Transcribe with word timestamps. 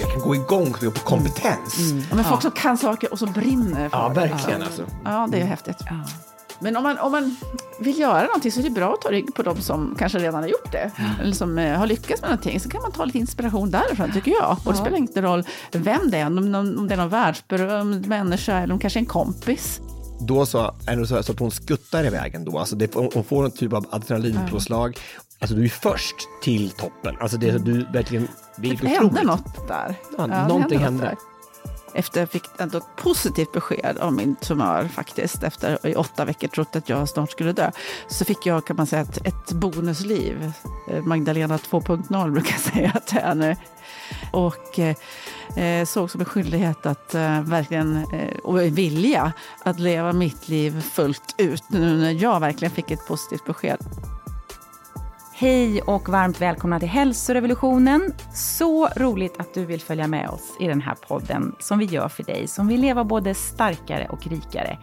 jag 0.00 0.10
kan 0.12 0.20
gå 0.20 0.34
igång 0.34 0.72
på 0.72 0.90
kompetens. 0.90 1.78
Mm. 1.90 2.02
Ja, 2.10 2.16
men 2.16 2.24
folk 2.24 2.42
som 2.42 2.50
kan 2.50 2.78
saker 2.78 3.12
och 3.12 3.18
så 3.18 3.26
brinner 3.26 3.88
för 3.88 3.98
Ja, 3.98 4.08
det. 4.08 4.14
verkligen 4.20 4.62
alltså. 4.62 4.82
Ja, 5.04 5.28
det 5.32 5.40
är 5.40 5.44
häftigt. 5.44 5.76
Men 6.58 6.76
om 6.76 6.82
man, 6.82 6.98
om 6.98 7.12
man 7.12 7.36
vill 7.80 7.98
göra 7.98 8.24
någonting 8.26 8.52
så 8.52 8.60
är 8.60 8.64
det 8.64 8.70
bra 8.70 8.94
att 8.94 9.00
ta 9.00 9.10
rygg 9.10 9.34
på 9.34 9.42
de 9.42 9.60
som 9.60 9.96
kanske 9.98 10.18
redan 10.18 10.42
har 10.42 10.48
gjort 10.48 10.72
det. 10.72 10.90
Eller 11.20 11.32
som 11.32 11.58
eh, 11.58 11.78
har 11.78 11.86
lyckats 11.86 12.20
med 12.22 12.30
någonting. 12.30 12.60
Så 12.60 12.68
kan 12.68 12.82
man 12.82 12.92
ta 12.92 13.04
lite 13.04 13.18
inspiration 13.18 13.70
därifrån 13.70 14.12
tycker 14.12 14.30
jag. 14.30 14.56
Och 14.64 14.72
det 14.72 14.78
spelar 14.78 14.96
inte 14.96 15.22
roll 15.22 15.44
vem 15.72 16.10
det 16.10 16.18
är. 16.18 16.26
Om, 16.26 16.38
om 16.54 16.88
det 16.88 16.94
är 16.94 16.98
någon 16.98 17.08
världsberömd 17.08 18.06
människa 18.06 18.58
eller 18.58 18.74
om 18.74 18.80
kanske 18.80 18.98
en 18.98 19.06
kompis. 19.06 19.80
Då 20.20 20.46
så 20.46 20.74
är 20.86 20.96
det 20.96 21.06
så, 21.06 21.22
så 21.22 21.32
att 21.32 21.38
hon 21.38 21.50
skuttar 21.50 22.04
iväg 22.04 22.34
ändå. 22.34 22.58
Alltså 22.58 22.76
det, 22.76 22.94
hon 22.94 23.24
får 23.24 23.44
en 23.44 23.50
typ 23.50 23.72
av 23.72 23.86
adrenalinpåslag. 23.90 24.98
Alltså 25.44 25.56
du 25.56 25.64
är 25.64 25.68
först 25.68 26.16
till 26.42 26.70
toppen. 26.70 27.16
Alltså 27.20 27.36
det, 27.36 27.58
du 27.58 27.84
verkligen, 27.92 28.28
det 28.56 28.70
är 28.70 28.76
Det 28.76 28.88
hände 28.88 29.22
något 29.22 29.68
där. 29.68 29.94
Ja, 30.18 30.26
det 30.26 30.48
någonting 30.48 30.78
hände. 30.78 31.04
där. 31.04 31.16
Efter 31.94 32.20
jag 32.20 32.30
fick 32.30 32.44
ändå 32.58 32.78
ett 32.78 32.96
positivt 32.96 33.52
besked 33.52 33.98
om 34.00 34.16
min 34.16 34.36
tumör 34.36 34.88
faktiskt, 34.88 35.42
efter 35.42 35.86
i 35.86 35.94
åtta 35.94 36.24
veckor 36.24 36.48
trott 36.48 36.76
att 36.76 36.88
jag 36.88 37.08
snart 37.08 37.30
skulle 37.30 37.52
dö, 37.52 37.70
så 38.08 38.24
fick 38.24 38.46
jag 38.46 38.66
kan 38.66 38.76
man 38.76 38.86
säga 38.86 39.02
ett, 39.02 39.26
ett 39.26 39.52
bonusliv. 39.52 40.52
Eh, 40.90 41.02
Magdalena 41.02 41.56
2.0 41.56 42.30
brukar 42.30 42.52
jag 42.52 42.60
säga 42.74 42.92
att 42.94 43.06
det 43.06 43.20
är 43.20 43.34
nu. 43.34 43.56
Och 44.32 44.78
eh, 45.58 45.84
såg 45.84 46.10
som 46.10 46.20
en 46.20 46.26
skyldighet 46.26 46.86
att 46.86 47.14
eh, 47.14 47.40
verkligen, 47.40 47.96
eh, 47.96 48.36
och 48.38 48.60
vilja 48.60 49.32
att 49.64 49.80
leva 49.80 50.12
mitt 50.12 50.48
liv 50.48 50.80
fullt 50.80 51.34
ut 51.38 51.64
nu 51.68 51.96
när 51.96 52.10
jag 52.10 52.40
verkligen 52.40 52.74
fick 52.74 52.90
ett 52.90 53.06
positivt 53.06 53.44
besked. 53.44 53.78
Hej 55.36 55.82
och 55.82 56.08
varmt 56.08 56.40
välkomna 56.40 56.80
till 56.80 56.88
Hälsorevolutionen. 56.88 58.12
Så 58.34 58.88
roligt 58.88 59.40
att 59.40 59.54
du 59.54 59.64
vill 59.64 59.80
följa 59.80 60.06
med 60.06 60.28
oss 60.28 60.56
i 60.60 60.66
den 60.66 60.80
här 60.80 60.94
podden 60.94 61.54
som 61.58 61.78
vi 61.78 61.84
gör 61.84 62.08
för 62.08 62.22
dig 62.22 62.48
som 62.48 62.68
vill 62.68 62.80
leva 62.80 63.04
både 63.04 63.34
starkare 63.34 64.08
och 64.10 64.26
rikare. 64.26 64.78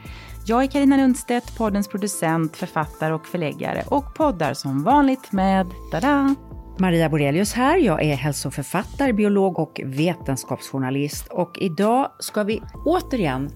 Jag 0.45 0.63
är 0.63 0.67
Karina 0.67 0.97
Lundstedt, 0.97 1.57
poddens 1.57 1.87
producent, 1.87 2.57
författare 2.57 3.13
och 3.13 3.27
förläggare 3.27 3.83
och 3.87 4.15
poddar 4.15 4.53
som 4.53 4.83
vanligt 4.83 5.31
med, 5.31 5.67
tada, 5.91 6.35
Maria 6.77 7.09
Borelius 7.09 7.53
här. 7.53 7.77
Jag 7.77 8.03
är 8.03 8.15
hälsoförfattare, 8.15 9.13
biolog 9.13 9.59
och 9.59 9.81
vetenskapsjournalist. 9.85 11.27
Och 11.27 11.57
idag 11.59 12.11
ska 12.19 12.43
vi 12.43 12.61
återigen 12.85 13.49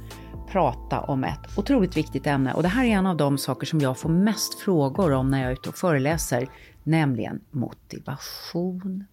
prata 0.51 0.99
om 0.99 1.23
ett 1.23 1.57
otroligt 1.57 1.97
viktigt 1.97 2.27
ämne. 2.27 2.53
Och 2.53 2.63
det 2.63 2.69
här 2.69 2.85
är 2.85 2.89
en 2.89 3.05
av 3.05 3.17
de 3.17 3.37
saker 3.37 3.67
som 3.67 3.79
jag 3.79 3.97
får 3.97 4.09
mest 4.09 4.59
frågor 4.59 5.11
om 5.11 5.31
när 5.31 5.41
jag 5.41 5.47
är 5.47 5.53
ute 5.53 5.69
och 5.69 5.75
föreläser, 5.75 6.47
nämligen 6.85 7.41
motivation. 7.51 9.05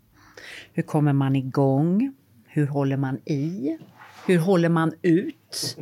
Hur 0.73 0.83
kommer 0.83 1.13
man 1.13 1.37
igång? 1.37 2.13
Hur 2.47 2.67
håller 2.67 2.97
man 2.97 3.19
i? 3.25 3.79
Hur 4.27 4.39
håller 4.39 4.69
man 4.69 4.93
ut? 5.03 5.77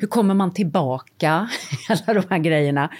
Hur 0.00 0.06
kommer 0.06 0.34
man 0.34 0.52
tillbaka? 0.54 1.48
Alla 1.88 2.20
de 2.20 2.22
här 2.30 2.38
grejerna. 2.38 2.90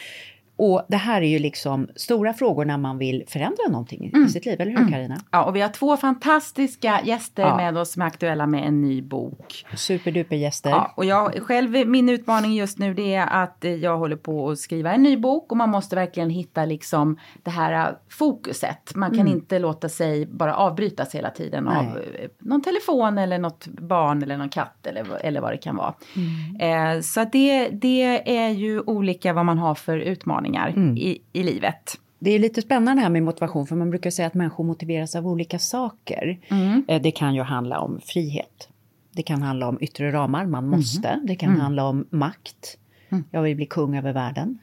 Och 0.58 0.82
det 0.88 0.96
här 0.96 1.22
är 1.22 1.26
ju 1.26 1.38
liksom 1.38 1.88
stora 1.96 2.32
frågor 2.34 2.64
när 2.64 2.78
man 2.78 2.98
vill 2.98 3.24
förändra 3.28 3.68
någonting 3.68 4.10
i 4.26 4.28
sitt 4.28 4.46
liv, 4.46 4.60
eller 4.60 4.72
hur 4.76 4.90
Karina? 4.90 5.16
Ja, 5.30 5.44
och 5.44 5.56
vi 5.56 5.60
har 5.60 5.68
två 5.68 5.96
fantastiska 5.96 7.00
gäster 7.04 7.42
Ja. 7.42 7.56
med 7.56 7.78
oss 7.78 7.92
som 7.92 8.02
är 8.02 8.06
aktuella 8.06 8.46
med 8.46 8.66
en 8.68 8.80
ny 8.80 9.02
bok. 9.02 9.66
Superduper 9.76 10.36
gäster. 10.36 10.70
Ja, 10.70 10.92
och 10.96 11.04
jag 11.04 11.34
själv, 11.42 11.88
min 11.88 12.08
utmaning 12.08 12.54
just 12.54 12.78
nu 12.78 12.94
det 12.94 13.14
är 13.14 13.26
att 13.26 13.64
jag 13.80 13.98
håller 13.98 14.16
på 14.16 14.50
att 14.50 14.58
skriva 14.58 14.92
en 14.92 15.02
ny 15.02 15.16
bok 15.16 15.50
och 15.50 15.56
man 15.56 15.70
måste 15.70 15.96
verkligen 15.96 16.30
hitta 16.30 16.64
liksom 16.64 17.18
det 17.42 17.50
här 17.50 17.96
fokuset. 18.10 18.94
Man 18.94 19.16
kan 19.16 19.28
inte 19.28 19.58
låta 19.58 19.88
sig 19.88 20.26
bara 20.26 20.56
avbrytas 20.56 21.14
hela 21.14 21.30
tiden 21.30 21.68
av 21.68 21.84
eh, 21.84 22.28
någon 22.38 22.62
telefon 22.62 23.18
eller 23.18 23.38
något 23.38 23.66
barn 23.66 24.22
eller 24.22 24.36
någon 24.36 24.48
katt 24.48 24.86
eller, 24.86 25.06
eller 25.20 25.40
vad 25.40 25.52
det 25.52 25.58
kan 25.58 25.76
vara. 25.76 25.94
Eh, 26.60 27.00
så 27.00 27.20
att 27.20 27.32
det, 27.32 27.68
det 27.68 28.36
är 28.38 28.48
ju 28.50 28.80
olika 28.80 29.32
vad 29.32 29.44
man 29.46 29.58
har 29.58 29.74
för 29.74 29.98
utmaningar 30.54 30.98
i, 30.98 31.18
i 31.32 31.42
livet. 31.42 31.98
Det 32.18 32.30
är 32.30 32.38
lite 32.38 32.62
spännande 32.62 33.02
här 33.02 33.10
med 33.10 33.22
motivation, 33.22 33.66
för 33.66 33.76
man 33.76 33.90
brukar 33.90 34.10
säga 34.10 34.26
att 34.28 34.34
människor 34.34 34.64
motiveras 34.64 35.16
av 35.16 35.26
olika 35.28 35.58
saker. 35.58 36.38
Eh, 36.88 37.02
Det 37.02 37.10
kan 37.10 37.34
ju 37.34 37.42
handla 37.42 37.80
om 37.80 38.00
frihet. 38.04 38.68
Det 39.12 39.22
kan 39.22 39.42
handla 39.42 39.68
om 39.68 39.78
yttre 39.80 40.12
ramar, 40.12 40.46
man 40.46 40.68
måste. 40.68 41.20
Det 41.24 41.36
kan 41.36 41.50
handla 41.60 41.84
om 41.88 42.06
makt. 42.10 42.78
Jag 43.30 43.42
vill 43.42 43.56
bli 43.56 43.66
kung 43.66 43.96
över 43.96 44.12
världen. 44.12 44.58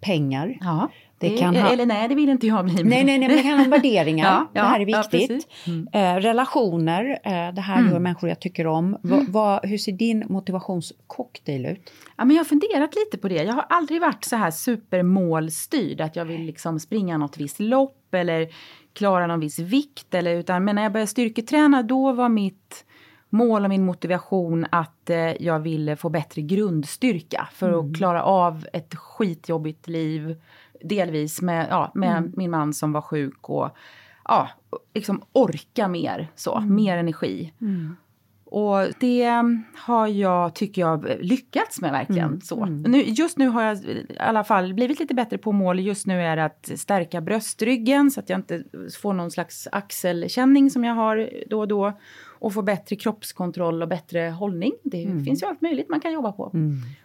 Pengar. 0.00 0.58
Ja, 0.60 0.88
Det 1.18 1.28
det, 1.28 1.36
kan 1.36 1.56
ha- 1.56 1.72
eller 1.72 1.86
nej, 1.86 2.08
det 2.08 2.14
vill 2.14 2.28
inte 2.28 2.46
jag 2.46 2.64
bli. 2.64 2.74
Nej, 2.74 3.04
nej, 3.04 3.18
nej, 3.18 3.28
men 3.28 3.36
det 3.36 3.42
handlar 3.42 3.64
om 3.64 3.70
värderingar. 3.70 4.26
Ja, 4.26 4.50
ja, 4.52 4.62
det 4.62 4.68
här 4.68 4.80
är 4.80 4.86
ja, 4.88 5.02
viktigt. 5.02 5.28
precis. 5.28 5.66
Mm. 5.66 5.88
eh, 5.92 6.20
relationer, 6.22 7.18
eh, 7.24 7.54
det 7.54 7.60
här 7.60 7.90
gör 7.90 7.98
människor 7.98 8.28
jag 8.28 8.40
tycker 8.40 8.66
om. 8.66 8.96
Va, 9.02 9.24
va, 9.28 9.60
hur 9.62 9.78
ser 9.78 9.92
din 9.92 10.24
motivationscocktail 10.28 11.66
ut? 11.66 11.92
Ja, 12.16 12.24
men 12.24 12.36
jag 12.36 12.40
har 12.40 12.48
funderat 12.48 12.94
lite 12.94 13.18
på 13.18 13.28
det. 13.28 13.42
Jag 13.42 13.54
har 13.54 13.66
aldrig 13.68 14.00
varit 14.00 14.24
så 14.24 14.36
här 14.36 14.50
supermålstyrd, 14.50 16.00
att 16.00 16.16
jag 16.16 16.24
vill 16.24 16.42
liksom 16.42 16.80
springa 16.80 17.18
något 17.18 17.38
visst 17.38 17.60
lopp 17.60 18.14
eller 18.14 18.48
klara 18.92 19.26
någon 19.26 19.40
viss 19.40 19.58
vikt. 19.58 20.14
Eller, 20.14 20.34
utan, 20.34 20.64
men 20.64 20.74
när 20.74 20.82
jag 20.82 20.92
började 20.92 21.10
styrketräna, 21.10 21.82
då 21.82 22.12
var 22.12 22.28
mitt 22.28 22.84
mål 23.30 23.64
och 23.64 23.68
min 23.68 23.84
motivation 23.84 24.66
att 24.70 25.10
eh, 25.10 25.42
jag 25.42 25.60
ville 25.60 25.96
få 25.96 26.08
bättre 26.08 26.42
grundstyrka 26.42 27.48
för 27.52 27.80
att 27.80 27.96
klara 27.96 28.22
av 28.22 28.66
ett 28.72 28.94
skitjobbigt 28.94 29.88
liv. 29.88 30.36
Delvis 30.80 31.42
med, 31.42 31.66
ja, 31.70 31.92
med 31.94 32.32
min 32.36 32.50
man 32.50 32.72
som 32.72 32.92
var 32.92 33.00
sjuk 33.00 33.48
och 33.48 33.76
ja, 34.24 34.48
liksom 34.94 35.22
orka 35.32 35.88
mer, 35.88 36.30
så, 36.34 36.60
mer 36.60 36.98
energi. 36.98 37.52
Och 38.48 38.86
det 39.00 39.42
har 39.74 40.06
jag, 40.06 40.54
tycker 40.54 40.82
jag, 40.82 41.06
lyckats 41.20 41.80
med 41.80 41.92
verkligen. 41.92 42.40
Så. 42.40 42.64
Nu, 42.66 43.02
just 43.02 43.38
nu 43.38 43.48
har 43.48 43.62
jag 43.62 43.78
i 43.78 44.06
alla 44.18 44.44
fall 44.44 44.74
blivit 44.74 45.00
lite 45.00 45.14
bättre 45.14 45.38
på 45.38 45.52
mål. 45.52 45.80
Just 45.80 46.06
nu 46.06 46.22
är 46.22 46.36
det 46.36 46.44
att 46.44 46.70
stärka 46.76 47.20
bröstryggen 47.20 48.10
så 48.10 48.20
att 48.20 48.28
jag 48.28 48.38
inte 48.38 48.64
får 49.00 49.12
någon 49.12 49.30
slags 49.30 49.68
axelkänning 49.72 50.70
som 50.70 50.84
jag 50.84 50.94
har 50.94 51.30
då 51.50 51.60
och 51.60 51.68
då. 51.68 51.92
Och 52.46 52.52
få 52.52 52.62
bättre 52.62 52.96
kroppskontroll 52.96 53.82
och 53.82 53.88
bättre 53.88 54.20
hållning. 54.20 54.72
Det 54.82 55.24
finns 55.24 55.42
ju 55.42 55.46
allt 55.46 55.60
möjligt 55.60 55.88
man 55.88 56.00
kan 56.00 56.12
jobba 56.12 56.32
på. 56.32 56.42
och, 56.42 56.52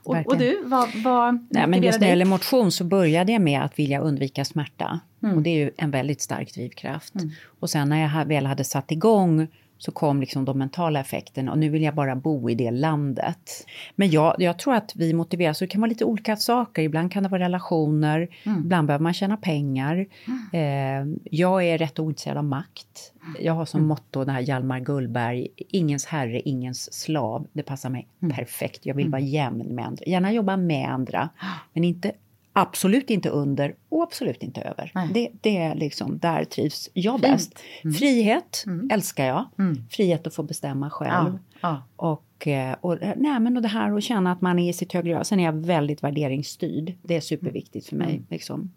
och 0.04 0.16
verkligen. 0.16 0.40
du, 0.40 0.64
vad, 0.64 0.90
vad 1.04 1.48
Nej, 1.50 1.68
men 1.68 1.84
just 1.84 2.00
när 2.00 2.08
det 2.08 2.10
gäller 2.10 2.26
motion 2.26 2.72
så 2.72 2.84
började 2.84 3.32
jag 3.32 3.42
med 3.42 3.62
att 3.62 3.80
vilja 3.80 4.00
undvika 4.00 4.46
smärta. 4.46 5.00
Och 5.36 5.42
det 5.42 5.50
är 5.50 5.56
ju 5.56 5.72
en 5.78 5.92
väldigt 5.92 6.22
stark 6.22 6.54
drivkraft. 6.54 7.14
Och 7.60 7.70
sen 7.70 7.90
när 7.90 8.02
jag 8.02 8.26
väl 8.26 8.46
hade 8.46 8.64
satt 8.64 8.92
igång 8.92 9.48
så 9.82 9.92
kom 9.92 10.20
liksom 10.20 10.46
de 10.46 10.58
mentala 10.58 11.00
effekterna 11.00 11.52
och 11.52 11.58
nu 11.58 11.70
vill 11.70 11.82
jag 11.82 11.96
bara 11.96 12.16
bo 12.16 12.50
i 12.50 12.56
det 12.56 12.72
landet. 12.72 13.66
Men 13.96 14.10
jag, 14.10 14.36
jag 14.38 14.60
tror 14.60 14.74
att 14.76 14.96
vi 14.96 15.14
motiveras, 15.14 15.58
så 15.58 15.64
det 15.64 15.68
kan 15.68 15.82
vara 15.82 15.90
lite 15.90 16.06
olika 16.06 16.36
saker. 16.36 16.82
Ibland 16.82 17.12
kan 17.12 17.24
det 17.24 17.30
vara 17.30 17.44
relationer, 17.44 18.28
ibland 18.44 18.88
behöver 18.88 19.04
man 19.04 19.14
tjäna 19.14 19.38
pengar. 19.38 20.06
Eh, 20.54 21.06
jag 21.24 21.64
är 21.64 21.78
rätt 21.78 22.00
ointresserad 22.00 22.38
av 22.38 22.44
makt. 22.44 23.14
Jag 23.40 23.54
har 23.54 23.66
som 23.66 23.84
motto 23.84 24.24
det 24.24 24.32
här 24.32 24.42
Hjalmar 24.42 24.80
Gullberg, 24.80 25.48
ingens 25.58 26.06
herre, 26.06 26.42
ingens 26.42 26.94
slav. 26.94 27.48
Det 27.54 27.64
passar 27.64 27.90
mig 27.90 28.08
perfekt. 28.36 28.86
Jag 28.86 28.96
vill 28.96 29.10
vara 29.10 29.22
jämn 29.22 29.76
med 29.76 29.86
andra, 29.86 30.06
gärna 30.06 30.32
jobba 30.32 30.58
med 30.58 30.90
andra, 30.90 31.30
men 31.74 31.84
inte 31.84 32.12
Absolut 32.54 33.10
inte 33.10 33.30
under 33.30 33.76
och 33.90 34.04
absolut 34.04 34.44
inte 34.44 34.62
över. 34.62 34.92
Nej. 34.96 35.10
Det, 35.14 35.30
det 35.42 35.58
är 35.58 35.76
liksom, 35.76 36.20
där 36.20 36.44
trivs 36.44 36.90
jag 36.94 37.22
bäst. 37.22 37.60
Frihet 38.00 38.66
älskar 38.92 39.26
jag. 39.26 39.46
Frihet 39.90 40.28
att 40.28 40.36
få 40.36 40.44
bestämma 40.44 40.90
själv. 40.90 41.38
Ja, 41.62 41.84
Och, 41.96 42.48
eh, 42.48 42.76
och, 42.82 42.98
nej, 43.02 43.40
men 43.40 43.56
och 43.56 43.62
det 43.62 43.68
här 43.68 43.98
att 43.98 44.04
känna 44.04 44.32
att 44.32 44.42
man 44.42 44.60
är 44.60 44.70
i 44.70 44.74
sitt 44.74 44.94
högre 44.94 45.10
jag. 45.10 45.26
Sen 45.26 45.40
är 45.40 45.44
jag 45.44 45.66
väldigt 45.66 46.04
värderingsstyrd. 46.04 46.94
Det 47.04 47.16
är 47.16 47.22
superviktigt 47.22 47.88
för 47.88 47.96
mig. 47.96 48.22
Liksom. 48.30 48.72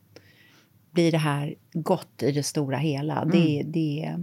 Blir 0.91 1.13
det 1.13 1.19
här 1.19 1.55
gott 1.73 2.23
i 2.23 2.33
det 2.33 2.43
stora 2.43 2.77
hela? 2.77 3.25
Det, 3.25 3.63
det, 3.67 4.17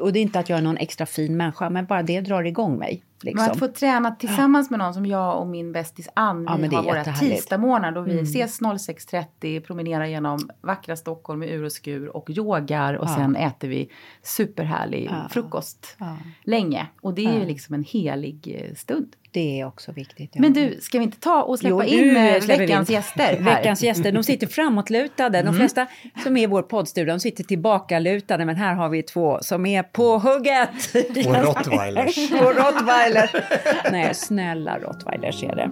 och 0.00 0.12
det 0.12 0.18
är 0.18 0.22
inte 0.22 0.38
att 0.38 0.48
jag 0.48 0.58
är 0.58 0.62
någon 0.62 0.76
extra 0.76 1.06
fin 1.06 1.36
människa, 1.36 1.70
men 1.70 1.86
bara 1.86 2.02
det 2.02 2.20
drar 2.20 2.42
igång 2.42 2.78
mig. 2.78 3.02
Men 3.24 3.32
Liksom. 3.32 3.50
att 3.52 3.58
få 3.58 3.68
träna 3.68 4.10
tillsammans 4.10 4.70
med 4.70 4.78
någon 4.78 4.94
som 4.94 5.06
jag 5.06 5.40
och 5.40 5.46
min 5.46 5.72
bästis 5.72 6.08
Ann, 6.14 6.44
Ja, 6.48 6.56
vi 6.56 6.76
har 6.76 6.82
våra. 6.82 7.02
Mm. 7.02 7.14
tisdagsmorgnar 7.14 7.92
då 7.92 8.00
vi 8.00 8.20
ses 8.20 8.60
06.30, 8.60 9.60
promenerar 9.60 10.04
genom 10.06 10.38
vackra 10.60 10.96
Stockholm 10.96 11.40
med 11.40 11.48
ur 11.50 11.64
och 11.64 11.72
skur 11.72 12.16
och 12.16 12.30
yogar 12.30 12.94
och 12.94 13.04
Ja. 13.08 13.14
sen 13.16 13.36
äter 13.36 13.68
vi 13.68 13.90
superhärlig 14.22 15.08
Ja. 15.10 15.28
frukost 15.30 15.96
Ja. 15.98 16.16
länge. 16.44 16.86
Och 17.02 17.14
det 17.14 17.24
är 17.24 17.32
ju 17.32 17.38
Ja. 17.40 17.44
liksom 17.46 17.74
en 17.74 17.84
helig 17.84 18.60
eh, 18.70 18.74
stund. 18.74 19.08
Det 19.32 19.60
är 19.60 19.66
också 19.66 19.92
viktigt. 19.92 20.30
ja. 20.32 20.40
Men 20.40 20.52
du, 20.52 20.78
ska 20.80 20.98
vi 20.98 21.04
inte 21.04 21.20
ta 21.20 21.42
och 21.42 21.58
släppa 21.58 21.84
Jo, 21.86 21.98
in 21.98 22.16
eh, 22.16 22.34
vi 22.40 22.46
veckans 22.46 22.90
in. 22.90 22.94
gäster 22.94 23.20
här? 23.20 23.32
Mm. 23.32 23.44
Veckans 23.44 23.82
gäster, 23.82 24.12
de 24.12 24.22
sitter 24.24 24.46
framåtlutade. 24.46 25.42
De 25.42 25.54
flesta 25.54 25.86
som 26.22 26.36
är 26.36 26.42
i 26.42 26.46
vår 26.46 26.62
poddstudio, 26.62 27.12
de 27.14 27.20
sitter 27.20 27.44
tillbakalutade. 27.44 28.44
Men 28.44 28.56
här 28.56 28.74
har 28.74 28.88
vi 28.88 29.02
två 29.02 29.38
som 29.42 29.66
är 29.66 29.82
på 29.82 30.18
hugget. 30.18 30.70
Och 31.26 31.44
rottweilers. 31.46 32.32
Och 32.32 32.54
rottweiler. 33.10 33.90
Nej, 33.92 34.14
snälla 34.14 34.78
rottweilers 34.78 35.42
är 35.42 35.56
det. 35.56 35.70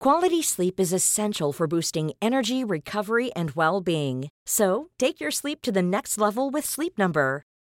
Quality 0.00 0.42
sleep 0.42 0.78
is 0.78 0.92
essential 0.92 1.52
for 1.52 1.66
boosting 1.66 2.12
energy, 2.22 2.62
recovery, 2.62 3.32
and 3.34 3.50
well 3.56 3.80
being. 3.80 4.28
So, 4.46 4.90
take 4.98 5.20
your 5.20 5.32
sleep 5.32 5.62
to 5.62 5.72
the 5.72 5.82
next 5.82 6.16
level 6.16 6.48
with 6.48 6.64
Sleep 6.64 6.96
Number. 6.96 7.42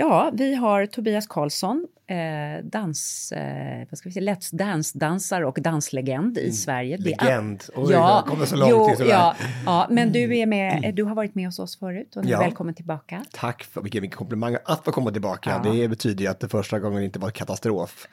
Ja, 0.00 0.30
vi 0.32 0.54
har 0.54 0.86
Tobias 0.86 1.26
Karlsson, 1.26 1.86
eh, 2.06 2.64
dans, 2.64 3.32
eh, 3.32 3.86
vad 3.90 3.98
ska 3.98 4.08
vi 4.08 4.12
säga, 4.12 4.34
Let's 4.34 4.56
Dance-dansare 4.56 5.44
och 5.46 5.58
danslegend 5.62 6.38
i 6.38 6.52
Sverige. 6.52 6.96
Det 6.96 7.12
är- 7.12 7.24
Legend. 7.24 7.64
Oj, 7.74 7.92
jag 7.92 8.24
kommer 8.26 8.46
så 8.46 8.56
långt 8.56 8.70
jo, 8.70 8.88
till 8.88 8.96
sådär. 8.96 9.10
ja, 9.10 9.34
ja, 9.66 9.86
men 9.90 10.12
du, 10.12 10.38
är 10.38 10.46
med, 10.46 10.94
du 10.94 11.04
har 11.04 11.14
varit 11.14 11.34
med 11.34 11.46
hos 11.46 11.58
oss 11.58 11.78
förut 11.78 12.16
och 12.16 12.24
nu 12.24 12.28
är 12.30 12.32
Ja. 12.32 12.38
välkommen 12.40 12.74
tillbaka. 12.74 13.24
Tack 13.32 13.64
för 13.64 13.80
vilken, 13.82 14.00
vilken 14.02 14.18
komplimang 14.18 14.56
att 14.64 14.84
få 14.84 14.92
komma 14.92 15.10
tillbaka. 15.10 15.60
Ja. 15.64 15.72
Det 15.72 15.88
betyder 15.88 16.24
ju 16.24 16.30
att 16.30 16.40
det 16.40 16.48
första 16.48 16.78
gången 16.78 17.02
inte 17.02 17.18
var 17.18 17.30
katastrof. 17.30 18.08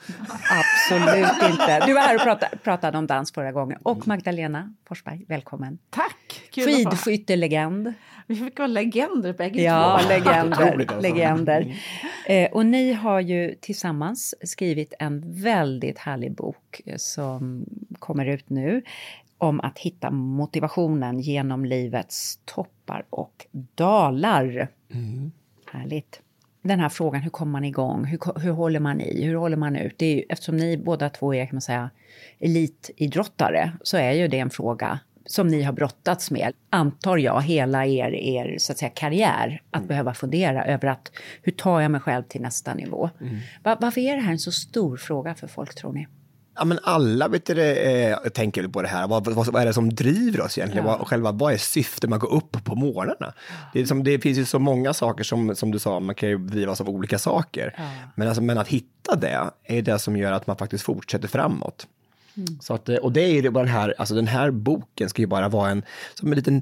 Absolut 0.50 1.52
inte. 1.52 1.86
Du 1.86 1.94
var 1.94 2.02
här 2.02 2.16
och 2.16 2.22
pratade, 2.22 2.58
pratade 2.64 2.98
om 2.98 3.08
dans 3.08 3.32
förra 3.34 3.52
gången. 3.52 3.80
Och 3.84 4.08
Magdalena 4.08 4.74
Forsberg, 4.88 5.26
välkommen. 5.28 5.78
Tack! 5.90 6.16
Kul. 6.56 6.66
Skidskyttelegend. 6.66 7.94
Vi 8.28 8.36
fick 8.36 8.60
vara 8.60 8.68
legender 8.68 9.34
bägge 9.34 9.62
Ja, 9.62 10.00
två. 10.02 10.10
legender. 10.10 10.68
Alltså. 10.68 11.02
legender. 11.02 11.75
Eh, 12.25 12.52
och 12.52 12.66
ni 12.66 12.94
har 12.94 13.19
ju 13.19 13.56
tillsammans 13.62 14.36
skrivit 14.44 14.94
en 15.00 15.42
väldigt 15.42 15.98
härlig 15.98 16.36
bok 16.36 16.81
eh, 16.86 16.98
som 16.98 17.66
kommer 18.00 18.25
ut 18.25 18.50
nu 18.50 18.81
om 19.38 19.62
att 19.62 19.80
hitta 19.80 20.12
motivationen 20.12 21.19
genom 21.19 21.66
livets 21.66 22.40
toppar 22.46 23.06
och 23.10 23.46
dalar. 23.75 24.68
Härligt. 25.72 26.22
Den 26.62 26.80
här 26.80 26.90
frågan, 26.90 27.22
hur 27.22 27.30
kommer 27.30 27.51
man 27.51 27.66
igång? 27.66 28.06
Hur, 28.06 28.40
hur 28.40 28.51
håller 28.51 28.80
man 28.80 29.01
i? 29.01 29.24
Hur 29.24 29.36
håller 29.36 29.58
man 29.58 29.75
ut? 29.75 29.94
Det 29.98 30.06
är 30.06 30.16
ju, 30.16 30.24
eftersom 30.30 30.58
ni 30.58 30.78
båda 30.78 31.10
två 31.10 31.34
är, 31.34 31.46
kan 31.46 31.56
man 31.56 31.62
säga, 31.62 31.90
elitidrottare, 32.40 33.72
så 33.81 33.98
är 33.98 34.12
ju 34.12 34.28
det 34.28 34.40
en 34.40 34.50
fråga 34.50 35.00
som 35.25 35.48
ni 35.48 35.63
har 35.63 35.74
brottats 35.74 36.31
med, 36.31 36.54
antar 36.69 37.18
jag, 37.18 37.42
hela 37.42 37.86
er, 37.86 38.12
er 38.13 38.56
så 38.60 38.72
att 38.72 38.77
säga, 38.77 38.89
karriär. 38.89 39.62
Att 39.72 39.88
behöva 39.88 40.13
fundera 40.13 40.66
över 40.66 40.88
att 40.88 41.12
hur 41.42 41.51
tar 41.51 41.81
jag 41.81 41.92
mig 41.92 42.01
själv 42.01 42.24
till 42.24 42.42
nästa 42.42 42.74
nivå? 42.74 43.10
Va- 43.63 43.77
varför 43.81 44.01
är 44.01 44.16
det 44.16 44.22
här 44.22 44.31
en 44.31 44.39
så 44.39 44.51
stor 44.51 44.98
fråga 44.98 45.36
för 45.36 45.48
folk, 45.48 45.75
tror 45.75 45.94
ni? 45.94 46.07
Ja, 46.57 46.66
men 46.66 46.80
alla 46.83 47.27
vet 47.27 47.45
du, 47.45 47.62
eh, 47.72 48.18
tänker 48.18 48.68
på 48.68 48.81
det 48.81 48.88
här. 48.88 49.07
Vad, 49.07 49.25
vad, 49.33 49.48
vad 49.54 49.62
är 49.62 49.66
det 49.66 49.74
som 49.74 49.89
driver 49.95 50.42
oss 50.42 50.57
egentligen? 50.57 50.86
Vad, 51.00 51.07
själva, 51.07 51.31
vad 51.31 51.54
är 51.54 51.57
syftet 51.57 52.10
med 52.10 52.18
att 52.18 52.22
gå 52.22 52.27
upp 52.27 52.63
på 52.63 52.75
morgnarna? 52.75 53.33
Det, 53.74 53.80
är 53.81 53.86
som, 53.86 54.04
det 54.04 54.19
finns 54.19 54.38
ju 54.38 54.45
så 54.45 54.60
många 54.60 54.94
saker 54.94 55.24
som, 55.24 55.56
som 55.56 55.72
du 55.72 55.80
sa, 55.80 56.00
man 56.00 56.16
kan 56.16 56.30
ju 56.30 56.38
drivas 56.38 56.81
av 56.81 56.89
olika 56.89 57.19
saker. 57.19 57.74
Men, 58.16 58.27
alltså, 58.27 58.44
men 58.44 58.57
att 58.57 58.68
hitta 58.68 59.16
det 59.16 59.50
är 59.63 59.81
det 59.81 60.00
som 60.00 60.18
gör 60.18 60.31
att 60.31 60.48
man 60.48 60.57
faktiskt 60.57 60.83
fortsätter 60.83 61.27
framåt. 61.27 61.88
Mm. 62.38 62.60
Så 62.62 62.74
att, 62.74 62.90
eh, 62.90 62.96
och 62.96 63.12
det 63.12 63.22
är 63.22 63.34
ju 63.34 63.42
det 63.42 63.52
bara 63.52 63.64
den 63.64 63.74
här, 63.74 63.94
alltså 63.98 64.16
den 64.16 64.28
här 64.28 64.52
boken 64.52 65.10
ska 65.10 65.22
ju 65.22 65.28
bara 65.28 65.50
vara 65.50 65.70
en, 65.70 65.84
som 66.14 66.32
en 66.32 66.36
liten 66.36 66.62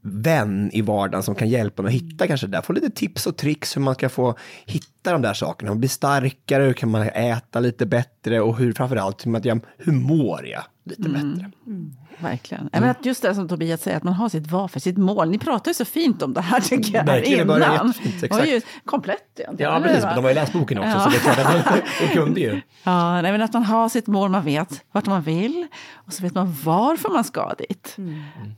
vän 0.00 0.70
i 0.72 0.82
vardagen 0.82 1.22
som 1.22 1.34
kan 1.34 1.48
hjälpa 1.48 1.82
mig 1.82 1.88
att 1.88 2.02
hitta 2.02 2.26
kanske 2.26 2.46
det 2.46 2.50
där. 2.50 2.62
Få 2.62 2.72
lite 2.72 2.90
tips 2.90 3.26
och 3.26 3.36
tricks 3.36 3.76
hur 3.76 3.80
man 3.80 3.94
ska 3.94 4.08
få 4.08 4.34
hitta 4.66 5.12
de 5.12 5.22
där 5.22 5.34
sakerna. 5.34 5.74
Bli 5.74 5.88
starkare, 5.88 6.62
hur 6.62 6.72
kan 6.72 6.90
man 6.90 7.02
äta 7.02 7.60
lite 7.60 7.86
bättre 7.86 8.40
och 8.40 8.56
hur 8.56 8.72
framförallt 8.72 9.26
hur, 9.26 9.30
man, 9.30 9.60
hur 9.78 9.92
mår 9.92 10.46
jag 10.46 10.62
lite 10.88 11.08
bättre. 11.08 11.50
Verkligen. 12.18 12.68
Jag 12.72 12.80
menar 12.80 12.90
att 12.90 13.06
just 13.06 13.22
det 13.22 13.34
som 13.34 13.48
Tobias 13.48 13.82
säger, 13.82 13.96
att 13.96 14.02
man 14.02 14.14
har 14.14 14.28
sitt 14.28 14.50
varför, 14.50 14.80
sitt 14.80 14.96
mål. 14.98 15.30
Ni 15.30 15.38
pratar 15.38 15.70
ju 15.70 15.74
så 15.74 15.84
fint 15.84 16.22
om 16.22 16.32
det 16.34 16.40
här 16.40 16.60
tycker 16.60 16.92
jag, 16.94 17.00
här 17.00 17.06
Verkligen, 17.06 17.40
innan. 17.50 17.92
Det 18.20 18.30
var 18.30 18.44
ju 18.44 18.56
exakt. 18.56 18.74
komplett 18.84 19.40
egentligen. 19.40 19.72
Ja, 19.72 19.80
precis. 19.80 20.04
Men 20.04 20.14
de 20.16 20.22
har 20.22 20.28
ju 20.30 20.34
läst 20.34 20.52
boken 20.52 20.78
också, 20.78 20.90
Ja. 20.90 21.00
så 21.00 21.10
det 21.10 21.16
är 21.16 21.20
klart 21.20 21.38
att 21.38 21.74
de, 22.00 22.06
de 22.06 22.12
kunde 22.14 22.40
ju. 22.40 22.60
Ja, 22.82 23.22
nej, 23.22 23.32
men 23.32 23.42
att 23.42 23.52
man 23.52 23.62
har 23.64 23.88
sitt 23.88 24.06
mål, 24.06 24.30
man 24.30 24.44
vet 24.44 24.84
vart 24.92 25.06
man 25.06 25.22
vill 25.22 25.66
och 25.94 26.12
så 26.12 26.22
vet 26.22 26.34
man 26.34 26.54
varför 26.64 27.08
man 27.08 27.24
ska 27.24 27.54
dit. 27.58 27.96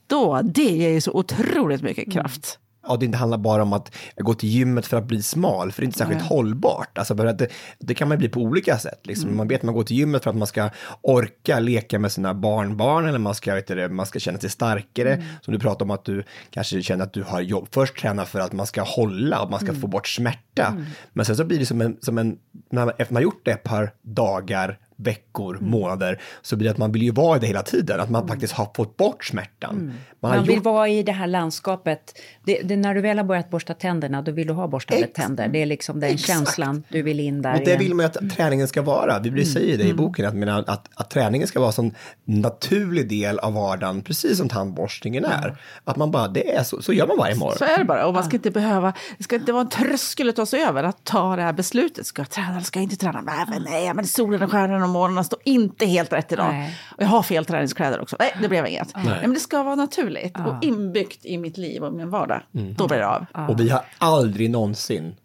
Då, 0.07 0.41
det 0.45 0.63
ger 0.63 0.89
ju 0.91 1.01
så 1.01 1.13
otroligt 1.13 1.83
mycket 1.83 2.13
kraft. 2.13 2.59
Ja, 2.87 2.97
det 2.97 3.07
inte 3.07 3.19
handlar 3.19 3.39
bara 3.39 3.63
om 3.63 3.73
att 3.73 3.97
gå 4.17 4.35
till 4.35 4.49
gymmet 4.49 4.87
för 4.87 4.97
att 4.97 5.05
bli 5.05 5.23
smal, 5.23 5.73
för 5.73 5.83
det 5.83 5.85
är 5.85 5.87
inte 5.87 5.99
särskilt 5.99 6.23
hållbart. 6.23 6.99
Alltså, 6.99 7.17
för 7.17 7.27
att 7.27 7.39
det, 7.39 7.49
det 7.79 7.95
kan 7.95 8.09
man 8.09 8.19
bli 8.19 8.29
på 8.29 8.41
olika 8.41 8.79
sätt. 8.79 9.01
Liksom. 9.07 9.37
Man 9.37 9.49
vet 9.49 9.61
att 9.61 9.63
man 9.63 9.75
går 9.75 9.83
till 9.83 9.97
gymmet 9.97 10.23
för 10.23 10.31
att 10.31 10.37
man 10.37 10.47
ska 10.47 10.71
orka 11.03 11.59
leka 11.59 11.99
med 11.99 12.13
sina 12.13 12.35
barnbarn 12.35 13.07
eller 13.07 13.19
man 13.19 13.35
ska, 13.35 13.55
vet 13.55 13.67
du, 13.67 13.89
man 13.89 14.07
ska 14.07 14.19
känna 14.19 14.39
sig 14.39 14.51
starkare. 14.51 15.23
Som 15.41 15.53
du 15.53 15.61
pratade 15.61 15.85
om 15.85 15.91
att 15.91 16.05
du 16.05 16.25
kanske 16.51 16.83
känner 16.83 17.05
att 17.05 17.13
du 17.13 17.23
har 17.23 17.41
jobb. 17.41 17.69
Först 17.71 17.97
träna 18.01 18.25
för 18.25 18.41
att 18.41 18.53
man 18.53 18.67
ska 18.67 18.83
hålla 18.83 19.43
och 19.43 19.51
man 19.51 19.61
ska 19.61 19.75
få 19.75 19.87
bort 19.87 20.09
smärta. 20.09 20.77
Men 21.13 21.27
sen 21.27 21.37
så 21.37 21.45
blir 21.45 21.59
det 21.59 21.67
som 21.67 21.81
en, 21.81 21.97
som 22.01 22.19
en 22.19 22.39
när 22.71 22.85
man, 22.85 22.95
efter 22.99 23.15
man 23.15 23.23
har 23.23 23.25
gjort 23.25 23.45
det 23.45 23.51
ett 23.51 23.63
par 23.63 23.93
dagar, 24.03 24.79
veckor, 25.03 25.59
månader, 25.61 26.21
så 26.43 26.57
blir 26.57 26.65
det 26.65 26.73
att 26.73 26.79
man 26.79 26.93
vill 26.93 27.03
ju 27.03 27.11
vara 27.11 27.37
i 27.37 27.41
det 27.41 27.47
hela 27.47 27.63
tiden. 27.63 28.01
Att 28.01 28.11
man 28.11 28.29
faktiskt 28.29 28.53
har 28.53 28.69
fått 28.77 28.97
bort 28.97 29.25
smärtan. 29.25 29.93
Man 30.21 30.31
har 30.31 30.39
Man 30.39 30.47
vill 30.47 30.57
gjort 30.57 30.65
vara 30.65 30.89
i 30.89 31.03
det 31.03 31.13
här 31.13 31.27
landskapet. 31.27 32.19
Det, 32.45 32.61
det, 32.65 32.77
när 32.77 32.95
du 32.95 33.01
väl 33.01 33.19
har 33.19 33.25
börjat 33.25 33.51
borsta 33.51 33.75
tänderna, 33.75 34.23
då 34.23 34.33
vill 34.33 34.47
du 34.47 34.53
ha 34.53 34.69
borstade 34.69 35.01
Ex- 35.01 35.13
tänder. 35.13 35.49
Det 35.49 35.63
är 35.63 35.67
liksom 35.67 36.01
den 36.01 36.11
Exakt. 36.11 36.39
känslan 36.39 36.85
du 36.89 37.03
vill 37.03 37.21
in 37.21 37.43
där. 37.43 37.53
Och 37.53 37.59
det 37.59 37.65
igen. 37.65 37.79
vill 37.79 37.95
man 37.95 38.05
ju 38.05 38.07
att 38.07 38.37
träningen 38.37 38.69
ska 38.69 38.83
vara. 38.83 39.19
Vi 39.19 39.31
blir 39.31 39.45
säger 39.45 39.79
det 39.79 39.85
i 39.85 39.95
boken, 39.95 40.27
att, 40.27 40.35
menar, 40.35 40.65
att, 40.67 40.89
att 40.95 41.11
träningen 41.11 41.49
ska 41.49 41.61
vara 41.61 41.73
en 41.77 41.95
naturlig 42.25 43.09
del 43.09 43.39
av 43.39 43.53
vardagen, 43.53 44.03
precis 44.03 44.39
som 44.39 44.49
tandborstningen 44.49 45.25
är. 45.25 45.57
Att 45.85 45.97
man 45.97 46.11
bara, 46.11 46.29
det 46.29 46.55
är 46.55 46.63
så, 46.63 46.83
så 46.83 46.93
gör 46.93 47.07
man 47.07 47.17
varje 47.17 47.35
morgon. 47.35 47.59
Så 47.59 47.65
är 47.65 47.79
det 47.79 47.85
bara. 47.85 48.07
Och 48.07 48.15
man 48.15 48.25
ska 48.25 48.37
inte 48.37 48.51
behöva, 48.51 48.93
det 49.19 49.25
ska 49.25 49.37
inte 49.37 49.53
vara 49.53 49.63
en 49.63 49.69
tröskel 49.69 50.29
att 50.29 50.37
ta 50.37 50.47
sig 50.47 50.63
över 50.63 50.85
att 50.85 51.05
ta 51.05 51.37
det 51.37 51.43
här 51.43 51.53
beslutet. 51.53 52.07
Ska 52.07 52.23
jag 52.23 52.31
träna 52.31 52.51
eller 52.51 52.61
ska 52.61 52.79
jag 52.79 52.85
inte 52.85 52.97
träna? 52.97 53.21
Nej, 53.21 53.45
men, 53.49 53.63
nej 53.63 53.95
men 53.95 54.07
solen 54.07 54.43
och 54.43 54.51
stjärnorna 54.51 54.87
månaderna 54.91 55.25
står 55.25 55.39
inte 55.45 55.87
helt 55.87 56.13
rätt 56.13 56.33
idag. 56.33 56.53
Nej. 56.53 56.79
Och 56.97 57.03
jag 57.03 57.09
har 57.09 57.23
fel 57.23 57.45
träningskläder 57.45 58.01
också. 58.01 58.17
Nej, 58.19 58.37
det 58.43 58.49
blev 58.49 58.67
inget. 58.67 58.97
Nej. 58.97 59.19
men 59.21 59.35
det 59.35 59.41
ska 59.41 59.63
vara 59.63 59.75
naturligt 59.75 60.37
och 60.39 60.65
inbyggt 60.65 61.25
i 61.27 61.39
mitt 61.39 61.59
liv 61.59 61.85
och 61.85 61.93
min 61.93 62.11
vardag. 62.11 62.43
Då 62.53 62.89
blir 62.89 62.99
det 62.99 63.09
av. 63.09 63.27
Och 63.49 63.61
vi 63.61 63.69
har 63.69 63.83
aldrig 63.99 64.51
någonsin 64.51 65.17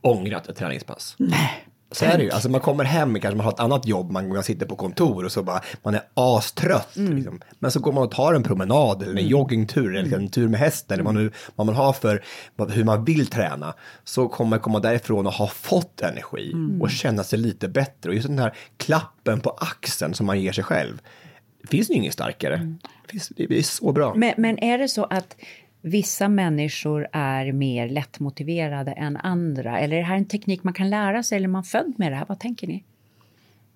ångrat 0.00 0.48
ett 0.48 0.56
träningspass. 0.56 1.14
Nej. 1.18 1.68
Så 1.92 2.04
är 2.04 2.18
det 2.18 2.24
ju. 2.24 2.30
Alltså 2.30 2.48
man 2.48 2.60
kommer 2.60 2.84
hem, 2.84 3.20
kanske 3.20 3.36
man 3.36 3.44
har 3.44 3.52
ett 3.52 3.60
annat 3.60 3.86
jobb, 3.86 4.10
man, 4.10 4.42
sitter 4.42 4.66
på 4.66 4.76
kontor 4.76 5.24
och 5.24 5.32
så 5.32 5.42
bara, 5.42 5.60
man 5.82 5.94
är 5.94 6.02
astrött. 6.14 6.88
Liksom. 6.94 7.40
Men 7.58 7.70
så 7.70 7.80
går 7.80 7.92
man 7.92 8.02
och 8.02 8.10
tar 8.10 8.34
en 8.34 8.42
promenad 8.42 9.02
eller 9.02 9.20
en 9.20 9.28
joggingtur 9.28 9.96
eller 9.96 10.16
en 10.16 10.28
tur 10.28 10.48
med 10.48 10.60
hästen 10.60 10.94
eller 10.94 11.04
vad, 11.04 11.14
nu, 11.14 11.30
vad 11.56 11.66
man 11.66 11.76
har 11.76 11.92
för, 11.92 12.24
hur 12.68 12.84
man 12.84 13.04
vill 13.04 13.26
träna. 13.26 13.74
Så 14.04 14.28
kommer 14.28 14.50
man 14.50 14.60
komma 14.60 14.80
därifrån 14.80 15.26
och 15.26 15.32
ha 15.32 15.46
fått 15.46 16.00
energi 16.00 16.52
och 16.80 16.90
känna 16.90 17.24
sig 17.24 17.38
lite 17.38 17.68
bättre. 17.68 18.10
Och 18.10 18.14
just 18.14 18.28
den 18.28 18.38
här 18.38 18.54
klappen 18.76 19.40
på 19.40 19.50
axeln 19.50 20.14
som 20.14 20.26
man 20.26 20.40
ger 20.40 20.52
sig 20.52 20.64
själv. 20.64 20.98
Det 21.62 21.68
finns 21.68 21.90
ju 21.90 21.94
inget 21.94 22.12
starkare. 22.12 22.76
Det, 23.06 23.10
finns, 23.10 23.28
det 23.28 23.58
är 23.58 23.62
så 23.62 23.92
bra. 23.92 24.14
Men, 24.14 24.34
men 24.36 24.58
är 24.58 24.78
det 24.78 24.88
så 24.88 25.04
att 25.04 25.36
vissa 25.82 26.28
människor 26.28 27.08
är 27.12 27.52
mer 27.52 27.88
lättmotiverade 27.88 28.92
än 28.92 29.16
andra? 29.16 29.78
Eller 29.78 29.96
är 29.96 30.00
det 30.00 30.06
här 30.06 30.16
en 30.16 30.24
teknik 30.24 30.64
man 30.64 30.74
kan 30.74 30.90
lära 30.90 31.22
sig 31.22 31.36
eller 31.36 31.48
är 31.48 31.52
man 31.52 31.64
född 31.64 31.94
med 31.96 32.12
det 32.12 32.16
här? 32.16 32.26
Vad 32.28 32.40
tänker 32.40 32.66
ni? 32.66 32.84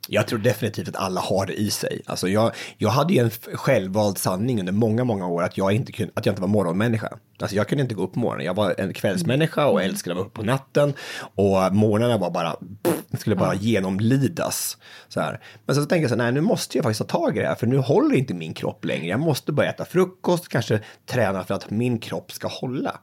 Jag 0.09 0.29
tror 0.29 0.39
definitivt 0.39 0.89
att 0.89 0.97
alla 0.97 1.21
har 1.21 1.47
det 1.47 1.61
i 1.61 1.71
sig. 1.71 2.03
Alltså 2.07 2.29
jag, 2.29 2.53
jag 2.79 2.89
hade 2.89 3.15
ju 3.15 3.21
en 3.21 3.31
självvald 3.31 4.19
sanning 4.19 4.61
under 4.61 4.73
många, 4.73 5.05
många 5.05 5.27
år 5.27 5.43
att 5.43 5.57
jag 5.57 5.73
inte, 5.73 5.93
kunde, 5.93 6.13
att 6.17 6.27
jag 6.27 6.33
inte 6.33 6.43
var 6.43 6.49
morgonmänniska. 6.49 7.19
Alltså 7.41 7.57
jag 7.57 7.69
kunde 7.69 7.83
inte 7.83 7.95
gå 7.95 8.03
upp 8.03 8.13
på 8.13 8.19
morgonen. 8.19 8.47
Jag 8.47 8.55
var 8.55 8.75
en 8.79 8.93
kvällsmänniska 8.93 9.67
och 9.67 9.83
älskade 9.83 10.13
att 10.13 10.17
vara 10.17 10.27
uppe 10.27 10.37
på 10.37 10.47
natten. 10.47 10.95
Och 11.19 11.75
morgnarna 11.75 12.19
var 12.19 12.31
bara 12.31 12.57
pff, 12.83 13.21
skulle 13.21 13.37
bara 13.37 13.55
genomlidas. 13.55 14.77
Så 15.09 15.21
här. 15.21 15.41
Men 15.67 15.77
så 15.77 15.81
tänkte 15.81 15.97
jag 15.97 16.11
så 16.11 16.17
här, 16.17 16.23
nej 16.23 16.33
nu 16.33 16.41
måste 16.41 16.79
jag 16.79 16.85
faktiskt 16.85 17.09
ta 17.09 17.19
tag 17.19 17.37
i 17.37 17.41
det 17.41 17.47
här, 17.47 17.55
för 17.55 17.67
nu 17.67 17.77
håller 17.79 18.17
inte 18.17 18.35
min 18.35 18.55
kropp 18.55 18.85
längre. 18.85 19.07
Jag 19.07 19.21
måste 19.21 19.53
börja 19.53 19.71
äta 19.71 19.85
frukost, 19.85 20.49
kanske 20.49 20.81
träna 21.07 21.45
för 21.45 21.55
att 21.55 21.71
min 21.71 21.99
kropp 21.99 22.33
ska 22.33 22.49
hålla. 22.49 23.01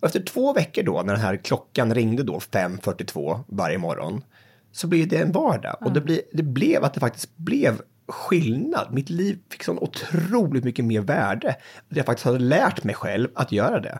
Och 0.00 0.06
efter 0.06 0.20
två 0.20 0.52
veckor 0.52 0.82
då, 0.82 1.02
när 1.02 1.12
den 1.12 1.22
här 1.22 1.36
klockan 1.36 1.94
ringde 1.94 2.22
då 2.22 2.38
5.42 2.38 3.40
varje 3.48 3.78
morgon, 3.78 4.22
så 4.72 4.86
blev 4.86 5.08
det 5.08 5.16
en 5.16 5.32
vardag. 5.32 5.76
Och 5.80 5.92
det, 5.92 6.00
bli, 6.00 6.22
det 6.32 6.42
blev 6.42 6.84
att 6.84 6.94
det 6.94 7.00
faktiskt 7.00 7.36
blev 7.36 7.80
skillnad. 8.08 8.88
Mitt 8.90 9.10
liv 9.10 9.38
fick 9.50 9.64
så 9.64 9.72
otroligt 9.72 10.64
mycket 10.64 10.84
mer 10.84 11.00
värde. 11.00 11.56
Jag 11.88 12.06
faktiskt 12.06 12.24
hade 12.24 12.38
lärt 12.38 12.84
mig 12.84 12.94
själv 12.94 13.28
att 13.34 13.52
göra 13.52 13.80
det. 13.80 13.98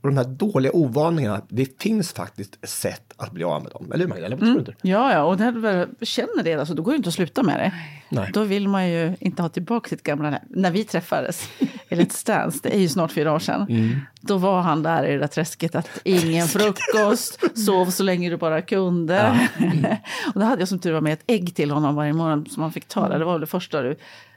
Och 0.00 0.08
de 0.08 0.16
här 0.16 0.24
dåliga 0.24 0.72
ovanorna, 0.72 1.42
det 1.48 1.82
finns 1.82 2.12
faktiskt 2.12 2.68
sätt 2.68 3.12
att 3.16 3.32
bli 3.32 3.44
av 3.44 3.62
med 3.62 3.72
dem. 3.72 3.92
Eller 3.92 4.04
hur 4.04 4.08
Magdalena? 4.08 4.36
Vad 4.36 4.46
tror 4.46 4.54
du 4.54 4.58
inte? 4.60 4.74
Ja, 4.82 5.12
ja, 5.12 5.22
och 5.22 5.38
när 5.38 5.52
du 5.52 6.06
känner 6.06 6.42
det, 6.42 6.54
alltså, 6.54 6.74
då 6.74 6.82
går 6.82 6.92
det 6.92 6.96
inte 6.96 7.08
att 7.08 7.14
sluta 7.14 7.42
med 7.42 7.60
det. 7.60 7.72
Nej. 8.08 8.30
Då 8.32 8.44
vill 8.44 8.68
man 8.68 8.88
ju 8.88 9.16
inte 9.20 9.42
ha 9.42 9.48
tillbaka 9.48 9.88
sitt 9.88 10.02
gamla... 10.02 10.40
När 10.50 10.70
vi 10.70 10.84
träffades 10.84 11.48
i 11.88 11.94
Let's 11.94 12.26
Dance, 12.26 12.58
det 12.62 12.74
är 12.74 12.80
ju 12.80 12.88
snart 12.88 13.12
fyra 13.12 13.32
år 13.32 13.38
sedan, 13.38 13.66
Mm. 13.68 13.96
Då 14.26 14.38
var 14.38 14.60
han 14.60 14.82
där 14.82 15.04
i 15.04 15.12
det 15.12 15.18
där 15.18 15.26
träsket 15.26 15.74
att 15.74 15.88
ingen 16.04 16.48
frukost, 16.48 17.58
sov 17.58 17.90
så 17.90 18.02
länge 18.02 18.30
du 18.30 18.36
bara 18.36 18.62
kunde. 18.62 19.48
och 20.34 20.40
då 20.40 20.46
hade 20.46 20.60
jag 20.60 20.68
som 20.68 20.78
tur 20.78 20.92
var 20.92 21.00
med 21.00 21.12
ett 21.12 21.24
ägg 21.26 21.54
till 21.54 21.70
honom 21.70 21.94
varje 21.94 22.12
morgon 22.12 22.46
som 22.46 22.62
han 22.62 22.72
fick 22.72 22.88
ta. 22.88 23.08
Det 23.08 23.24
var 23.24 23.32
väl 23.32 23.40
det 23.40 23.46
första 23.46 23.82
du 23.82 23.96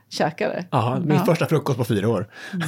käkade. 0.10 0.66
Ja, 0.72 1.00
min 1.06 1.26
första 1.26 1.46
frukost 1.46 1.78
på 1.78 1.86
fyra 1.86 2.10
år. 2.10 2.28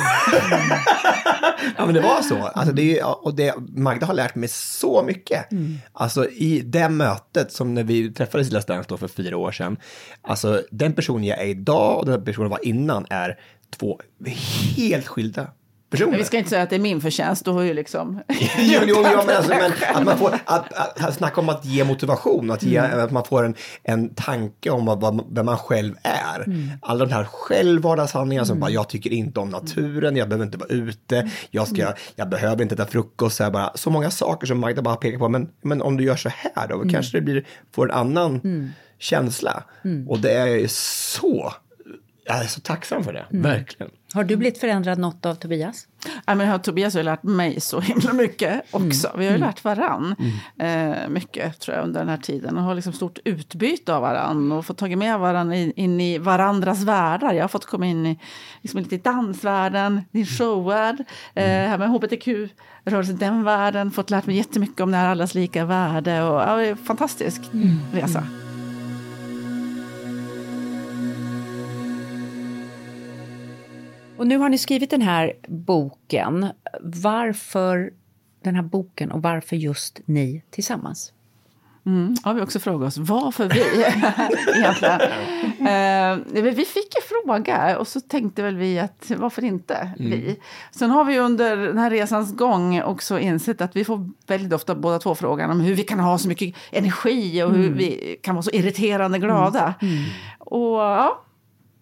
ja, 1.78 1.86
men 1.86 1.94
det 1.94 2.02
var 2.02 2.22
så. 2.22 2.38
Alltså, 2.38 2.74
det 2.74 3.04
och 3.04 3.36
det, 3.36 3.56
Magda 3.76 4.06
har 4.06 4.14
lärt 4.14 4.36
mig 4.36 4.50
så 4.50 5.04
mycket. 5.04 5.48
Alltså 5.94 6.30
i 6.30 6.62
det 6.66 6.90
mötet 6.90 7.52
som 7.52 7.74
när 7.74 7.84
vi 7.84 8.14
träffades 8.14 8.52
i 8.52 8.52
Let's 8.52 8.68
Dance 8.68 8.98
för 8.98 9.08
fyra 9.08 9.38
år 9.38 9.52
sedan. 9.52 9.78
Alltså 10.22 10.64
den 10.72 10.94
personen 10.94 11.24
jag 11.24 11.40
är 11.40 11.48
idag 11.48 12.00
och 12.00 12.06
den 12.06 12.26
personen 12.26 12.46
jag 12.46 12.58
var 12.58 12.66
innan 12.66 13.06
är 13.10 13.40
två 13.78 14.00
helt 14.78 15.08
skilda 15.08 15.48
personer. 15.90 16.10
Men 16.10 16.20
vi 16.20 16.26
ska 16.26 16.38
inte 16.38 16.50
säga 16.50 16.62
att 16.62 16.70
det 16.70 16.76
är 16.76 16.80
min 16.80 17.02
förtjänst, 17.02 17.46
då 17.46 17.54
har 17.54 17.62
ju 17.62 17.74
liksom... 17.74 18.22
jo, 18.58 18.80
jo, 18.86 18.96
jo, 18.98 19.02
men, 19.02 19.36
alltså, 19.36 19.50
men 19.50 19.72
att 19.96 20.04
man 20.04 20.18
får 20.18 20.34
att, 20.46 20.74
att, 20.74 21.04
att 21.04 21.14
snacka 21.14 21.42
om 21.42 21.50
att 21.50 21.66
ge 21.66 21.84
motivation, 21.84 22.52
att, 22.52 22.64
ge, 22.64 22.78
att 22.78 23.12
man 23.12 23.24
får 23.26 23.46
en, 23.46 23.56
en 23.84 24.16
tanke 24.16 24.70
om 24.70 24.86
vad, 24.86 25.26
vem 25.32 25.46
man 25.46 25.58
själv 25.58 25.96
är. 26.04 26.46
Alla 26.82 27.06
de 27.06 27.14
här 27.14 27.24
självvardagshandlingarna 27.24 28.46
som 28.46 28.60
bara, 28.60 28.72
jag 28.72 28.90
tycker 28.90 29.14
inte 29.14 29.40
om 29.40 29.50
naturen, 29.50 30.16
jag 30.16 30.30
behöver 30.30 30.46
inte 30.46 30.58
vara 30.58 30.70
ute, 30.70 31.30
jag, 31.52 31.68
ska, 31.68 31.94
jag 32.16 32.30
behöver 32.30 32.62
inte 32.62 32.76
äta 32.76 32.86
frukost, 32.86 33.38
så, 33.38 33.44
här, 33.44 33.52
bara, 33.52 33.72
så 33.76 33.90
många 33.90 34.12
saker 34.12 34.48
som 34.48 34.60
Magda 34.60 34.82
bara 34.82 34.96
pekar 34.96 35.18
på, 35.18 35.30
men, 35.30 35.50
men 35.62 35.82
om 35.82 35.98
du 35.98 36.04
gör 36.04 36.16
så 36.16 36.30
här 36.30 36.68
då, 36.68 36.90
kanske 36.92 37.18
det 37.18 37.22
blir, 37.22 37.46
får 37.76 37.92
en 37.92 37.98
annan 37.98 38.42
känsla. 39.00 39.64
Och 40.08 40.20
det 40.20 40.34
är 40.34 40.68
så, 40.68 41.54
jag 42.30 42.44
är 42.44 42.48
så 42.48 42.62
tacksam 42.62 43.04
för 43.04 43.14
det, 43.14 43.26
verkligen. 43.30 43.92
Har 44.14 44.24
du 44.24 44.36
blivit 44.36 44.58
förändrad 44.58 45.00
något 45.00 45.26
av 45.26 45.36
Tobias? 45.36 45.88
Ja, 46.26 46.36
men 46.36 46.48
har 46.48 46.58
Tobias 46.58 46.96
har 46.96 47.04
lärt 47.04 47.24
mig 47.24 47.62
så 47.62 47.80
himla 47.80 48.14
mycket 48.14 48.64
också. 48.72 49.12
Vi 49.18 49.26
har 49.26 49.32
ju 49.32 49.38
lärt 49.38 49.64
varann 49.64 50.16
eh, 50.60 51.10
mycket 51.10 51.60
tror 51.60 51.78
jag 51.78 51.84
under 51.84 52.00
den 52.00 52.10
här 52.10 52.18
tiden 52.18 52.58
och 52.58 52.64
har 52.64 52.76
liksom 52.76 52.94
stort 52.94 53.20
utbyte 53.26 53.94
av 53.94 54.02
varann 54.02 54.52
och 54.52 54.66
fått 54.66 54.78
tagit 54.78 54.98
med 54.98 55.20
varann 55.20 55.54
in, 55.54 55.74
in 55.76 56.02
i 56.02 56.18
varandras 56.18 56.84
världar. 56.84 57.34
Jag 57.34 57.44
har 57.44 57.48
fått 57.48 57.66
komma 57.66 57.86
in 57.86 58.06
i 58.06 58.20
liksom 58.62 58.80
lite 58.80 58.96
i 58.96 58.98
dansvärlden, 58.98 60.02
din 60.12 60.26
showvärld, 60.26 61.00
eh, 61.34 61.44
här 61.44 61.78
med 61.78 61.90
hbtq-rörelsen, 61.90 63.18
den 63.18 63.44
världen, 63.44 63.92
fått 63.92 64.10
lärt 64.10 64.26
mig 64.26 64.36
jättemycket 64.36 64.82
om 64.82 64.92
det 64.92 64.98
här 64.98 65.08
allas 65.08 65.36
lika 65.36 65.66
värde 65.66 66.24
och 66.24 66.42
ja, 66.42 66.56
det 66.56 66.66
är 66.66 66.72
en 66.72 66.78
fantastisk 66.78 67.42
resa. 67.94 68.24
Och 74.20 74.28
nu 74.28 74.38
har 74.38 74.50
ni 74.50 74.58
skrivit 74.58 74.90
den 74.90 75.02
här 75.02 75.34
boken. 75.48 76.50
Varför 76.82 77.94
den 78.44 78.56
här 78.56 78.62
boken 78.62 79.12
och 79.12 79.22
varför 79.22 79.56
just 79.56 80.02
ni 80.06 80.44
tillsammans? 80.50 81.14
Mm. 81.86 82.16
Ja, 82.24 82.34
vi 82.34 82.40
har 82.40 82.46
också 82.46 82.60
frågat 82.60 82.88
oss 82.88 82.98
varför 82.98 83.50
vi 83.50 83.60
egentligen. 84.60 85.02
Eh, 85.60 86.54
vi 86.54 86.66
fick 86.66 86.96
en 86.96 87.24
fråga 87.24 87.78
och 87.78 87.88
så 87.88 88.02
tänkte 88.02 88.44
väl 88.44 88.58
vi 88.58 88.80
att 88.80 89.12
varför 89.18 89.44
inte 89.44 89.92
vi? 89.98 90.40
Sen 90.72 90.90
har 90.90 91.04
vi 91.04 91.20
under 91.20 91.58
den 91.58 91.78
här 91.78 91.90
resans 91.90 92.36
gång 92.36 92.82
också 92.82 93.20
insett 93.20 93.62
att 93.62 93.76
vi 93.76 93.86
får 93.86 94.10
väldigt 94.28 94.54
ofta 94.54 94.76
båda 94.76 95.00
två 95.00 95.16
frågan 95.16 95.52
om 95.52 95.60
hur 95.60 95.76
vi 95.76 95.84
kan 95.84 96.00
ha 96.00 96.18
så 96.18 96.28
mycket 96.28 96.56
energi 96.72 97.44
och 97.44 97.52
hur 97.52 97.74
vi 97.74 98.20
kan 98.24 98.36
vara 98.36 98.44
så 98.44 98.52
irriterande 98.52 99.20
glada. 99.20 99.74
Och 100.40 100.80
ja, 100.80 101.26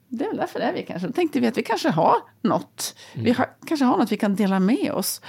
det 0.09 0.23
är 0.23 0.27
väl 0.29 0.37
därför 0.37 0.59
det 0.59 0.65
är 0.65 0.73
vi 0.73 0.83
kanske. 0.83 1.07
Då 1.07 1.13
tänkte 1.13 1.39
vi 1.39 1.47
att 1.47 1.57
vi 1.57 1.63
kanske 1.63 1.89
har 1.89 2.15
något. 2.41 2.95
Vi 3.15 3.31
har, 3.31 3.45
kanske 3.67 3.85
har 3.85 3.97
något 3.97 4.11
vi 4.11 4.17
kan 4.17 4.35
dela 4.35 4.59
med 4.59 4.91
oss. 4.91 5.21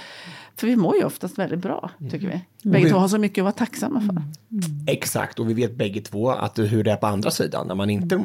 För 0.55 0.67
vi 0.67 0.75
mår 0.75 0.95
ju 0.97 1.03
oftast 1.03 1.37
väldigt 1.39 1.59
bra, 1.59 1.91
tycker 2.11 2.27
vi. 2.27 2.69
Bägge 2.69 2.85
vi- 2.85 2.91
två 2.91 2.97
har 2.97 3.07
så 3.07 3.17
mycket 3.17 3.41
att 3.41 3.43
vara 3.43 3.51
tacksamma 3.51 4.01
för. 4.01 4.21
Exakt, 4.91 5.39
och 5.39 5.49
vi 5.49 5.53
vet 5.53 5.75
bägge 5.75 6.01
två 6.01 6.29
att 6.31 6.59
hur 6.59 6.83
det 6.83 6.91
är 6.91 6.95
på 6.95 7.07
andra 7.07 7.31
sidan 7.31 7.67
när 7.67 7.75
man 7.75 7.89
inte 7.89 8.15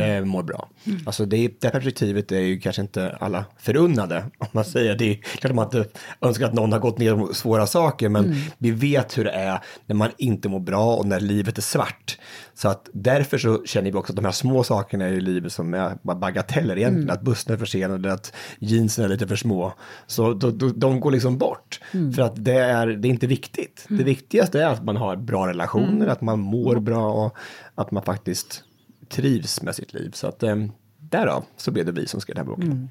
eh, 0.00 0.24
mår 0.24 0.42
bra. 0.42 0.68
Alltså 1.06 1.26
det, 1.26 1.48
det 1.60 1.70
perspektivet 1.70 2.32
är 2.32 2.40
ju 2.40 2.60
kanske 2.60 2.82
inte 2.82 3.16
alla 3.20 3.44
förunnade, 3.58 4.24
om 4.38 4.46
man 4.52 4.64
säger. 4.64 4.96
Det 4.96 5.04
är 5.10 5.14
klart 5.14 5.54
man 5.54 5.64
inte 5.64 5.84
önskar 6.20 6.46
att 6.46 6.54
någon 6.54 6.72
har 6.72 6.78
gått 6.80 6.98
ner 6.98 7.32
svåra 7.32 7.66
saker, 7.66 8.08
men 8.08 8.34
vi 8.58 8.70
vet 8.70 9.18
hur 9.18 9.24
det 9.24 9.30
är 9.32 9.60
när 9.86 9.94
man 9.94 10.10
inte 10.18 10.48
mår 10.48 10.60
bra 10.60 10.96
och 10.96 11.06
när 11.06 11.20
livet 11.20 11.58
är 11.58 11.62
svart. 11.62 12.18
Så 12.60 12.68
att 12.68 12.88
därför 12.92 13.38
så 13.38 13.64
känner 13.64 13.90
vi 13.90 13.98
också 13.98 14.12
att 14.12 14.16
de 14.16 14.24
här 14.24 14.32
små 14.32 14.64
sakerna 14.64 15.08
i 15.08 15.20
livet 15.20 15.52
som 15.52 15.74
är 15.74 15.98
bagateller 16.02 16.78
egentligen, 16.78 17.10
att 17.10 17.22
bussen 17.22 17.54
är 17.54 17.58
försenad, 17.58 18.06
att 18.06 18.32
jeansen 18.58 19.04
är 19.04 19.08
lite 19.08 19.28
för 19.28 19.36
små. 19.36 19.72
Så 20.06 20.34
då, 20.34 20.50
då, 20.50 20.68
de 20.68 21.00
går 21.00 21.10
liksom 21.10 21.38
bort, 21.38 21.80
för 21.92 22.20
att 22.22 22.44
det 22.44 22.58
är, 22.58 22.86
det 22.86 23.08
är 23.08 23.10
inte 23.10 23.26
viktigt. 23.26 23.86
Det 23.88 24.04
viktigaste 24.04 24.62
är 24.62 24.66
att 24.66 24.84
man 24.84 24.96
har 24.96 25.16
bra 25.16 25.46
relationer, 25.46 26.06
att 26.06 26.20
man 26.20 26.38
mår 26.38 26.80
bra 26.80 27.12
och 27.12 27.36
att 27.74 27.90
man 27.90 28.02
faktiskt 28.02 28.64
trivs 29.08 29.62
med 29.62 29.74
sitt 29.74 29.94
liv. 29.94 30.10
Så 30.14 30.26
att 30.26 30.42
eh, 30.42 30.56
därav 30.98 31.44
så 31.56 31.70
blev 31.70 31.86
det 31.86 31.92
vi 31.92 32.06
som 32.06 32.20
skrev 32.20 32.36
den 32.36 32.46
här 32.46 32.54
boken. 32.54 32.90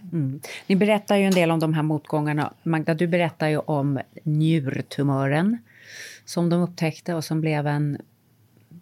Ni 0.67 0.75
berättar 0.75 1.15
ju 1.15 1.25
en 1.25 1.33
del 1.33 1.51
om 1.51 1.59
de 1.59 1.73
här 1.73 1.83
motgångarna. 1.83 2.53
Magda, 2.63 2.93
du 2.93 3.07
berättar 3.07 3.47
ju 3.47 3.57
om 3.57 3.99
njurtumören 4.23 5.57
som 6.25 6.49
de 6.49 6.61
upptäckte 6.61 7.13
och 7.13 7.23
som 7.23 7.41
blev 7.41 7.67
en 7.67 7.97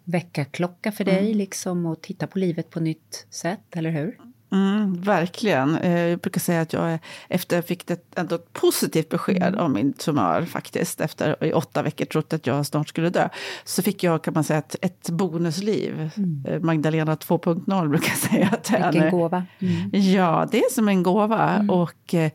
väckarklocka 0.08 0.92
för 0.92 1.04
dig, 1.04 1.34
liksom, 1.34 1.86
och 1.86 2.00
titta 2.02 2.26
på 2.26 2.38
livet 2.38 2.70
på 2.70 2.80
nytt 2.80 3.26
sätt, 3.30 3.76
eller 3.76 3.90
hur? 3.90 4.18
Mm, 4.52 5.00
verkligen. 5.00 5.76
Eh, 5.78 5.98
Jag 6.00 6.18
brukar 6.18 6.40
säga 6.40 6.60
att 6.60 6.72
jag 6.72 6.98
efter 7.28 7.56
jag 7.56 7.66
fick 7.66 7.90
ett, 7.90 8.18
ändå 8.18 8.34
ett 8.34 8.52
positivt 8.52 9.08
besked 9.08 9.56
om 9.58 9.72
min 9.72 9.92
tumör 9.92 10.42
faktiskt, 10.42 11.00
efter 11.00 11.44
i 11.44 11.52
åtta 11.52 11.82
veckor 11.82 12.04
trott 12.04 12.32
att 12.32 12.46
jag 12.46 12.66
snart 12.66 12.88
skulle 12.88 13.10
dö, 13.10 13.28
så 13.64 13.82
fick 13.82 14.02
jag 14.02 14.22
kan 14.24 14.34
man 14.34 14.44
säga 14.44 14.58
ett, 14.58 14.76
ett 14.82 15.10
bonusliv. 15.10 16.10
Eh, 16.48 16.60
Magdalena 16.60 17.14
2.0 17.14 17.88
brukar 17.88 18.08
jag 18.08 18.16
säga 18.18 18.48
till 18.62 18.74
Vilken 18.76 18.94
henne. 18.94 19.10
gåva. 19.10 19.44
Ja, 19.92 20.48
det 20.50 20.58
är 20.58 20.72
som 20.72 20.88
en 20.88 21.02
gåva 21.02 21.66
och 21.68 22.14
eh, 22.14 22.30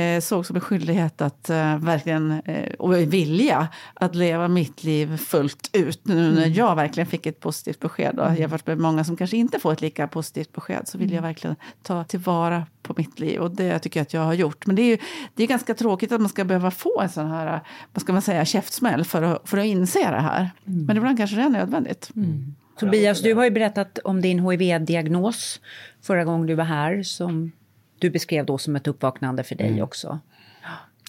eh, 0.00 0.20
såg 0.20 0.46
som 0.46 0.56
en 0.56 0.62
skyldighet 0.62 1.20
att 1.20 1.50
eh, 1.50 1.78
verkligen, 1.78 2.30
eh, 2.44 2.72
och 2.78 2.96
vilja, 2.96 3.68
att 3.94 4.14
leva 4.14 4.48
mitt 4.48 4.84
liv 4.84 5.16
fullt 5.16 5.70
ut. 5.72 6.00
Nu 6.06 6.32
när 6.34 6.46
jag 6.46 6.76
verkligen 6.76 7.06
fick 7.06 7.26
ett 7.26 7.40
positivt 7.40 7.80
besked 7.80 8.14
då, 8.16 8.34
jämfört 8.38 8.66
med 8.66 8.78
många 8.78 9.04
som 9.04 9.16
kanske 9.16 9.36
inte 9.36 9.58
får 9.58 9.72
ett 9.72 9.80
lika 9.80 10.06
positivt 10.08 10.52
besked, 10.52 10.88
så 10.88 10.98
vill 10.98 11.12
jag 11.12 11.22
verkligen 11.22 11.37
ta 11.82 12.04
tillvara 12.04 12.66
på 12.82 12.94
mitt 12.96 13.18
liv 13.18 13.40
och 13.40 13.50
det 13.50 13.78
tycker 13.78 14.00
jag 14.00 14.02
att 14.02 14.14
jag 14.14 14.20
har 14.20 14.34
gjort. 14.34 14.66
Men 14.66 14.76
det 14.76 14.82
är 14.82 14.86
ju 14.86 14.98
det 15.34 15.42
är 15.42 15.46
ganska 15.46 15.74
tråkigt 15.74 16.12
att 16.12 16.20
man 16.20 16.28
ska 16.28 16.44
behöva 16.44 16.70
få 16.70 17.00
en 17.00 17.08
sån 17.08 17.30
här, 17.30 17.60
vad 17.92 18.02
ska 18.02 18.12
man 18.12 18.22
säga, 18.22 18.44
käftsmäll 18.44 19.04
för 19.04 19.22
att, 19.22 19.48
för 19.48 19.58
att 19.58 19.64
inse 19.64 20.10
det 20.10 20.20
här. 20.20 20.50
Men 20.64 20.96
ibland 20.96 21.18
kanske 21.18 21.36
det 21.36 21.42
är 21.42 21.48
nödvändigt. 21.48 22.10
Tobias, 22.78 23.22
du 23.22 23.34
har 23.34 23.44
ju 23.44 23.50
berättat 23.50 23.98
om 23.98 24.20
din 24.20 24.50
HIV-diagnos 24.50 25.60
förra 26.02 26.24
gången 26.24 26.46
du 26.46 26.54
var 26.54 26.64
här, 26.64 27.02
som 27.02 27.52
du 27.98 28.10
beskrev 28.10 28.46
då 28.46 28.58
som 28.58 28.76
ett 28.76 28.86
uppvaknande 28.86 29.44
för 29.44 29.54
dig 29.54 29.82
också. 29.82 30.18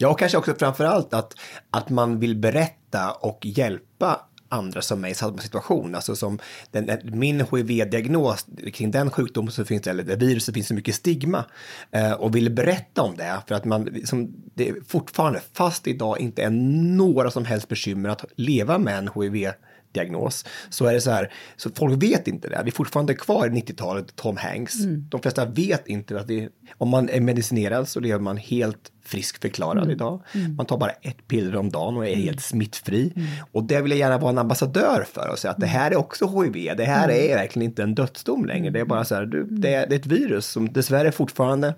Ja, 0.02 0.10
och 0.10 0.20
kanske 0.20 0.38
också 0.38 0.56
framför 0.60 0.86
allt 0.86 1.14
att, 1.14 1.36
att 1.70 1.90
man 1.90 2.20
vill 2.20 2.36
berätta 2.36 3.12
och 3.12 3.46
hjälpa 3.46 4.29
andra 4.50 4.82
som 4.82 5.06
är 5.06 5.10
i 5.10 5.14
samma 5.14 5.38
situation. 5.38 5.96
Alltså 5.96 6.16
som 6.16 6.40
den, 6.72 7.00
min 7.04 7.46
HIV-diagnos, 7.52 8.46
kring 8.74 8.92
den 8.92 9.12
sjukdomen 9.12 9.52
så 9.52 9.66
finns 9.66 9.82
det, 9.82 9.90
eller 9.90 10.04
det 10.04 10.16
viruset 10.16 10.56
finns 10.56 10.68
så 10.68 10.74
mycket 10.74 10.96
stigma. 10.96 11.46
Eh, 11.92 12.12
och 12.12 12.36
vill 12.36 12.52
berätta 12.52 13.02
om 13.02 13.16
det 13.16 13.42
för 13.48 13.56
att 13.56 13.66
man, 13.66 14.02
som 14.06 14.34
det 14.54 14.74
fortfarande, 14.88 15.42
fast 15.54 15.88
idag 15.88 16.20
inte 16.20 16.44
är 16.44 16.50
några 16.50 17.32
som 17.32 17.46
helst 17.46 17.68
bekymmer 17.68 18.10
att 18.10 18.26
leva 18.36 18.78
med 18.78 18.98
en 18.98 19.10
HIV 19.16 19.52
diagnos, 19.92 20.46
så 20.70 20.86
är 20.86 20.94
det 20.94 21.02
så 21.02 21.12
här, 21.12 21.34
så 21.56 21.70
folk 21.70 22.04
vet 22.04 22.28
inte 22.28 22.50
det. 22.50 22.62
Vi 22.64 22.70
är 22.70 22.76
fortfarande 22.76 23.14
kvar 23.14 23.48
i 23.48 23.50
90-talet, 23.50 24.16
Tom 24.16 24.38
Hanks. 24.38 24.74
De 25.10 25.22
flesta 25.22 25.46
vet 25.46 25.88
inte 25.88 26.20
att 26.20 26.28
det, 26.28 26.50
om 26.78 26.90
man 26.90 27.10
är 27.10 27.22
medicinerad 27.22 27.88
så 27.88 28.00
lever 28.00 28.20
man 28.20 28.38
helt 28.38 28.92
friskförklarad 29.04 29.92
idag. 29.92 30.22
Man 30.58 30.66
tar 30.66 30.78
bara 30.78 30.92
ett 30.92 31.28
piller 31.28 31.56
om 31.56 31.70
dagen 31.70 31.98
och 31.98 32.08
är 32.08 32.16
helt 32.16 32.42
smittfri. 32.42 33.14
Och 33.52 33.64
det 33.64 33.82
vill 33.82 33.92
jag 33.92 34.00
gärna 34.00 34.18
vara 34.18 34.32
en 34.32 34.38
ambassadör 34.38 35.06
för 35.14 35.30
och 35.32 35.40
säga 35.40 35.52
att 35.52 35.60
det 35.60 35.66
här 35.66 35.92
är 35.92 35.96
också 35.96 36.42
HIV. 36.42 36.78
Det 36.78 36.86
här 36.86 37.12
är 37.12 37.36
verkligen 37.36 37.70
inte 37.70 37.84
en 37.84 37.96
dödsdom 37.96 38.46
längre. 38.46 38.70
Det 38.70 38.80
är 38.80 38.86
bara 38.86 39.06
så 39.06 39.16
här, 39.16 39.26
du, 39.26 39.44
det, 39.44 39.74
är, 39.74 39.88
det 39.88 39.96
är 39.96 40.00
ett 40.00 40.06
virus 40.06 40.46
som 40.46 40.74
dessvärre 40.74 41.12
fortfarande 41.12 41.74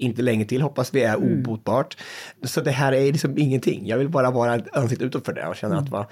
inte 0.00 0.22
länge 0.22 0.44
till 0.44 0.62
hoppas 0.62 0.94
vi 0.94 1.02
är 1.02 1.16
obotbart. 1.16 1.96
Så 2.42 2.60
det 2.60 2.70
här 2.70 2.92
är 2.92 3.12
liksom 3.12 3.38
ingenting. 3.38 3.86
Jag 3.86 3.98
vill 3.98 4.08
bara 4.08 4.30
vara 4.30 4.54
ett 4.54 4.76
ansikte 4.76 5.04
utåt 5.04 5.26
för 5.26 5.32
det 5.32 5.46
och 5.46 5.56
känna 5.56 5.78
att 5.78 5.88
va, 5.88 6.06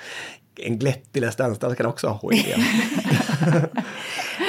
en 0.62 0.78
glättig 0.78 1.22
Let's 1.22 1.38
Dance 1.38 1.74
kan 1.76 1.86
också 1.86 2.08
ha 2.08 2.30
HIV. 2.30 2.54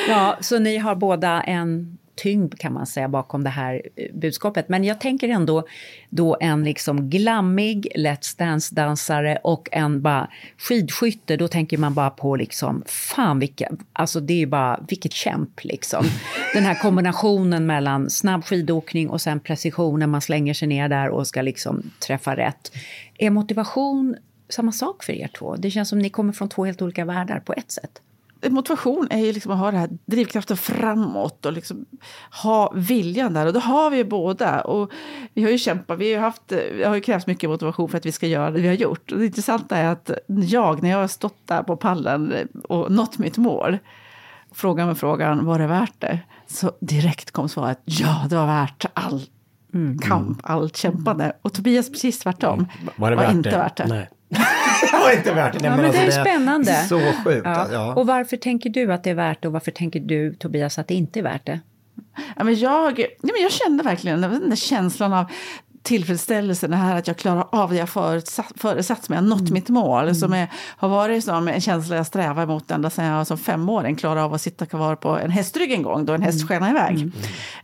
Ja, 0.09 0.37
så 0.41 0.59
ni 0.59 0.77
har 0.77 0.95
båda 0.95 1.41
en 1.41 1.97
tyngd 2.15 2.55
kan 2.59 2.73
man 2.73 2.85
säga 2.85 3.07
bakom 3.07 3.43
det 3.43 3.49
här 3.49 3.81
eh, 3.95 4.15
budskapet. 4.15 4.69
Men 4.69 4.83
jag 4.83 4.99
tänker 4.99 5.29
ändå 5.29 5.67
då 6.09 6.37
en 6.39 6.63
liksom 6.63 7.09
glammig 7.09 7.87
Let's 7.95 8.37
Dance-dansare 8.37 9.37
och 9.43 9.69
en 9.71 10.01
bara 10.01 10.29
skidskytte, 10.57 11.37
då 11.37 11.47
tänker 11.47 11.77
man 11.77 11.93
bara 11.93 12.09
på 12.09 12.35
liksom, 12.35 12.83
fan 12.85 13.39
vilka, 13.39 13.69
alltså 13.93 14.19
det 14.19 14.33
är 14.33 14.37
ju 14.37 14.45
bara, 14.45 14.79
vilket 14.87 15.13
kämp 15.13 15.63
liksom. 15.63 16.05
Den 16.53 16.63
här 16.63 16.75
kombinationen 16.75 17.65
mellan 17.65 18.09
snabb 18.09 18.45
skidåkning 18.45 19.09
och 19.09 19.21
sen 19.21 19.39
precision 19.39 19.99
när 19.99 20.07
man 20.07 20.21
slänger 20.21 20.53
sig 20.53 20.67
ner 20.67 20.89
där 20.89 21.09
och 21.09 21.27
ska 21.27 21.41
liksom 21.41 21.91
träffa 21.99 22.35
rätt. 22.35 22.71
Är 23.17 23.29
motivation 23.29 24.15
samma 24.49 24.71
sak 24.71 25.03
för 25.03 25.13
er 25.13 25.27
två? 25.27 25.55
Det 25.55 25.71
känns 25.71 25.89
som 25.89 25.99
ni 25.99 26.09
kommer 26.09 26.33
från 26.33 26.49
två 26.49 26.65
helt 26.65 26.81
olika 26.81 27.05
världar 27.05 27.39
på 27.39 27.53
ett 27.53 27.71
sätt. 27.71 28.01
motivation 28.49 29.07
är 29.09 29.17
ju 29.17 29.33
liksom 29.33 29.51
att 29.51 29.57
ha 29.57 29.71
den 29.71 29.79
här 29.79 29.89
drivkraften 30.05 30.57
framåt 30.57 31.45
och 31.45 31.53
liksom 31.53 31.85
ha 32.43 32.71
viljan 32.75 33.33
där. 33.33 33.45
Och 33.45 33.53
det 33.53 33.59
har 33.59 33.89
vi 33.89 33.97
ju 33.97 34.03
båda. 34.03 34.61
Och 34.61 34.91
vi 35.33 35.43
har 35.43 35.49
ju 35.49 35.57
kämpat, 35.57 35.99
vi 35.99 36.05
har, 36.05 36.11
ju 36.11 36.19
haft, 36.19 36.47
det 36.47 36.87
har 36.87 36.95
ju 36.95 37.01
krävts 37.01 37.27
mycket 37.27 37.49
motivation 37.49 37.89
för 37.89 37.97
att 37.97 38.05
vi 38.05 38.11
ska 38.11 38.27
göra 38.27 38.51
det 38.51 38.61
vi 38.61 38.67
har 38.67 38.75
gjort. 38.75 39.11
Och 39.11 39.19
det 39.19 39.25
intressanta 39.25 39.77
är 39.77 39.91
att 39.91 40.11
jag, 40.27 40.83
när 40.83 40.89
jag 40.89 40.97
har 40.97 41.07
stått 41.07 41.47
där 41.47 41.63
på 41.63 41.77
pallen 41.77 42.33
och 42.63 42.91
nått 42.91 43.17
mitt 43.17 43.37
mål, 43.37 43.77
frågar 44.51 44.85
mig 44.85 44.95
frågan, 44.95 45.45
var 45.45 45.59
det 45.59 45.67
värt 45.67 45.93
det? 45.99 46.19
Så 46.47 46.71
direkt 46.79 47.31
kom 47.31 47.49
svaret, 47.49 47.81
ja, 47.85 48.25
det 48.29 48.35
var 48.35 48.45
värt 48.45 48.85
all 48.93 49.21
kamp, 50.01 50.39
allt 50.43 50.77
kämpande. 50.77 51.33
Och 51.41 51.53
Tobias 51.53 51.89
precis 51.89 52.19
tvärtom. 52.19 52.67
Var 52.95 53.09
det 53.09 53.15
var 53.15 53.23
värt 53.23 53.33
inte 53.33 53.49
det? 53.49 53.57
värt 53.57 53.77
det. 53.77 53.87
Nej. 53.87 54.09
Det 54.91 54.97
var 55.03 55.11
inte 55.11 55.33
värt 55.33 55.53
det. 55.53 55.59
Nej, 55.59 55.71
Ja, 55.71 55.77
men 55.77 55.91
det 55.91 55.97
är 55.97 56.05
alltså, 56.05 56.21
spännande. 56.21 56.85
Så 56.89 56.99
sjukt. 57.25 57.41
Ja. 57.43 57.67
Ja. 57.71 57.93
Och 57.93 58.07
varför 58.07 58.37
tänker 58.37 58.69
du 58.69 58.93
att 58.93 59.03
det 59.03 59.09
är 59.09 59.15
värt 59.15 59.41
det 59.41 59.47
och 59.47 59.53
varför 59.53 59.71
tänker 59.71 59.99
du, 59.99 60.33
Tobias, 60.33 60.79
att 60.79 60.87
det 60.87 60.93
inte 60.93 61.19
är 61.19 61.23
värt 61.23 61.45
det? 61.45 61.59
Ja, 62.35 62.43
men 62.43 62.55
jag, 62.59 62.99
ja, 62.99 63.07
men 63.21 63.41
jag 63.41 63.51
kände 63.51 63.83
verkligen 63.83 64.21
den 64.21 64.49
där 64.49 64.55
känslan 64.55 65.13
av 65.13 65.25
tillfredsställelse, 65.83 66.67
det 66.67 66.75
här 66.75 66.97
att 66.97 67.07
jag 67.07 67.17
klarar 67.17 67.47
av 67.51 67.69
det 67.69 67.75
jag 67.75 67.89
förutsatt, 67.89 68.51
föresatt 68.55 69.09
mig, 69.09 69.17
jag 69.17 69.23
har 69.23 69.29
nått 69.29 69.49
mitt 69.49 69.69
mål. 69.69 70.15
Som 70.15 70.33
är, 70.33 70.47
har 70.77 70.89
varit 70.89 71.23
som 71.23 71.47
en 71.47 71.61
känsla 71.61 71.95
jag 71.95 72.07
strävar 72.07 72.43
emot 72.43 72.71
ända 72.71 72.89
sedan 72.89 73.05
jag 73.05 73.27
som 73.27 73.37
femåring 73.37 73.95
klarade 73.95 74.23
av 74.23 74.33
att 74.33 74.41
sitta 74.41 74.65
kvar 74.65 74.95
på 74.95 75.09
en 75.17 75.31
hästrygg 75.31 75.71
en 75.71 75.83
gång 75.83 76.05
då 76.05 76.13
en 76.13 76.21
häst 76.21 76.47
skenade 76.47 76.71
iväg. 76.71 77.11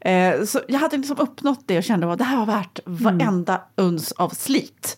Eh, 0.01 0.45
så 0.45 0.61
jag 0.67 0.79
hade 0.79 0.97
liksom 0.97 1.17
uppnått 1.19 1.63
det 1.65 1.77
och 1.77 1.83
kände 1.83 2.11
att 2.11 2.17
det 2.17 2.23
här 2.23 2.37
var 2.37 2.45
värt 2.45 2.79
varenda 2.85 3.61
uns 3.75 4.11
av 4.11 4.29
slit. 4.29 4.97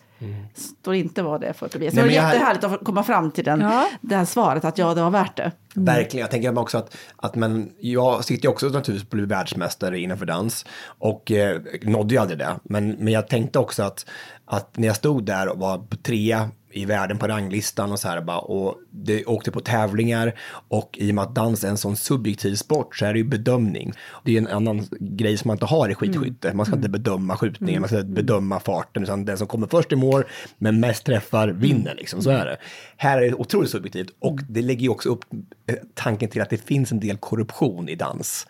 Står 0.53 0.95
inte 0.95 1.21
vad 1.21 1.41
det 1.41 1.47
är 1.47 1.53
för 1.53 1.67
Tobias. 1.67 1.93
Nej, 1.93 2.03
det 2.03 2.09
var 2.09 2.15
jag- 2.15 2.33
jättehärligt 2.33 2.63
att 2.63 2.83
komma 2.83 3.03
fram 3.03 3.31
till 3.31 3.43
den, 3.43 3.61
Ja. 3.61 3.87
det 4.01 4.15
här 4.15 4.25
svaret 4.25 4.65
att 4.65 4.77
ja, 4.77 4.93
det 4.93 5.01
var 5.01 5.09
värt 5.09 5.37
det. 5.37 5.51
Verkligen, 5.73 6.21
jag 6.21 6.31
tänker 6.31 6.59
också 6.59 6.77
att, 6.77 6.97
att 7.15 7.35
men, 7.35 7.71
jag 7.79 8.25
sitter 8.25 8.43
ju 8.43 8.49
också 8.49 8.65
naturligtvis 8.65 9.09
på 9.09 9.15
att 9.15 9.19
bli 9.19 9.25
världsmästare 9.25 9.99
innanför 9.99 10.25
dans 10.25 10.65
och 10.85 11.31
eh, 11.31 11.61
nådde 11.81 12.15
ju 12.15 12.21
aldrig 12.21 12.39
det. 12.39 12.59
Men, 12.63 12.89
men 12.89 13.13
jag 13.13 13.27
tänkte 13.27 13.59
också 13.59 13.83
att, 13.83 14.05
att 14.45 14.77
när 14.77 14.87
jag 14.87 14.95
stod 14.95 15.23
där 15.25 15.47
och 15.47 15.59
var 15.59 15.77
på 15.77 15.95
trea 15.97 16.49
i 16.77 16.85
världen 16.85 17.17
på 17.17 17.27
ranglistan 17.27 17.91
och 17.91 17.99
så 17.99 18.07
här 18.07 18.21
bara, 18.21 18.39
och 18.39 18.75
det 18.91 19.25
åkte 19.25 19.51
på 19.51 19.59
tävlingar 19.59 20.33
och 20.67 20.97
i 20.99 21.11
och 21.11 21.15
med 21.15 21.23
att 21.23 21.35
dans 21.35 21.63
är 21.63 21.69
en 21.69 21.77
sån 21.77 21.95
subjektiv 21.95 22.55
sport 22.55 22.95
så 22.95 23.05
är 23.05 23.13
det 23.13 23.19
ju 23.19 23.25
bedömning. 23.25 23.93
Det 24.23 24.33
är 24.33 24.37
en 24.37 24.47
annan 24.47 24.87
grej 24.99 25.37
som 25.37 25.47
man 25.47 25.55
inte 25.55 25.65
har 25.65 25.89
i 25.89 25.95
skidskytte. 25.95 26.53
Man 26.53 26.65
ska 26.65 26.75
inte 26.75 26.89
bedöma 26.89 27.37
skjutningen, 27.37 27.81
man 27.81 27.87
ska 27.89 27.99
inte 27.99 28.11
bedöma 28.11 28.59
farten, 28.59 29.03
utan 29.03 29.25
den 29.25 29.37
som 29.37 29.47
kommer 29.47 29.67
först 29.67 29.91
i 29.91 29.95
mål 29.95 30.23
men 30.57 30.79
mest 30.79 31.05
träffar 31.05 31.47
vinner 31.47 31.95
liksom, 31.95 32.21
så 32.21 32.29
är 32.29 32.45
det. 32.45 32.57
Här 32.97 33.21
är 33.21 33.29
det 33.29 33.33
otroligt 33.33 33.69
subjektivt 33.69 34.09
och 34.19 34.39
det 34.49 34.61
lägger 34.61 34.81
ju 34.81 34.89
också 34.89 35.09
upp 35.09 35.25
eh, 35.67 35.75
tanken 35.93 36.29
till 36.29 36.41
att 36.41 36.49
det 36.49 36.57
finns 36.57 36.91
en 36.91 36.99
del 36.99 37.17
korruption 37.17 37.89
i 37.89 37.95
dans. 37.95 38.47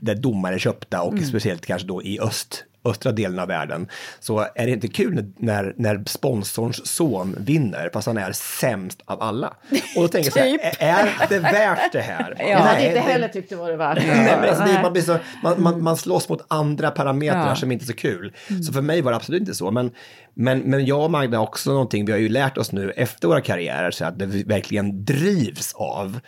Där 0.00 0.14
domare 0.14 0.54
är 0.54 0.58
köpta 0.58 1.02
och 1.02 1.18
speciellt 1.18 1.66
kanske 1.66 1.88
då 1.88 2.02
i 2.02 2.20
öst 2.20 2.64
östra 2.84 3.12
delen 3.12 3.38
av 3.38 3.48
världen, 3.48 3.88
så 4.20 4.38
är 4.54 4.66
det 4.66 4.70
inte 4.72 4.88
kul 4.88 5.32
när, 5.36 5.74
när 5.76 6.02
sponsorns 6.06 6.86
son 6.86 7.36
vinner, 7.38 7.90
fast 7.92 8.06
han 8.06 8.18
är 8.18 8.32
sämst 8.32 9.02
av 9.04 9.22
alla. 9.22 9.48
Och 9.96 10.02
då 10.02 10.08
tänker 10.08 10.26
jag 10.26 10.32
så 10.32 10.38
här, 10.68 10.74
är 10.78 11.06
är 11.22 11.28
det 11.28 11.38
värt 11.38 11.92
det 11.92 12.00
här? 12.00 12.36
Jag 12.38 12.58
hade 12.58 12.72
Nej, 12.78 12.86
inte 12.86 12.94
det- 12.98 13.00
heller 13.00 13.28
tyckt 13.28 13.50
det 13.50 13.56
var 13.56 13.70
det 13.70 13.76
värt. 13.76 13.98
Nej, 14.06 14.36
men 14.40 14.48
alltså, 14.48 14.82
man, 14.82 14.92
blir 14.92 15.02
så, 15.02 15.18
man, 15.42 15.62
man, 15.62 15.82
man 15.82 15.96
slåss 15.96 16.28
mot 16.28 16.44
andra 16.48 16.90
parametrar 16.90 17.48
Ja. 17.48 17.56
som 17.56 17.72
inte 17.72 17.84
är 17.84 17.86
så 17.86 17.92
kul. 17.92 18.32
Så 18.66 18.72
för 18.72 18.80
mig 18.80 19.02
var 19.02 19.10
det 19.12 19.16
absolut 19.16 19.40
inte 19.40 19.54
så. 19.54 19.70
Men, 19.70 19.90
men, 20.34 20.58
men 20.58 20.86
jag 20.86 21.04
och 21.04 21.10
Magda 21.10 21.40
också 21.40 21.70
någonting, 21.70 22.04
vi 22.06 22.12
har 22.12 22.18
ju 22.18 22.28
lärt 22.28 22.58
oss 22.58 22.72
nu 22.72 22.90
efter 22.90 23.28
våra 23.28 23.40
karriärer, 23.40 23.90
så 23.90 24.04
att 24.04 24.18
det 24.18 24.26
verkligen 24.26 25.04
drivs 25.04 25.72
av 25.74 26.20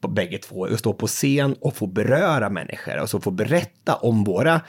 på 0.00 0.08
bägge 0.08 0.38
två, 0.38 0.64
att 0.66 0.78
stå 0.78 0.92
på 0.92 1.06
scen 1.06 1.56
och 1.60 1.76
få 1.76 1.86
beröra 1.86 2.50
människor 2.50 2.98
och 3.00 3.10
så 3.10 3.20
få 3.20 3.30
berätta 3.30 3.94
om 3.94 4.24
våra 4.24 4.60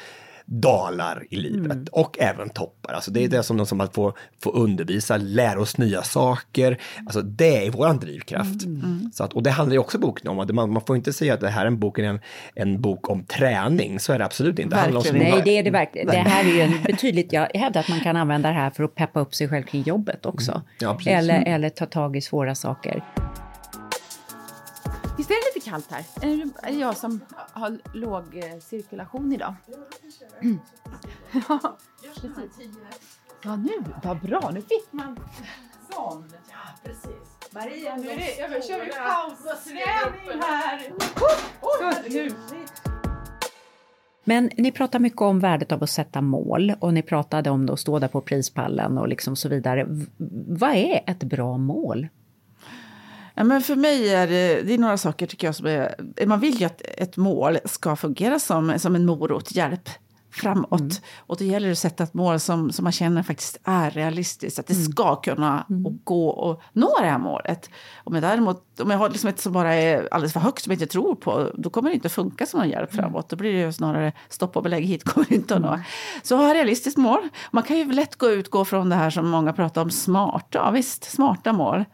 dalar 0.46 1.24
i 1.30 1.36
livet 1.36 1.90
och 1.90 2.20
även 2.20 2.50
toppar. 2.50 2.94
Alltså 2.94 3.12
det 3.12 3.24
är 3.24 3.28
det 3.28 3.44
som, 3.44 3.66
som 3.66 3.82
att 3.82 3.96
få, 3.96 4.14
få 4.44 4.52
undervisa, 4.52 5.18
lära 5.18 5.62
oss 5.62 5.78
nya 5.78 6.04
saker. 6.04 6.78
Alltså 7.06 7.22
det 7.22 7.66
är 7.66 7.72
våran 7.72 8.00
drivkraft. 8.00 8.62
Så 9.14 9.24
att, 9.24 9.34
och 9.34 9.44
det 9.44 9.50
handlar 9.50 9.74
ju 9.74 9.80
också 9.80 10.00
boken 10.00 10.30
om. 10.30 10.40
Att 10.40 10.52
man, 10.52 10.72
man 10.72 10.82
får 10.82 10.96
inte 10.96 11.14
säga 11.14 11.34
att 11.34 11.40
det 11.40 11.50
här 11.50 11.62
är 11.62 11.68
en 11.68 11.80
bok, 11.80 12.00
en, 12.00 12.20
en 12.56 12.82
bok 12.82 13.10
om 13.10 13.24
träning. 13.24 14.00
Så 14.00 14.14
är 14.14 14.20
det 14.20 14.26
absolut 14.26 14.60
inte. 14.60 14.76
Det 14.76 14.82
handlar 14.82 15.12
om 15.12 15.18
Nej, 15.18 15.42
det 15.46 15.58
är 15.58 15.64
det 15.64 15.72
verkligen. 15.72 16.08
Det 16.08 16.18
här 16.18 16.44
är 16.44 16.54
ju 16.54 16.62
en 16.62 16.84
betydligt, 16.84 17.34
jag 17.34 17.48
hävdar 17.54 17.82
att 17.82 17.90
man 17.90 18.00
kan 18.00 18.16
använda 18.16 18.50
det 18.50 18.56
här 18.56 18.70
för 18.70 18.84
att 18.84 18.96
peppa 18.96 19.20
upp 19.20 19.36
sig 19.36 19.50
själv 19.50 19.64
kring 19.64 19.82
jobbet 19.82 20.26
också. 20.26 20.62
Ja, 20.80 20.94
precis. 20.94 21.14
eller, 21.14 21.44
eller 21.48 21.70
ta 21.70 21.86
tag 21.86 22.18
i 22.18 22.22
svåra 22.22 22.56
saker. 22.56 23.04
Visst 25.18 25.30
är 25.32 25.34
det 25.34 25.56
lite 25.56 25.70
kallt 25.70 25.92
här? 25.92 26.06
Är 26.22 26.72
det, 26.72 26.78
jag 26.80 26.98
som 26.98 27.20
har 27.54 27.78
låg 27.94 28.38
eh, 28.38 28.60
cirkulation 28.60 29.34
idag? 29.34 29.54
Mm. 30.42 30.60
Ja, 31.50 31.78
precis. 32.02 32.72
Ja, 33.44 33.56
nu, 33.56 33.72
vad 34.04 34.20
bra. 34.20 34.52
Nu 34.54 34.62
fick 34.62 34.92
man 34.92 35.20
sån. 35.92 36.34
Ja, 36.50 36.56
precis. 36.84 37.52
Maria, 37.52 37.96
nu 37.96 38.10
är 38.10 38.16
det, 38.18 38.36
jag 38.38 38.66
kör 38.66 38.86
vi 38.86 38.92
pausträning 38.92 40.42
här. 40.42 40.82
Så, 42.04 42.10
nu. 42.10 42.30
Men 44.24 44.50
ni 44.58 44.72
pratar 44.72 45.00
mycket 45.00 45.22
om 45.22 45.40
värdet 45.40 45.72
av 45.72 45.84
att 45.84 45.90
sätta 45.90 46.22
mål 46.22 46.74
och 46.80 46.94
ni 46.94 47.02
pratade 47.02 47.50
om 47.50 47.70
att 47.70 47.80
stå 47.80 48.00
där 48.00 48.08
på 48.08 48.22
prispallen 48.22 48.98
och 48.98 49.08
liksom 49.08 49.36
så 49.36 49.50
vidare. 49.50 49.84
V- 49.90 50.06
vad 50.48 50.70
är 50.76 51.04
ett 51.08 51.24
bra 51.24 51.58
mål? 51.58 52.08
Ja, 53.36 53.44
men 53.44 53.62
för 53.62 53.76
mig 53.76 54.14
är 54.14 54.28
det, 54.28 54.62
det 54.62 54.74
är 54.74 54.78
några 54.78 54.98
saker 54.98 55.28
tycker 55.28 55.48
jag 55.48 55.56
som 55.56 55.66
är... 55.66 55.96
Man 56.26 56.40
vill 56.40 56.60
ju 56.60 56.66
att 56.66 56.82
ett 56.82 57.18
mål 57.18 57.58
ska 57.66 57.96
fungera 57.96 58.40
som, 58.40 58.80
som 58.80 58.96
en 58.96 59.06
morot, 59.06 59.56
hjälp 59.56 59.90
framåt. 60.36 61.02
Och 61.18 61.38
då 61.38 61.46
gäller 61.46 61.68
det 61.68 61.72
att 61.72 61.78
sätta 61.78 62.04
ett 62.04 62.14
mål 62.14 62.40
som, 62.40 62.72
som 62.72 62.84
man 62.84 62.92
känner 62.92 63.24
faktiskt 63.24 63.58
är 63.64 63.92
realistiskt. 63.92 64.60
Att 64.60 64.68
det 64.68 64.76
ska 64.76 65.16
kunna 65.16 65.66
och 65.86 66.04
gå 66.04 66.30
och 66.30 66.62
nå 66.74 66.90
det 67.00 67.08
här 67.08 67.18
målet. 67.18 67.70
Om 68.04 68.14
jag 68.14 68.24
däremot 68.24 68.62
om 68.80 68.92
jag 68.92 68.98
har 68.98 69.10
liksom 69.10 69.30
ett 69.30 69.40
som 69.40 69.54
bara 69.54 69.74
är 69.74 70.08
alldeles 70.12 70.34
för 70.34 70.40
högt 70.40 70.64
som 70.64 70.72
jag 70.72 70.76
inte 70.76 70.92
tror 70.92 71.16
på, 71.16 71.52
då 71.54 71.70
kommer 71.70 71.90
det 71.90 71.96
inte 71.96 72.10
funka 72.10 72.46
som 72.46 72.60
någon 72.60 72.70
hjälp 72.70 72.94
framåt. 72.94 73.30
Då 73.30 73.36
blir 73.36 73.54
det 73.54 73.60
ju 73.60 73.74
snarare 73.74 74.14
stopp 74.30 74.58
och 74.58 74.64
belägg 74.64 74.86
hit 74.86 75.04
kommer 75.04 75.28
det 75.30 75.36
inte 75.36 75.56
att 75.56 75.62
nå. 75.62 75.80
Så 76.24 76.38
ha 76.38 76.54
realistiskt 76.54 76.98
mål. 76.98 77.30
Man 77.52 77.64
kan 77.64 77.78
ju 77.78 77.92
lätt 77.92 78.16
gå 78.16 78.30
utgå 78.30 78.66
från 78.66 78.90
det 78.90 78.96
här 78.96 79.10
som 79.10 79.30
många 79.30 79.54
pratar 79.54 79.82
om, 79.82 79.92
smart. 79.92 80.48
Ja 80.52 80.72
visst, 80.72 81.12
smarta 81.12 81.54
mål. 81.54 81.86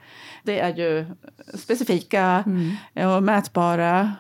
Det 0.44 0.60
är 0.60 0.76
ju 0.76 1.06
specifika 1.56 2.44
och 3.16 3.24
mätbara. 3.24 4.16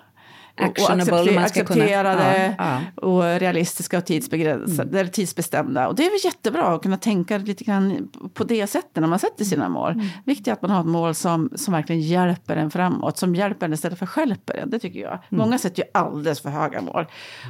Och- 0.56 0.62
och 0.62 0.66
Actionable, 0.68 1.04
accepter- 1.04 1.40
man 1.40 1.50
ska 1.50 1.64
kunna- 1.66 1.84
accepterade 1.84 2.56
ja, 2.58 2.82
och 2.96 3.24
realistiska 3.40 3.98
och 3.98 4.06
tidsbegränsade, 4.06 5.00
eller 5.00 5.10
tidsbestämda. 5.12 5.88
Och 5.88 5.96
det 5.96 6.06
är 6.06 6.10
väl 6.10 6.20
jättebra 6.34 6.64
att 6.76 6.82
kunna 6.84 6.98
tänka 6.98 7.38
lite 7.38 7.64
grann 7.64 8.10
på 8.34 8.44
det 8.44 8.68
sättet 8.68 8.96
när 8.96 9.08
man 9.08 9.20
sätter 9.20 9.46
sina 9.46 9.70
mål. 9.70 10.02
Viktigt 10.26 10.48
är 10.48 10.52
att 10.54 10.62
man 10.62 10.72
har 10.72 10.80
ett 10.80 10.86
mål 10.86 11.16
som, 11.16 11.50
som 11.56 11.74
verkligen 11.74 12.02
hjälper 12.02 12.56
en 12.58 12.72
framåt, 12.72 13.18
som 13.18 13.36
hjälper 13.36 13.66
en 13.66 13.74
istället 13.74 14.00
för 14.00 14.06
stjälper 14.06 14.54
en. 14.58 14.70
Det 14.70 14.80
tycker 14.80 15.00
jag. 15.00 15.20
Många 15.30 15.58
sätter 15.58 15.84
ju 15.84 15.90
alldeles 15.94 16.42
för 16.42 16.50
höga 16.50 16.82
mål. 16.82 17.06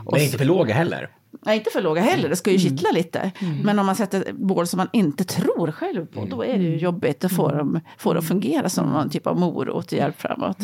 Och 0.06 0.14
Men 0.14 0.22
inte 0.22 0.38
för 0.38 0.46
låga 0.46 0.74
heller. 0.74 1.10
Nej, 1.46 1.58
inte 1.58 1.70
för 1.70 1.82
låga 1.82 2.02
heller, 2.02 2.30
det 2.30 2.36
ska 2.36 2.52
ju 2.52 2.60
kittla 2.60 2.92
lite. 2.92 3.32
Men 3.64 3.80
om 3.80 3.86
man 3.86 3.96
sätter 3.96 4.34
mål 4.34 4.68
som 4.68 4.78
man 4.78 4.90
inte 4.94 5.24
tror 5.24 5.72
själv 5.72 6.06
på, 6.06 6.26
då 6.26 6.44
är 6.44 6.58
det 6.58 6.64
ju 6.64 6.78
jobbigt 6.78 7.24
att 7.24 7.32
få 7.32 7.52
dem, 7.52 7.80
få 7.98 8.14
det 8.14 8.20
att 8.20 8.28
fungera 8.28 8.70
som 8.70 8.90
någon 8.90 9.10
typ 9.10 9.28
av 9.28 9.40
morot 9.40 9.88
till 9.88 9.98
hjälp 9.98 10.22
framåt. 10.22 10.58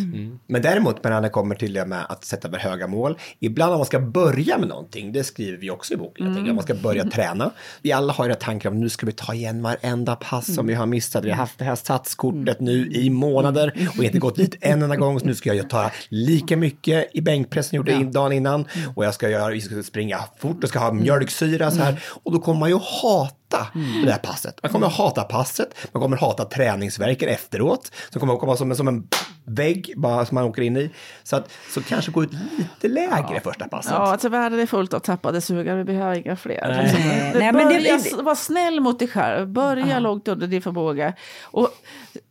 Men 0.47 0.61
däremot 0.61 1.03
när 1.03 1.21
det 1.21 1.29
kommer 1.29 1.55
till 1.55 1.73
det 1.73 1.85
med 1.85 2.05
att 2.09 2.25
sätta 2.25 2.49
för 2.49 2.57
höga 2.57 2.87
mål, 2.87 3.17
ibland 3.39 3.73
om 3.73 3.79
man 3.79 3.85
ska 3.85 3.99
börja 3.99 4.57
med 4.57 4.67
någonting, 4.67 5.11
det 5.11 5.23
skriver 5.23 5.57
vi 5.57 5.69
också 5.69 5.93
i 5.93 5.97
boken, 5.97 6.25
jag 6.25 6.35
tänker, 6.35 6.49
om 6.49 6.55
man 6.55 6.63
ska 6.63 6.75
börja 6.75 7.05
träna. 7.05 7.51
Vi 7.81 7.91
alla 7.91 8.13
har 8.13 8.25
ju 8.25 8.29
den 8.29 8.39
tanken 8.39 8.71
om 8.71 8.79
nu 8.79 8.89
ska 8.89 9.05
vi 9.05 9.11
ta 9.11 9.33
igen 9.33 9.61
varenda 9.61 10.15
pass 10.15 10.55
som 10.55 10.67
vi 10.67 10.73
har 10.73 10.85
missat. 10.85 11.25
Vi 11.25 11.29
har 11.29 11.37
haft 11.37 11.59
det 11.59 11.65
här 11.65 11.75
satskortet 11.75 12.59
nu 12.59 12.91
i 12.91 13.09
månader 13.09 13.89
och 13.97 14.03
inte 14.03 14.19
gått 14.19 14.35
dit 14.35 14.55
en 14.61 14.81
enda 14.81 14.95
gång, 14.95 15.19
så 15.19 15.25
nu 15.25 15.35
ska 15.35 15.53
jag 15.53 15.69
ta 15.69 15.91
lika 16.09 16.57
mycket 16.57 17.09
i 17.13 17.21
bänkpressen 17.21 17.75
jag 17.77 17.87
gjorde 17.87 18.01
in 18.01 18.11
dagen 18.11 18.31
innan 18.31 18.65
och 18.95 19.05
jag 19.05 19.13
ska, 19.13 19.29
göra, 19.29 19.51
vi 19.51 19.61
ska 19.61 19.83
springa 19.83 20.19
fort 20.39 20.56
och 20.63 20.69
ska 20.69 20.79
ha 20.79 20.91
mjölksyra 20.93 21.71
så 21.71 21.81
här 21.81 22.03
och 22.23 22.31
då 22.31 22.39
kommer 22.39 22.59
man 22.59 22.69
ju 22.69 22.75
hata 23.01 23.67
det 24.05 24.11
här 24.11 24.19
passet. 24.19 24.59
Man 24.63 24.71
kommer 24.71 24.87
att 24.87 24.93
hata 24.93 25.23
passet, 25.23 25.75
man 25.91 26.01
kommer 26.01 26.15
att 26.17 26.21
hata 26.21 26.45
träningsverken 26.45 27.29
efteråt, 27.29 27.91
som 28.09 28.19
kommer 28.19 28.33
att 28.33 28.39
komma 28.39 28.57
som 28.57 28.71
en, 28.71 28.77
som 28.77 28.87
en 28.87 29.07
vägg 29.45 29.93
bara 29.97 30.25
som 30.25 30.35
man 30.35 30.43
åker 30.43 30.61
in 30.61 30.77
i. 30.77 30.89
Så 31.23 31.35
att 31.35 31.49
så 31.73 31.81
kanske 31.81 32.11
gå 32.11 32.23
ut 32.23 32.31
lite 32.57 32.87
lägre 32.87 33.39
första 33.43 33.67
passet. 33.67 33.91
Ja, 33.95 33.97
alltså 34.11 34.29
världen 34.29 34.59
är 34.59 34.65
fullt 34.65 34.93
av 34.93 34.99
tappade 34.99 35.41
sugar, 35.41 35.75
vi 35.75 35.83
behöver 35.83 36.15
inga 36.15 36.35
fler. 36.35 36.67
Nej. 36.67 36.83
Liksom. 36.83 37.01
Nej, 37.09 37.33
Börja 37.33 37.51
men 37.51 37.67
det- 37.83 37.89
s- 37.89 38.13
var 38.23 38.35
snäll 38.35 38.79
mot 38.79 38.99
dig 38.99 39.07
själv, 39.07 39.47
börja 39.47 39.99
långt 39.99 40.27
under 40.27 40.47
din 40.47 40.61
förmåga. 40.61 41.13
Och 41.43 41.69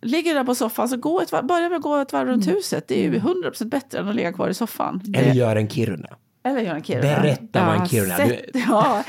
ligger 0.02 0.30
du 0.32 0.38
där 0.38 0.44
på 0.44 0.54
soffan, 0.54 0.88
så 0.88 0.96
gå 0.96 1.20
ett, 1.20 1.30
börja 1.30 1.68
med 1.68 1.76
att 1.76 1.82
gå 1.82 1.96
ett 1.96 2.12
varv 2.12 2.28
runt 2.28 2.48
huset. 2.48 2.88
Det 2.88 2.98
är 3.00 3.02
ju 3.12 3.18
100% 3.18 3.64
bättre 3.70 3.98
än 3.98 4.08
att 4.08 4.14
ligga 4.14 4.32
kvar 4.32 4.48
i 4.48 4.54
soffan. 4.54 5.02
Eller 5.16 5.32
gör 5.32 5.56
en 5.56 5.68
Kiruna. 5.68 6.08
Eller 6.46 6.60
Göran 6.60 6.82
Kiruna. 6.82 7.02
Berätta 7.20 7.66
vad 7.66 7.74
en 7.74 7.80
Ja, 7.80 7.86
Kiruna- 7.86 8.16
Sätt, 8.16 8.40
ja, 8.68 9.02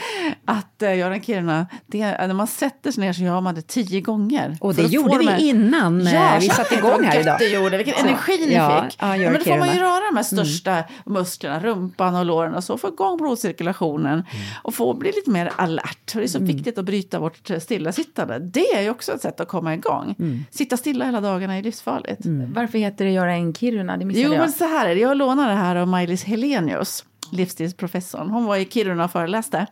att 0.45 0.84
uh, 0.84 0.97
Göran 0.97 1.21
Kiruna, 1.21 1.67
det, 1.88 2.00
när 2.28 2.34
man 2.34 2.47
sätter 2.47 2.91
sig 2.91 3.02
ner 3.04 3.13
så 3.13 3.21
gör 3.21 3.41
man 3.41 3.56
det 3.56 3.62
tio 3.67 4.02
gånger. 4.02 4.58
Och 4.62 4.76
det 4.76 4.84
gjorde 4.84 5.10
de 5.10 5.19
vi 5.19 5.26
här- 5.26 5.39
innan 5.39 6.08
eh, 6.08 6.39
vi 6.39 6.50
satte 6.50 6.76
igång 6.76 7.04
här 7.04 7.19
idag. 7.19 7.36
Det 7.39 7.47
gjorde, 7.47 7.78
vilken 7.78 8.06
energi 8.06 8.45
ni 8.47 8.54
Ja, 8.54 8.84
fick. 8.84 8.97
ja, 9.02 9.08
Ja, 9.08 9.17
Göran 9.17 9.32
men 9.34 9.41
då 9.43 9.50
får 9.52 9.58
man 9.58 9.73
ju 9.73 9.80
röra 9.80 10.02
de 10.12 10.15
här 10.15 10.23
största 10.23 10.84
musklerna, 11.06 11.60
rumpan 11.60 12.15
och 12.15 12.26
låren 12.26 12.56
och 12.56 12.63
så, 12.63 12.78
få 12.78 12.88
igång 12.88 13.17
blodcirkulationen 13.17 14.23
och 14.63 14.73
få 14.73 14.93
bli 14.93 15.12
lite 15.15 15.30
mer 15.32 15.52
alert. 15.56 16.12
För 16.12 16.19
det 16.19 16.26
är 16.26 16.28
så 16.28 16.39
viktigt 16.39 16.78
att 16.78 16.86
bryta 16.86 17.19
vårt 17.19 17.50
stillasittande. 17.60 18.39
Det 18.39 18.67
är 18.76 18.82
ju 18.82 18.89
också 18.89 19.12
ett 19.12 19.21
sätt 19.21 19.39
att 19.39 19.47
komma 19.47 19.73
igång. 19.73 20.15
Sitta 20.52 20.78
stilla 20.78 21.06
hela 21.06 21.21
dagarna 21.21 21.58
är 21.58 21.63
livsfarligt. 21.63 22.21
Varför 22.56 22.78
heter 22.78 23.06
det 23.06 23.12
Göra 23.12 23.34
en 23.34 23.54
Kiruna? 23.54 23.97
Det 23.97 24.06
missade 24.06 24.23
Jo, 24.26 24.34
jag. 24.34 24.39
men 24.39 24.52
så 24.52 24.63
här 24.63 24.88
är 24.89 24.95
det. 24.95 25.02
Jag 25.02 25.17
lånade 25.17 25.50
det 25.50 25.56
här 25.58 25.76
av 25.76 25.88
Maj-Lis 25.88 26.23
Helenius, 26.23 27.04
livsstilsprofessorn. 27.32 28.30
Hon 28.30 28.46
var 28.46 28.58
i 28.58 28.66
Kiruna 28.66 29.06
och 29.06 29.12
föreläste. 29.12 29.68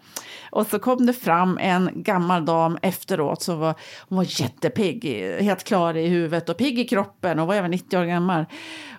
Och 0.52 0.68
så 0.68 0.80
kom 0.80 1.06
det 1.06 1.14
fram 1.14 1.58
en 1.62 1.90
gammal 1.96 2.46
dam 2.46 2.78
efteråt 2.82 3.42
som 3.42 3.60
var, 3.60 3.76
hon 4.10 4.16
var 4.16 4.42
jättepigg, 4.42 5.06
helt 5.40 5.64
klar 5.64 5.98
i 5.98 6.08
huvudet 6.08 6.50
och 6.50 6.58
pigg 6.58 6.80
i 6.80 6.88
kroppen 6.88 7.40
och 7.40 7.48
var 7.48 7.56
även 7.56 7.72
90 7.72 8.00
år 8.00 8.06
gammal. 8.06 8.46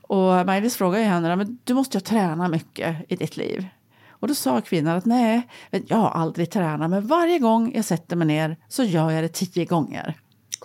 Och 0.03 0.47
Maj-Lis 0.47 0.77
frågade 0.77 1.05
henne, 1.05 1.37
men 1.37 1.59
du 1.65 1.75
måste 1.75 1.97
ju 1.97 2.01
träna 2.01 2.49
mycket 2.49 2.97
i 3.09 3.17
ditt 3.17 3.37
liv. 3.37 3.67
Och 4.11 4.29
då 4.29 4.35
sa 4.35 4.61
kvinnan 4.61 4.97
att 4.97 5.05
nej, 5.05 5.49
jag 5.71 5.97
har 5.97 6.11
aldrig 6.11 6.51
tränat, 6.51 6.91
men 6.91 7.07
varje 7.07 7.39
gång 7.39 7.73
jag 7.75 7.85
sätter 7.85 8.17
mig 8.17 8.27
ner 8.27 8.57
så 8.69 8.85
gör 8.85 9.11
jag 9.11 9.25
det 9.25 9.29
tio 9.29 9.65
gånger. 9.65 10.15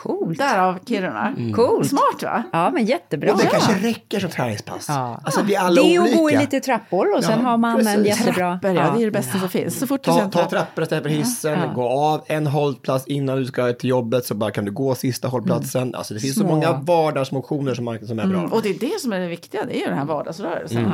Coolt. 0.03 0.37
Därav 0.37 0.79
Kiruna. 0.85 1.33
Coolt. 1.55 1.89
Smart 1.89 2.23
va? 2.23 2.43
Ja, 2.51 2.71
men 2.73 2.85
jättebra. 2.85 3.31
Och 3.33 3.37
det 3.39 3.45
kanske 3.45 3.73
räcker 3.87 4.19
som 4.19 4.29
träningspass. 4.29 4.85
Ja. 4.87 5.21
Alltså 5.23 5.41
vi 5.41 5.55
är 5.55 5.59
alla 5.59 5.81
det 5.81 5.95
är 5.95 5.99
olika. 5.99 6.13
att 6.15 6.19
gå 6.19 6.31
i 6.31 6.37
lite 6.37 6.59
trappor 6.59 7.17
och 7.17 7.23
sen 7.23 7.39
Ja, 7.43 7.49
har 7.49 7.57
man 7.57 7.79
en 7.79 7.85
precis. 7.85 8.05
jättebra... 8.07 8.59
Trappor, 8.61 8.71
ja, 8.71 8.93
det 8.95 9.01
är 9.01 9.05
det 9.05 9.11
bästa 9.11 9.39
som 9.39 9.49
finns. 9.49 9.79
Så 9.79 9.87
fort 9.87 10.03
du 10.03 10.11
Ta, 10.11 10.17
sen 10.19 10.31
ta 10.31 10.49
trappor 10.49 10.83
istället 10.83 11.03
för 11.03 11.09
hissen, 11.09 11.59
gå 11.75 11.89
av 11.89 12.21
en 12.27 12.47
hållplats 12.47 13.07
innan 13.07 13.37
du 13.37 13.45
ska 13.45 13.73
till 13.73 13.89
jobbet 13.89 14.25
så 14.25 14.35
bara 14.35 14.51
kan 14.51 14.65
du 14.65 14.71
gå 14.71 14.95
sista 14.95 15.27
hållplatsen. 15.27 15.95
Alltså 15.95 16.13
det 16.13 16.19
finns 16.19 16.35
så 16.35 16.39
Små. 16.41 16.49
många 16.55 16.71
vardagsmotioner 16.71 17.73
som, 17.73 17.97
som 18.07 18.19
är 18.19 18.27
bra. 18.27 18.39
Mm, 18.39 18.51
och 18.51 18.61
det 18.61 18.69
är 18.69 18.79
det 18.79 19.01
som 19.01 19.13
är 19.13 19.19
det 19.19 19.27
viktiga, 19.27 19.65
det 19.65 19.75
är 19.77 19.79
ju 19.79 19.85
den 19.85 19.97
här 19.97 20.05
vardagsrörelsen. 20.05 20.91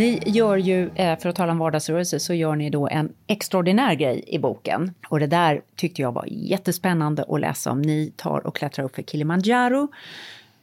Ni 0.00 0.22
gör 0.26 0.56
ju, 0.56 0.90
eh, 0.94 1.18
för 1.18 1.28
att 1.28 1.36
tala 1.36 1.52
om 1.52 1.58
vardagsrörelse, 1.58 2.20
så 2.20 2.34
gör 2.34 2.56
ni 2.56 2.70
då 2.70 2.88
en 2.88 3.12
extraordinär 3.26 3.94
grej 3.94 4.24
i 4.26 4.38
boken. 4.38 4.94
Och 5.08 5.20
det 5.20 5.26
där 5.26 5.62
tyckte 5.76 6.02
jag 6.02 6.12
var 6.12 6.24
jättespännande 6.28 7.24
att 7.28 7.40
läsa 7.40 7.70
om. 7.70 7.82
Ni 7.82 8.12
tar 8.16 8.46
och 8.46 8.56
klättrar 8.56 8.84
upp 8.84 8.94
för 8.94 9.02
Kilimanjaro, 9.02 9.88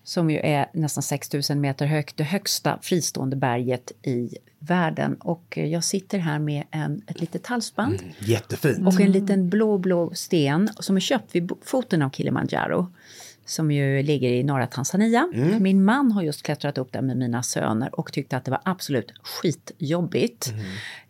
som 0.04 0.30
ju 0.30 0.40
är 0.40 0.70
nästan 0.74 1.04
6000 1.04 1.62
meter 1.62 1.86
högt, 1.86 2.18
det 2.18 2.24
högsta 2.24 2.80
fristående 2.82 3.36
berget 3.36 3.92
i 4.04 4.30
världen. 4.60 5.16
Och 5.16 5.58
jag 5.58 5.84
sitter 5.84 6.20
här 6.20 6.40
med 6.40 6.64
en, 6.72 7.02
ett 7.08 7.22
litet 7.22 7.48
halsband 7.48 8.02
Jättefint. 8.20 8.88
och 8.88 9.02
en 9.02 9.12
liten 9.12 9.50
blå, 9.50 9.78
blå 9.78 10.12
sten 10.14 10.70
som 10.80 10.96
är 10.96 11.00
köpt 11.00 11.36
vid 11.36 11.52
foten 11.66 12.02
av 12.02 12.10
Kilimanjaro. 12.10 12.92
Som 13.48 13.72
ju 13.72 14.04
ligger 14.04 14.30
i 14.30 14.44
norra 14.44 14.68
Tanzania. 14.68 15.30
Min 15.60 15.84
man 15.86 16.12
har 16.12 16.22
just 16.22 16.44
klättrat 16.44 16.78
upp 16.78 16.92
där 16.92 17.02
med 17.02 17.18
mina 17.18 17.44
söner 17.44 18.00
och 18.00 18.14
tyckte 18.14 18.38
att 18.38 18.46
det 18.46 18.52
var 18.52 18.62
absolut 18.64 19.12
skitjobbigt. 19.24 20.54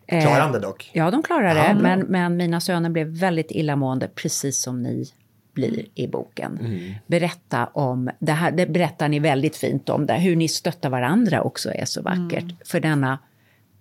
Eh, 0.06 0.22
Klarar 0.22 0.40
han 0.40 0.52
det 0.52 0.58
dock? 0.58 0.90
Ja, 0.94 1.10
de 1.10 1.22
klarar 1.22 1.54
det. 1.54 1.82
Men, 1.82 2.00
men 2.00 2.36
mina 2.36 2.60
söner 2.60 2.90
blev 2.90 3.06
väldigt 3.06 3.50
illamående, 3.50 4.08
precis 4.14 4.58
som 4.58 4.82
ni 4.82 5.04
blir 5.52 5.86
i 5.94 6.06
boken. 6.06 6.58
Berätta 7.06 7.66
om, 7.66 8.10
det 8.18 8.32
här 8.32 8.50
det 8.50 8.66
berättar 8.66 9.08
ni 9.08 9.18
väldigt 9.18 9.56
fint 9.56 9.88
om, 9.88 10.06
det, 10.06 10.14
hur 10.14 10.36
ni 10.36 10.48
stöttar 10.48 10.90
varandra 10.90 11.42
också 11.42 11.70
är 11.74 11.84
så 11.84 12.02
vackert. 12.02 12.44
För 12.64 12.80
denna 12.80 13.18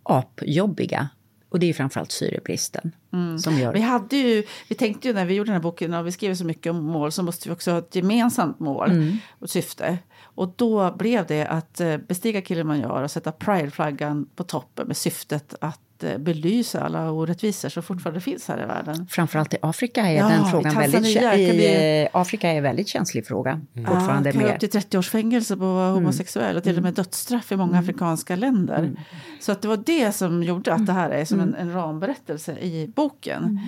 apjobbiga, 0.03 1.09
och 1.49 1.59
det 1.59 1.65
är 1.65 1.67
ju 1.67 1.73
framförallt 1.73 2.11
syrebristen 2.11 2.91
som 3.39 3.57
gör... 3.57 3.73
Vi, 3.73 3.81
hade 3.81 4.17
ju, 4.17 4.43
vi 4.67 4.75
tänkte 4.75 5.07
ju 5.07 5.13
när 5.13 5.25
vi 5.25 5.33
gjorde 5.33 5.47
den 5.47 5.53
här 5.53 5.61
boken, 5.61 5.93
och 5.93 6.07
vi 6.07 6.11
skrev 6.11 6.35
så 6.35 6.45
mycket 6.45 6.69
om 6.69 6.85
mål, 6.85 7.11
så 7.11 7.23
måste 7.23 7.49
vi 7.49 7.55
också 7.55 7.71
ha 7.71 7.77
ett 7.77 7.95
gemensamt 7.95 8.59
mål 8.59 9.17
och 9.39 9.49
syfte. 9.49 9.97
Och 10.23 10.53
då 10.55 10.91
blev 10.91 11.25
det 11.25 11.45
att 11.45 11.79
eh, 11.79 11.97
bestiga 11.97 12.41
Kilimanjaro 12.41 13.03
och 13.03 13.11
sätta 13.11 13.31
Pride-flaggan 13.31 14.29
på 14.35 14.43
toppen 14.43 14.87
med 14.87 14.97
syftet 14.97 15.55
att 15.61 15.79
eh, 16.03 16.17
belysa 16.17 16.81
alla 16.81 17.11
orättvisor 17.11 17.69
som 17.69 17.83
fortfarande 17.83 18.21
finns 18.21 18.47
här 18.47 18.63
i 18.63 18.65
världen. 18.65 19.07
Framförallt 19.09 19.53
i 19.53 19.57
Afrika 19.61 20.01
är 20.01 20.17
Ja, 20.17 20.27
den 20.27 20.45
frågan 20.45 20.75
väldigt, 20.75 21.05
i, 21.05 22.07
eh, 22.13 22.19
Afrika 22.19 22.51
är 22.51 22.57
en 22.57 22.63
väldigt 22.63 22.87
känslig 22.87 23.27
fråga 23.27 23.61
fortfarande. 23.75 24.29
Ja, 24.29 24.33
kan 24.33 24.41
med, 24.41 24.53
upp 24.53 24.59
till 24.59 24.69
30 24.69 24.97
års 24.97 25.09
fängelse 25.09 25.57
på 25.57 25.63
att 25.63 25.73
vara 25.73 25.91
homosexuell 25.91 26.57
och 26.57 26.63
till 26.63 26.77
och 26.77 26.83
med 26.83 26.93
dödsstraff 26.93 27.51
i 27.51 27.55
många 27.55 27.79
afrikanska 27.79 28.35
länder. 28.35 28.91
Så 29.39 29.51
att 29.51 29.61
det 29.61 29.67
var 29.67 29.77
det 29.77 30.11
som 30.11 30.43
gjorde 30.43 30.73
att 30.73 30.85
det 30.85 30.93
här 30.93 31.09
är 31.09 31.25
som 31.25 31.39
en, 31.39 31.55
en 31.55 31.73
ramberättelse 31.73 32.51
i 32.59 32.91
boken. 32.95 33.59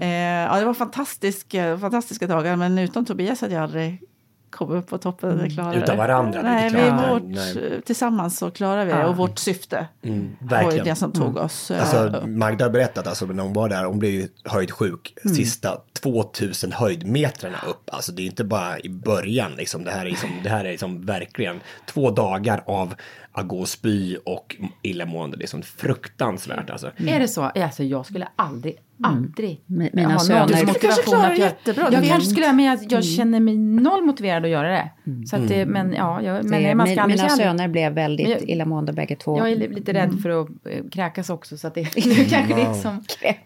Eh, 0.00 0.08
ja, 0.08 0.58
det 0.58 0.64
var 0.64 0.74
fantastiska, 0.74 1.78
fantastiska 1.78 2.26
dagar 2.26 2.56
men 2.56 2.78
utan 2.78 3.04
Tobias 3.04 3.40
hade 3.40 3.54
jag 3.54 3.62
aldrig 3.62 4.02
kommit 4.50 4.76
upp 4.84 4.90
på 4.90 4.98
toppen. 4.98 5.30
Mm. 5.30 5.50
Klara 5.50 5.74
Utan 5.74 5.96
varandra 5.96 6.42
Nej, 6.42 6.70
vi 6.70 7.10
vårt, 7.10 7.22
Nej. 7.22 7.82
tillsammans 7.82 8.38
så 8.38 8.50
klarar 8.50 8.84
vi 8.84 8.92
det 8.92 9.06
och 9.06 9.16
vårt 9.16 9.38
syfte 9.38 9.86
Mm, 10.02 10.36
var 10.40 10.72
ju 10.72 10.82
det 10.82 10.94
som 10.94 11.12
tog 11.12 11.36
oss. 11.36 11.70
eh, 11.70 11.80
Alltså, 11.80 12.26
Magda 12.26 12.64
har 12.64 12.70
berättat, 12.70 13.06
alltså, 13.06 13.26
när 13.26 13.42
hon 13.42 13.52
var 13.52 13.68
där, 13.68 13.84
hon 13.84 13.98
blev 13.98 14.12
ju 14.12 14.28
höjdsjuk 14.44 15.14
sista 15.36 15.80
2000 16.02 16.72
höjdmetrarna 16.72 17.58
upp. 17.68 17.90
Alltså 17.92 18.12
det 18.12 18.22
är 18.22 18.26
inte 18.26 18.44
bara 18.44 18.80
i 18.80 18.88
början, 18.88 19.52
liksom. 19.52 19.84
det 19.84 19.90
här 19.90 20.06
är, 20.06 20.10
liksom, 20.10 20.30
det 20.42 20.48
här 20.48 20.64
är 20.64 20.70
liksom 20.70 21.06
verkligen 21.06 21.60
två 21.86 22.10
dagar 22.10 22.62
av 22.66 22.94
att 23.32 23.48
gå 23.48 23.60
och 23.60 23.68
spy 23.68 24.16
och 24.16 24.56
illamående. 24.82 25.36
Det 25.36 25.40
är 25.40 25.42
liksom 25.42 25.62
fruktansvärt 25.62 26.70
alltså. 26.70 26.90
Är 26.96 27.18
det 27.20 27.28
så? 27.28 27.42
Alltså, 27.42 27.82
jag 27.84 28.06
skulle 28.06 28.28
aldrig, 28.36 28.78
aldrig. 29.02 29.60
Mi- 29.66 29.90
mina 29.92 30.12
ha 30.12 30.18
söner- 30.18 30.46
Du 30.46 30.52
kanske 30.52 30.66
motivation 30.66 31.04
klarar 31.04 31.30
att 31.30 31.36
det 31.36 31.42
jättebra. 31.42 31.88
Jag 31.92 32.02
Du 32.02 32.08
kanske 32.08 32.30
skulle, 32.30 32.52
men 32.52 32.64
jag, 32.64 32.78
jag 32.88 33.04
känner 33.04 33.40
mig 33.40 33.56
noll 33.58 34.02
motiverad 34.04 34.44
att 34.44 34.50
göra 34.50 34.68
det. 34.68 34.90
Så 35.26 35.36
att 35.36 35.48
det, 35.48 35.66
men 35.66 35.92
ja, 35.92 36.22
jag, 36.22 36.44
men 36.44 36.62
det, 36.62 36.74
man 36.74 36.86
ska 36.86 37.06
mina 37.06 37.28
söner 37.28 37.68
blev 37.68 37.92
väldigt 37.92 38.28
jag- 38.28 38.42
illamående 38.50 38.92
bägge 38.92 39.16
två. 39.16 39.38
Jag 39.38 39.50
är 39.52 39.56
li- 39.56 39.68
lite 39.68 39.92
rädd 39.92 40.20
för 40.22 40.42
att 40.42 40.48
eh, 40.48 40.84
kräkas 40.92 41.30
också, 41.30 41.56
så 41.56 41.66
att 41.66 41.74
det 41.74 41.80
är 41.96 42.28
kanske 42.30 42.54
det 42.54 42.74
som... 42.74 43.02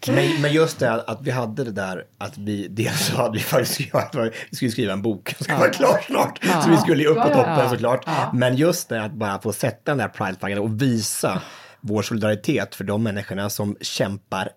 Men, 0.08 0.42
men 0.42 0.52
just 0.52 0.78
det 0.78 0.92
att 1.02 1.22
vi 1.22 1.30
hade 1.30 1.64
det 1.64 1.72
där 1.72 2.02
att 2.18 2.38
vi 2.38 2.68
dels 2.70 3.06
så 3.06 3.16
hade 3.16 3.32
vi 3.34 3.40
faktiskt 3.40 3.74
skriva, 3.74 4.02
vi 4.50 4.56
skulle 4.56 4.70
skriva 4.70 4.92
en 4.92 5.02
bok 5.02 5.34
som 5.36 5.44
ska 5.44 5.58
vara 5.58 5.70
klar 5.70 5.98
snart. 6.06 6.44
Så 6.64 6.70
vi 6.70 6.76
skulle 6.76 7.02
ju 7.02 7.08
upp 7.08 7.22
på 7.22 7.28
toppen 7.28 7.68
såklart. 7.70 8.06
Men 8.32 8.56
just 8.56 8.88
det 8.88 9.02
att 9.04 9.12
bara 9.12 9.38
få 9.38 9.52
sätta 9.52 9.90
den 9.90 9.98
där 9.98 10.08
prideflaggan 10.08 10.58
och 10.58 10.82
visa 10.82 11.42
vår 11.86 12.02
solidaritet 12.02 12.74
för 12.74 12.84
de 12.84 13.02
människorna 13.02 13.50
som 13.50 13.76
kämpar 13.80 14.50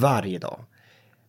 varje 0.00 0.38
dag. 0.38 0.64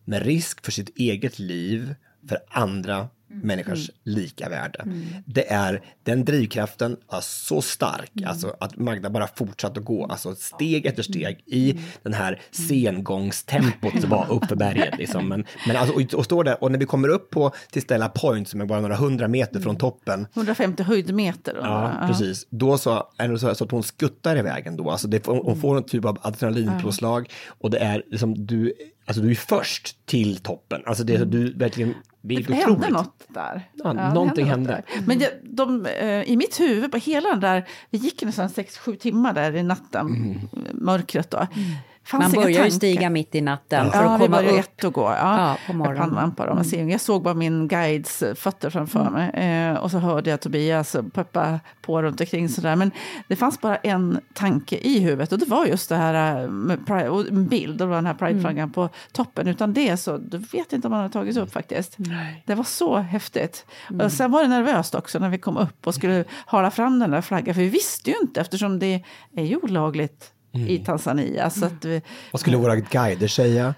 Med 0.04 0.22
risk 0.22 0.64
för 0.64 0.72
sitt 0.72 0.98
eget 0.98 1.38
liv, 1.38 1.94
för 2.28 2.38
andra 2.48 3.08
människors 3.42 3.90
lika 4.04 4.48
värde. 4.48 4.84
Det 5.26 5.52
är 5.52 5.82
den 6.02 6.24
drivkraften 6.24 6.96
är 7.12 7.20
så 7.20 7.62
stark, 7.62 8.10
alltså 8.26 8.56
att 8.60 8.76
Magda 8.76 9.10
bara 9.10 9.28
fortsatte 9.34 9.80
att 9.80 9.86
gå, 9.86 10.06
alltså 10.06 10.34
steg 10.34 10.86
efter 10.86 11.02
steg 11.02 11.42
i 11.46 11.78
den 12.02 12.14
här 12.14 12.40
sengångstempot 12.50 14.00
som 14.00 14.10
var 14.10 14.26
uppför 14.30 14.56
berget. 14.56 14.94
Liksom. 14.98 15.28
Men, 15.28 15.44
men 15.66 15.76
alltså, 15.76 15.94
och, 15.94 16.14
och 16.14 16.24
står 16.24 16.44
där, 16.44 16.62
och 16.64 16.72
när 16.72 16.78
vi 16.78 16.86
kommer 16.86 17.08
upp 17.08 17.30
på 17.30 17.52
till 17.70 17.82
Stella 17.82 18.08
Point 18.08 18.48
som 18.48 18.60
är 18.60 18.64
bara 18.66 18.80
några 18.80 18.96
hundra 18.96 19.28
meter 19.28 19.60
från 19.60 19.76
toppen, 19.76 20.26
150 20.34 20.82
höjdmeter. 20.82 21.56
och- 21.58 21.66
Ja, 21.66 22.04
precis. 22.08 22.46
Då 22.50 22.78
så 22.78 23.08
är 23.18 23.28
det 23.28 23.38
så, 23.38 23.54
så 23.54 23.64
att 23.64 23.70
hon 23.70 23.82
skuttar 23.82 24.36
i 24.36 24.42
vägen 24.42 24.76
då. 24.76 24.90
Alltså 24.90 25.08
det, 25.08 25.26
hon 25.26 25.60
får 25.60 25.76
en 25.76 25.82
typ 25.84 26.04
av 26.04 26.18
adrenalinpåslag 26.22 27.30
och 27.48 27.70
det 27.70 27.78
är 27.78 28.02
liksom 28.10 28.46
du, 28.46 28.72
alltså 29.06 29.22
du 29.22 29.30
är 29.30 29.34
först 29.34 30.06
till 30.06 30.36
toppen. 30.36 30.82
Alltså 30.86 31.04
det 31.04 31.24
du 31.24 31.52
verkligen, 31.54 31.94
det 32.28 32.34
Det 32.48 32.54
hände 32.54 32.72
otroligt. 32.72 32.90
något 32.92 33.24
där. 33.28 33.68
Ja, 33.74 33.92
någonting 33.92 34.44
något 34.44 34.50
hände. 34.50 34.70
där. 34.70 34.84
Men 35.06 35.18
jag, 35.20 35.30
de, 35.42 35.86
eh, 35.86 36.22
i 36.22 36.36
mitt 36.36 36.60
huvud, 36.60 36.90
på 36.92 36.96
hela 36.98 37.28
den 37.28 37.40
där, 37.40 37.68
vi 37.90 37.98
gick 37.98 38.22
nästan 38.24 38.48
6-7 38.48 38.96
timmar 38.96 39.32
där 39.32 39.56
i 39.56 39.62
natten, 39.62 40.06
Mm. 40.06 40.38
mörkret 40.72 41.30
då. 41.30 41.38
Fanns 41.38 41.48
Man 42.12 42.32
börjar 42.32 42.64
ju 42.64 42.70
stiga 42.70 43.10
mitt 43.10 43.34
i 43.34 43.40
natten 43.40 43.90
för 43.90 44.02
Ja, 44.02 44.14
att 44.14 44.20
vi 44.20 44.24
komma 44.24 44.40
upp. 44.40 44.58
ett 44.58 44.84
och 44.84 44.92
gå. 44.92 45.02
Ja, 45.02 45.48
Ja, 45.48 45.56
på 45.66 45.72
morgonen. 45.72 46.32
Då, 46.36 46.54
man 46.54 46.64
ser, 46.64 46.84
jag 46.84 47.00
såg 47.00 47.22
bara 47.22 47.34
min 47.34 47.68
guides 47.68 48.24
fötter 48.34 48.70
framför 48.70 49.10
mig. 49.10 49.30
Eh, 49.30 49.74
och 49.74 49.90
så 49.90 49.98
hörde 49.98 50.30
jag 50.30 50.40
Tobias 50.40 50.96
peppa 51.14 51.60
på 51.82 52.02
runt 52.02 52.20
omkring 52.20 52.48
sådär. 52.48 52.76
Men 52.76 52.90
det 53.28 53.36
fanns 53.36 53.60
bara 53.60 53.76
en 53.76 54.20
tanke 54.34 54.76
i 54.76 55.00
huvudet 55.00 55.32
och 55.32 55.38
det 55.38 55.46
var 55.48 55.66
just 55.66 55.88
det 55.88 55.96
här 55.96 56.42
eh, 56.42 56.48
med 56.50 56.86
pride, 56.86 57.08
och 57.08 57.28
en 57.28 57.46
bild. 57.46 57.72
Och 57.80 57.86
det 57.86 57.90
var 57.90 57.96
den 57.96 58.06
här 58.06 58.14
prideflaggan 58.14 58.72
på 58.72 58.88
toppen. 59.12 59.48
Utan 59.48 59.72
det 59.74 59.96
så, 59.96 60.16
du 60.18 60.38
vet 60.38 60.72
inte 60.72 60.88
om 60.88 60.90
man 60.92 61.00
har 61.00 61.08
tagit 61.08 61.36
upp 61.36 61.52
faktiskt. 61.52 61.96
Det 62.46 62.54
var 62.54 62.64
så 62.64 62.96
häftigt. 62.96 63.66
Och 64.02 64.12
sen 64.12 64.30
var 64.30 64.42
det 64.42 64.48
nervöst 64.48 64.94
också 64.94 65.18
när 65.18 65.28
vi 65.28 65.38
kom 65.38 65.56
upp 65.56 65.86
och 65.86 65.94
skulle 65.94 66.24
hala 66.46 66.70
fram 66.70 66.98
den 66.98 67.10
där 67.10 67.20
flaggan. 67.20 67.54
För 67.54 67.62
vi 67.62 67.68
visste 67.68 68.10
ju 68.10 68.16
inte 68.22 68.40
eftersom 68.40 68.78
det 68.78 69.02
är 69.36 69.44
ju 69.44 69.56
olagligt 69.56 70.30
i 70.54 70.78
Tanzania. 70.78 71.50
Så 71.50 71.64
att 71.66 71.84
vi, 71.84 72.02
Vad 72.32 72.40
skulle 72.40 72.56
våra 72.56 72.76
guider 72.76 73.28
säga? 73.28 73.74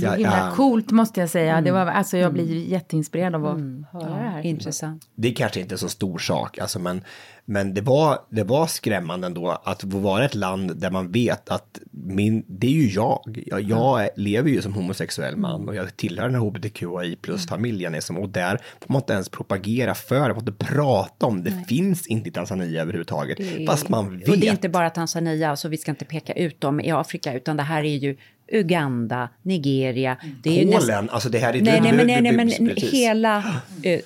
Så 0.00 0.04
Ja, 0.06 0.12
himla 0.12 0.38
ja, 0.38 0.52
coolt 0.56 0.90
måste 0.90 1.20
jag 1.20 1.30
säga. 1.30 1.60
Det 1.60 1.70
var, 1.70 1.86
alltså, 1.86 2.16
jag 2.16 2.32
blir 2.32 2.64
jätteinspirerad 2.64 3.34
av 3.34 3.46
att 3.46 3.58
höra 3.92 4.22
det 4.22 4.30
här. 4.30 4.46
Intressant. 4.46 5.08
det 5.14 5.28
är 5.28 5.34
kanske 5.34 5.60
inte 5.60 5.74
är 5.74 5.76
så 5.76 5.88
stor 5.88 6.18
sak, 6.18 6.58
alltså, 6.58 6.78
men, 6.78 7.02
men 7.50 7.74
det, 7.74 7.80
var, 7.80 8.18
det 8.30 8.44
var 8.44 8.66
skrämmande 8.66 9.26
ändå 9.26 9.60
att 9.64 9.84
vara 9.84 10.24
ett 10.24 10.34
land 10.34 10.76
där 10.76 10.90
man 10.90 11.12
vet 11.12 11.48
att 11.48 11.78
min, 11.90 12.44
det 12.48 12.66
är 12.66 12.70
ju 12.70 12.88
jag. 12.88 13.42
Jag, 13.46 13.60
jag 13.62 14.02
är, 14.04 14.10
lever 14.16 14.50
ju 14.50 14.62
som 14.62 14.74
homosexuell 14.74 15.36
man 15.36 15.68
och 15.68 15.74
jag 15.74 15.96
tillhör 15.96 16.24
den 16.24 16.34
här 16.34 16.42
hbtqi 16.42 17.16
plus-familjen. 17.16 17.92
Liksom, 17.92 18.18
och 18.18 18.28
där 18.28 18.56
får 18.56 18.92
man 18.92 19.02
inte 19.02 19.12
ens 19.12 19.28
propagera 19.28 19.94
för, 19.94 20.20
man 20.20 20.34
får 20.34 20.48
inte 20.48 20.64
prata 20.64 21.26
om 21.26 21.44
det. 21.44 21.64
finns 21.68 22.06
inte 22.06 22.28
i 22.28 22.32
Tanzania 22.32 22.82
överhuvudtaget. 22.82 23.38
Fast 23.66 23.88
man 23.88 24.18
vet. 24.18 24.28
Och 24.28 24.38
det 24.38 24.48
är 24.48 24.52
inte 24.52 24.68
bara 24.68 24.90
Tanzania, 24.90 25.56
så 25.56 25.68
vi 25.68 25.76
ska 25.76 25.90
inte 25.90 26.04
peka 26.04 26.32
ut 26.32 26.60
dem 26.60 26.80
i 26.80 26.90
Afrika, 26.90 27.34
utan 27.34 27.56
det 27.56 27.62
här 27.62 27.84
är 27.84 27.96
ju 27.96 28.16
Uganda, 28.52 29.28
Nigeria. 29.42 30.16
Det 30.42 30.60
är 30.60 30.64
ju 30.64 30.72
Polen, 30.72 31.10
alltså 31.10 31.28
det 31.28 31.38
här 31.38 31.56
är... 31.56 31.62
Nej, 31.62 31.80
nej, 31.80 31.92
men, 31.92 32.06
nej, 32.06 32.22
nej, 32.22 32.32
men 32.32 32.48
precis. 32.48 32.92
hela 32.92 33.44
eh, 33.82 34.00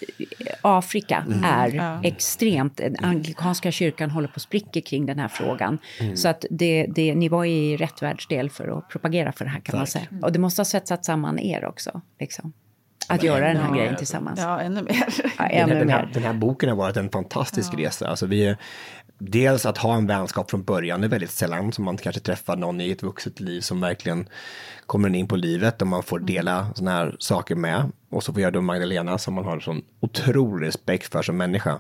Afrika 0.61 1.25
är 1.45 2.01
extremt... 2.03 2.77
Den 2.77 2.97
anglikanska 3.03 3.71
kyrkan 3.73 4.11
håller 4.11 4.29
på 4.29 4.33
att 4.37 4.43
spricka 4.43 4.81
kring 4.81 5.07
den 5.07 5.19
här 5.19 5.29
frågan. 5.29 5.79
Så 6.15 6.29
att 6.29 6.45
det, 6.51 6.87
det, 6.95 7.15
ni 7.15 7.29
var 7.29 7.45
i 7.45 7.77
rätt 7.77 8.03
världsdel 8.03 8.51
för 8.51 8.79
att 8.79 8.89
propagera 8.89 9.33
för 9.33 9.45
det 9.45 9.51
här 9.51 9.61
kan 9.61 9.79
man 9.79 9.87
säga. 9.87 10.07
Och 10.23 10.33
det 10.33 10.39
måste 10.39 10.61
ha 10.61 10.65
svetsat 10.65 11.05
samman 11.05 11.39
er 11.39 11.65
också. 11.65 12.01
Liksom. 12.21 12.53
Att 13.09 13.23
göra 13.23 13.49
den 13.49 13.57
här 13.57 13.75
grejen 13.77 13.97
tillsammans. 13.97 14.41
ja, 14.41 14.61
ännu 14.61 14.83
mer. 14.83 15.05
Ja, 15.39 15.45
den, 15.49 15.51
ännu 15.51 15.73
här, 15.73 15.79
den, 15.79 15.89
här, 15.89 16.07
mer. 16.07 16.11
den 16.15 16.23
här 16.23 16.33
boken 16.33 16.69
har 16.69 16.77
varit 16.77 16.97
en 16.97 17.11
fantastisk 17.11 17.75
resa. 17.75 18.09
Alltså 18.09 18.27
vi, 18.27 18.47
är- 18.47 18.57
dels 19.31 19.67
att 19.67 19.79
ha 19.79 19.95
en 19.95 20.07
vänskap 20.07 20.51
från 20.51 20.63
början, 20.63 21.01
det 21.01 21.07
är 21.07 21.09
väldigt 21.09 21.31
sällan 21.31 21.73
som 21.73 21.85
man 21.85 21.97
kanske 21.97 22.21
träffar 22.21 22.57
någon 22.57 22.81
i 22.81 22.91
ett 22.91 23.03
vuxet 23.03 23.41
liv 23.41 23.61
som 23.61 23.81
verkligen 23.81 24.29
kommer 24.93 25.15
in 25.15 25.29
på 25.29 25.37
livet 25.37 25.83
och 25.83 25.89
man 25.89 26.03
får 26.03 26.19
dela 26.19 26.67
sådana 26.75 26.91
här 26.91 27.17
saker 27.19 27.55
med. 27.55 27.91
Och 28.11 28.23
så 28.23 28.33
får 28.33 28.43
jag 28.43 28.53
då 28.53 28.61
Magdalena 28.61 29.19
som 29.19 29.35
man 29.35 29.45
har 29.45 29.61
sån 29.61 29.83
otrolig 30.01 30.67
respekt 30.67 31.13
för 31.13 31.23
som 31.23 31.37
människa. 31.37 31.79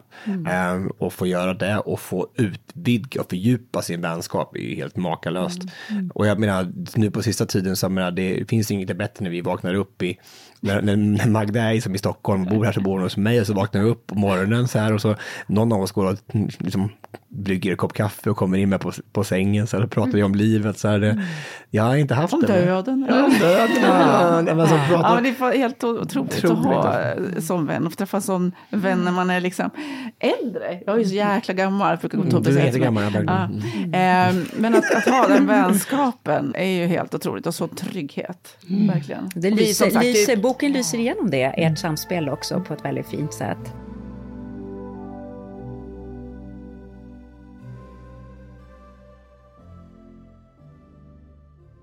Ehm, 0.50 0.90
och 0.98 1.12
få 1.12 1.26
göra 1.26 1.54
det 1.54 1.78
och 1.78 2.00
få 2.00 2.28
utvidga 2.36 3.20
och 3.20 3.30
fördjupa 3.30 3.82
sin 3.82 4.00
vänskap 4.00 4.56
är 4.56 4.60
ju 4.60 4.74
helt 4.74 4.96
makalöst. 4.96 5.62
Och 6.14 6.26
jag 6.26 6.38
menar, 6.38 6.72
nu 6.94 7.10
på 7.10 7.22
sista 7.22 7.46
tiden 7.46 7.76
så 7.76 7.88
menar, 7.88 8.10
det 8.10 8.48
finns 8.48 8.70
inget 8.70 8.96
bättre 8.96 9.24
när 9.24 9.30
vi 9.30 9.40
vaknar 9.40 9.74
upp 9.74 10.02
i 10.02 10.18
när, 10.60 10.82
när, 10.82 11.28
Magda 11.28 11.60
är 11.60 11.80
som 11.80 11.94
i 11.94 11.98
Stockholm 11.98 12.42
och 12.42 12.48
bor 12.48 12.64
här 12.64 12.72
så 12.72 12.80
bor 12.80 12.92
hon 12.92 13.02
hos 13.02 13.16
mig 13.16 13.40
och 13.40 13.46
så 13.46 13.54
vaknar 13.54 13.80
jag 13.80 13.90
upp 13.90 14.06
på 14.06 14.14
morgonen 14.14 14.68
så 14.68 14.78
här 14.78 14.92
och 14.92 15.00
så 15.00 15.16
någon 15.46 15.72
av 15.72 15.80
oss 15.80 15.92
går 15.92 16.06
och 16.06 16.18
liksom 16.58 16.88
brygger 17.28 17.70
en 17.70 17.76
kopp 17.76 17.92
kaffe 17.92 18.30
och 18.30 18.36
kommer 18.36 18.58
in 18.58 18.68
med 18.68 18.80
på, 18.80 18.92
på 19.12 19.24
sängen 19.24 19.66
så 19.66 19.76
här, 19.76 19.84
och 19.84 19.90
pratar 19.90 20.12
vi 20.12 20.22
om 20.22 20.34
livet 20.34 20.78
så 20.78 20.88
här. 20.88 20.98
Det, 20.98 21.26
jag 21.70 21.82
har 21.82 21.96
inte 21.96 22.14
haft 22.14 22.34
Om 22.34 22.40
det. 22.40 22.48
men- 22.48 22.66
döden. 22.66 23.01
Döden. 23.06 23.68
Ja, 23.82 24.62
alltså, 24.62 24.76
Ja, 24.90 25.14
men 25.14 25.24
det 25.24 25.40
var 25.40 25.52
helt 25.52 25.84
otroligt, 25.84 26.44
Otroligt. 26.44 26.66
att 26.66 26.84
ha 26.84 27.00
eh, 27.00 27.40
som 27.40 27.66
vän 27.66 27.86
och 27.86 27.96
träffa 27.96 28.20
sån 28.20 28.52
vän 28.70 29.04
när 29.04 29.12
man 29.12 29.30
är 29.30 29.40
liksom 29.40 29.70
äldre. 30.18 30.80
Jag 30.86 30.94
är 30.94 30.98
ju 30.98 31.04
så 31.04 31.14
jäkla 31.14 31.54
gammal. 31.54 31.96
Gå 32.02 32.08
Mm, 32.22 32.42
du 32.42 32.58
är 32.58 32.64
jättegammal, 32.64 33.02
ja. 33.26 33.48
Ehm, 33.92 34.46
Men 34.56 34.74
att, 34.74 34.94
att 34.94 35.04
ha 35.04 35.28
den 35.28 35.46
vänskapen 35.46 36.54
är 36.54 36.64
ju 36.66 36.86
helt 36.86 37.14
otroligt 37.14 37.46
och 37.46 37.54
så 37.54 37.68
trygghet. 37.68 38.56
Verkligen. 38.94 39.30
Det 39.34 39.50
vi 39.50 39.56
lyser, 39.56 39.90
sagt, 39.90 39.94
det- 40.04 40.12
lyser, 40.12 40.36
boken 40.36 40.72
lyser 40.72 40.98
igenom 40.98 41.30
det, 41.30 41.42
ert 41.44 41.78
samspel 41.78 42.28
också, 42.28 42.60
på 42.60 42.74
ett 42.74 42.84
väldigt 42.84 43.08
fint 43.08 43.34
sätt. 43.34 43.72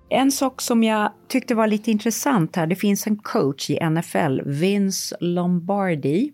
En 0.10 0.32
sak 0.32 0.62
som 0.62 0.84
jag 0.84 1.12
tyckte 1.28 1.56
var 1.56 1.68
lite 1.68 1.92
intressant 1.92 2.56
här, 2.56 2.68
det 2.68 2.76
finns 2.76 3.08
en 3.08 3.18
coach 3.18 3.70
i 3.70 3.90
NFL, 3.90 4.42
Vince 4.46 5.16
Lombardi, 5.20 6.32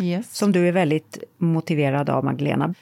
Yes. 0.00 0.36
som 0.36 0.52
du 0.52 0.68
är 0.68 0.72
väldigt 0.72 1.18
motiverad 1.38 2.10
av, 2.10 2.24
Magdalena. 2.24 2.74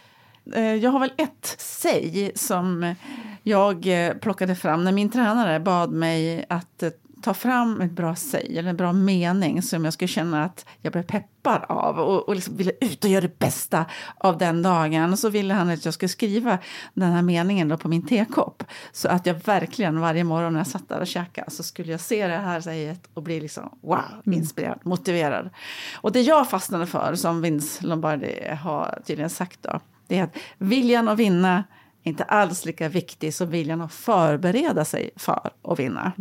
Eh, 0.55 0.75
Jag 0.75 0.91
har 0.91 1.01
väl 1.01 1.13
ett 1.17 1.55
säg 1.59 2.33
som 2.35 2.95
jag 3.43 3.87
eh, 4.07 4.13
plockade 4.15 4.55
fram 4.55 4.85
när 4.85 4.93
min 4.93 5.11
tränare 5.11 5.61
bad 5.61 5.93
mig 5.93 6.45
att 6.49 6.83
eh, 6.83 6.91
ta 7.23 7.35
fram 7.35 7.81
ett 7.81 7.91
bra 7.91 8.15
säg 8.17 8.59
eller 8.59 8.71
en 8.71 8.77
bra 8.77 8.93
mening 8.93 9.63
som 9.63 9.85
jag 9.85 9.95
skulle 9.95 10.09
känna 10.09 10.45
att 10.45 10.67
jag 10.81 10.93
blev 10.93 11.03
peppad 11.03 11.65
av 11.69 11.99
och, 11.99 12.29
och 12.29 12.35
liksom 12.35 12.57
ville 12.57 12.73
ut 12.81 13.05
och 13.05 13.11
göra 13.11 13.21
det 13.21 13.39
bästa 13.39 13.85
av 14.19 14.39
den 14.39 14.63
dagen. 14.63 15.13
Och 15.13 15.19
så 15.19 15.29
ville 15.29 15.55
han 15.55 15.71
att 15.71 15.85
jag 15.85 15.95
skulle 15.95 16.09
skriva 16.09 16.59
den 16.95 17.13
här 17.13 17.23
meningen 17.23 17.69
då 17.69 17.77
på 17.77 17.89
min 17.89 18.07
tekopp 18.07 18.65
så 18.93 19.09
att 19.09 19.27
jag 19.27 19.35
verkligen 19.35 20.01
varje 20.01 20.25
morgon 20.25 20.53
när 20.53 20.61
jag 20.61 20.67
satt 20.67 20.89
där 20.89 21.01
och 21.01 21.07
käkade 21.07 21.51
så 21.51 21.63
skulle 21.63 21.91
jag 21.91 22.01
se 22.01 22.27
det 22.27 22.37
här 22.37 22.61
säget 22.61 23.09
och 23.15 23.23
bli 23.23 23.41
liksom 23.41 23.79
wow, 23.81 24.01
inspirerad, 24.25 24.79
motiverad. 24.83 25.51
Och 25.95 26.13
det 26.13 26.21
jag 26.21 26.51
fastnade 26.51 26.87
för, 26.87 27.15
som 27.15 27.43
Vince 27.43 27.87
Lombardi 27.87 28.49
har 28.63 28.99
tydligen 29.07 29.31
sagt 29.31 29.63
då, 29.63 29.81
det 30.07 30.19
är 30.19 30.25
att 30.25 30.37
viljan 30.59 31.09
att 31.09 31.19
vinna 31.19 31.65
inte 32.07 32.25
alls 32.25 32.65
lika 32.65 32.89
viktig 32.89 33.35
som 33.35 33.51
viljan 33.51 33.81
att 33.81 33.93
förbereda 33.93 34.85
sig 34.85 35.11
för 35.17 35.51
att 35.63 35.79
vinna. 35.79 36.13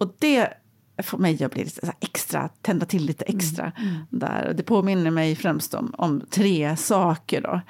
Och 0.00 0.14
det 0.18 0.48
får 1.02 1.18
mig 1.18 1.44
att 1.44 1.52
bli 1.52 1.64
lite 1.64 1.92
extra, 2.00 2.48
tända 2.62 2.86
till 2.86 3.04
lite 3.04 3.24
extra. 3.24 3.72
Där. 4.10 4.52
Det 4.56 4.62
påminner 4.62 5.10
mig 5.10 5.36
främst 5.36 5.74
om, 5.74 5.94
om 5.98 6.22
tre 6.30 6.76
saker. 6.76 7.40
Då. 7.40 7.60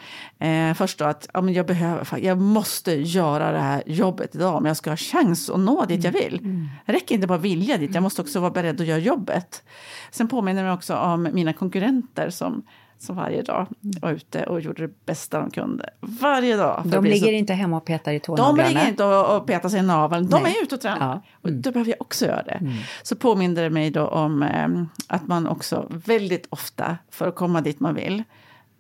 Eh, 0.47 0.75
först 0.75 0.99
då 0.99 1.05
att 1.05 1.29
ja, 1.33 1.41
men 1.41 1.55
jag, 1.55 1.67
behöver, 1.67 2.19
jag 2.19 2.39
måste 2.39 2.93
göra 2.93 3.53
det 3.53 3.59
här 3.59 3.83
jobbet 3.87 4.35
idag 4.35 4.55
om 4.55 4.65
jag 4.65 4.77
ska 4.77 4.91
ha 4.91 4.97
chans 4.97 5.51
att 5.51 5.61
nå 5.61 5.85
dit 5.85 6.05
jag 6.05 6.13
vill. 6.13 6.69
Det 6.87 6.93
räcker 6.93 7.15
inte 7.15 7.27
bara 7.27 7.39
vilja 7.39 7.79
dit, 7.79 7.95
jag 7.95 8.03
måste 8.03 8.23
också 8.23 8.41
vara 8.41 8.51
beredd 8.51 8.81
att 8.81 8.87
göra 8.87 8.99
jobbet. 8.99 9.63
Sen 10.11 10.29
påminner 10.29 10.63
det 10.63 10.69
mig 10.69 10.75
också 10.75 10.97
om 10.97 11.29
mina 11.33 11.53
konkurrenter 11.53 12.31
som 12.31 12.63
som 12.99 13.17
varje 13.17 13.43
dag 13.43 13.67
var 13.81 14.11
ute 14.11 14.45
och 14.45 14.61
gjorde 14.61 14.87
det 14.87 15.07
bästa 15.07 15.41
de 15.41 15.51
kunde. 15.51 15.91
Varje 16.01 16.57
dag. 16.57 16.83
De 16.85 17.05
ligger 17.05 17.27
så- 17.27 17.33
inte 17.33 17.53
hemma 17.55 17.77
och 17.77 17.85
petar 17.85 18.13
i 18.13 18.15
de 18.15 18.21
tånaglarna. 18.21 18.69
ligger 18.69 18.89
inte 18.89 19.05
och, 19.05 19.37
och 19.37 19.47
petar 19.47 19.69
sig 19.69 19.79
i 19.81 19.83
naveln, 19.83 20.29
de 20.29 20.43
Nej. 20.43 20.57
är 20.59 20.63
ute 20.63 20.75
och 20.75 20.81
tränar. 20.81 21.07
Ja. 21.15 21.23
Och 21.43 21.53
då 21.53 21.73
behöver 21.73 21.91
jag 21.91 22.01
också 22.01 22.27
göra 22.27 22.43
det. 22.43 22.61
Så 23.03 23.17
påminner 23.17 23.63
det 23.63 23.71
mig 23.71 23.91
då 23.91 24.07
om 24.07 24.43
eh, 24.43 24.69
att 25.09 25.27
man 25.29 25.47
också 25.47 25.87
väldigt 25.91 26.47
ofta, 26.51 26.97
för 27.11 27.29
att 27.29 27.35
komma 27.35 27.61
dit 27.61 27.81
man 27.81 27.95
vill, 27.95 28.23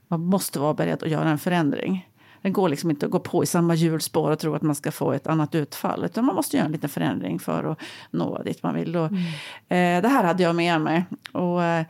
man 0.08 0.20
måste 0.20 0.58
vara 0.58 0.74
beredd 0.74 1.02
att 1.02 1.10
göra 1.10 1.28
en 1.28 1.38
förändring. 1.38 2.08
Det 2.42 2.50
går 2.50 2.68
liksom 2.68 2.90
inte 2.90 3.06
att 3.06 3.12
gå 3.12 3.20
på 3.20 3.42
i 3.42 3.46
samma 3.46 3.74
hjulspår 3.74 4.30
och 4.30 4.38
tro 4.38 4.54
att 4.54 4.62
man 4.62 4.74
ska 4.74 4.92
få 4.92 5.12
ett 5.12 5.26
annat 5.26 5.54
utfall. 5.54 6.04
Utan 6.04 6.24
man 6.24 6.34
måste 6.34 6.56
göra 6.56 6.66
en 6.66 6.72
liten 6.72 6.90
förändring 6.90 7.38
för 7.38 7.64
att 7.72 7.78
nå 8.10 8.42
dit 8.42 8.62
man 8.62 8.74
vill. 8.74 8.96
Och, 8.96 9.06
eh, 9.76 10.02
det 10.02 10.08
här 10.08 10.24
hade 10.24 10.42
jag 10.42 10.54
med 10.56 10.80
mig. 10.80 11.04
Och, 11.32 11.62
eh, 11.62 11.84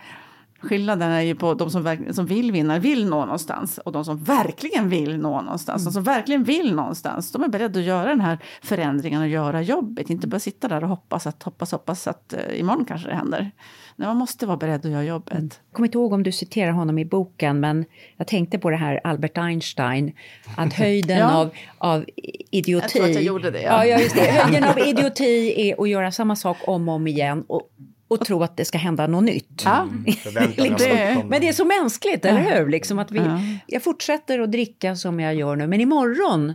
Skillnaden 0.66 1.10
är 1.10 1.20
ju 1.20 1.34
på 1.34 1.54
de 1.54 1.70
som, 1.70 1.96
som 2.12 2.26
vill 2.26 2.52
vinna, 2.52 2.78
vill 2.78 3.08
nå 3.08 3.20
någonstans 3.24 3.78
och 3.78 3.92
de 3.92 4.04
som 4.04 4.24
verkligen 4.24 4.88
vill 4.88 5.18
nå 5.18 5.40
någonstans. 5.40 5.84
De 5.84 5.92
som 5.92 6.02
verkligen 6.02 6.44
vill 6.44 6.74
någonstans, 6.74 7.32
de 7.32 7.42
är 7.42 7.48
beredda 7.48 7.80
att 7.80 7.86
göra 7.86 8.08
den 8.08 8.20
här 8.20 8.38
förändringen 8.62 9.22
och 9.22 9.28
göra 9.28 9.62
jobbet. 9.62 10.10
Inte 10.10 10.26
bara 10.26 10.38
sitta 10.38 10.68
där 10.68 10.82
och 10.82 10.88
hoppas 10.88 11.26
att, 11.26 11.42
hoppas, 11.42 11.72
hoppas 11.72 12.06
att 12.06 12.34
uh, 12.36 12.60
imorgon 12.60 12.84
kanske 12.84 13.08
det 13.08 13.14
händer. 13.14 13.50
Nej, 13.96 14.08
man 14.08 14.16
måste 14.16 14.46
vara 14.46 14.56
beredd 14.56 14.86
att 14.86 14.92
göra 14.92 15.04
jobbet. 15.04 15.34
Jag 15.38 15.76
kommer 15.76 15.86
inte 15.86 15.98
ihåg 15.98 16.12
om 16.12 16.22
du 16.22 16.32
citerar 16.32 16.72
honom 16.72 16.98
i 16.98 17.04
boken, 17.04 17.60
men 17.60 17.84
jag 18.16 18.26
tänkte 18.26 18.58
på 18.58 18.70
det 18.70 18.76
här 18.76 19.00
Albert 19.04 19.38
Einstein, 19.38 20.12
att 20.56 20.72
höjden 20.78 21.18
Ja. 21.18 21.34
av, 21.34 21.50
av 21.78 22.04
idioti... 22.50 22.70
Jag 22.70 22.88
tror 22.88 23.04
att 23.04 23.14
jag 23.14 23.22
gjorde 23.22 23.50
det. 23.50 23.62
Ja, 23.62 23.84
ja 23.84 24.00
just 24.00 24.14
det. 24.14 24.20
Höjden 24.30 24.64
av 24.64 24.78
idioti 24.78 25.54
är 25.70 25.82
att 25.82 25.88
göra 25.88 26.12
samma 26.12 26.36
sak 26.36 26.56
om 26.66 26.88
och 26.88 26.94
om 26.94 27.06
igen 27.06 27.44
och, 27.46 27.70
och 28.08 28.20
tro 28.24 28.42
att 28.42 28.56
det 28.56 28.64
ska 28.64 28.78
hända 28.78 29.06
något 29.06 29.24
nytt. 29.24 29.62
Ja. 29.64 29.88
Förväntan 30.22 30.66
om 30.70 30.76
Det- 30.78 31.08
att 31.10 31.14
de- 31.22 31.28
Men 31.28 31.40
det 31.40 31.48
är 31.48 31.52
så 31.52 31.64
mänskligt, 31.64 32.24
eller 32.24 32.40
hur? 32.40 32.68
Liksom 32.70 32.98
att 32.98 33.10
vi, 33.12 33.18
Ja. 33.18 33.40
Jag 33.66 33.82
fortsätter 33.82 34.38
att 34.40 34.52
dricka 34.52 34.96
som 34.96 35.20
jag 35.20 35.34
gör 35.34 35.56
nu, 35.56 35.66
men 35.66 35.80
imorgon 35.80 36.54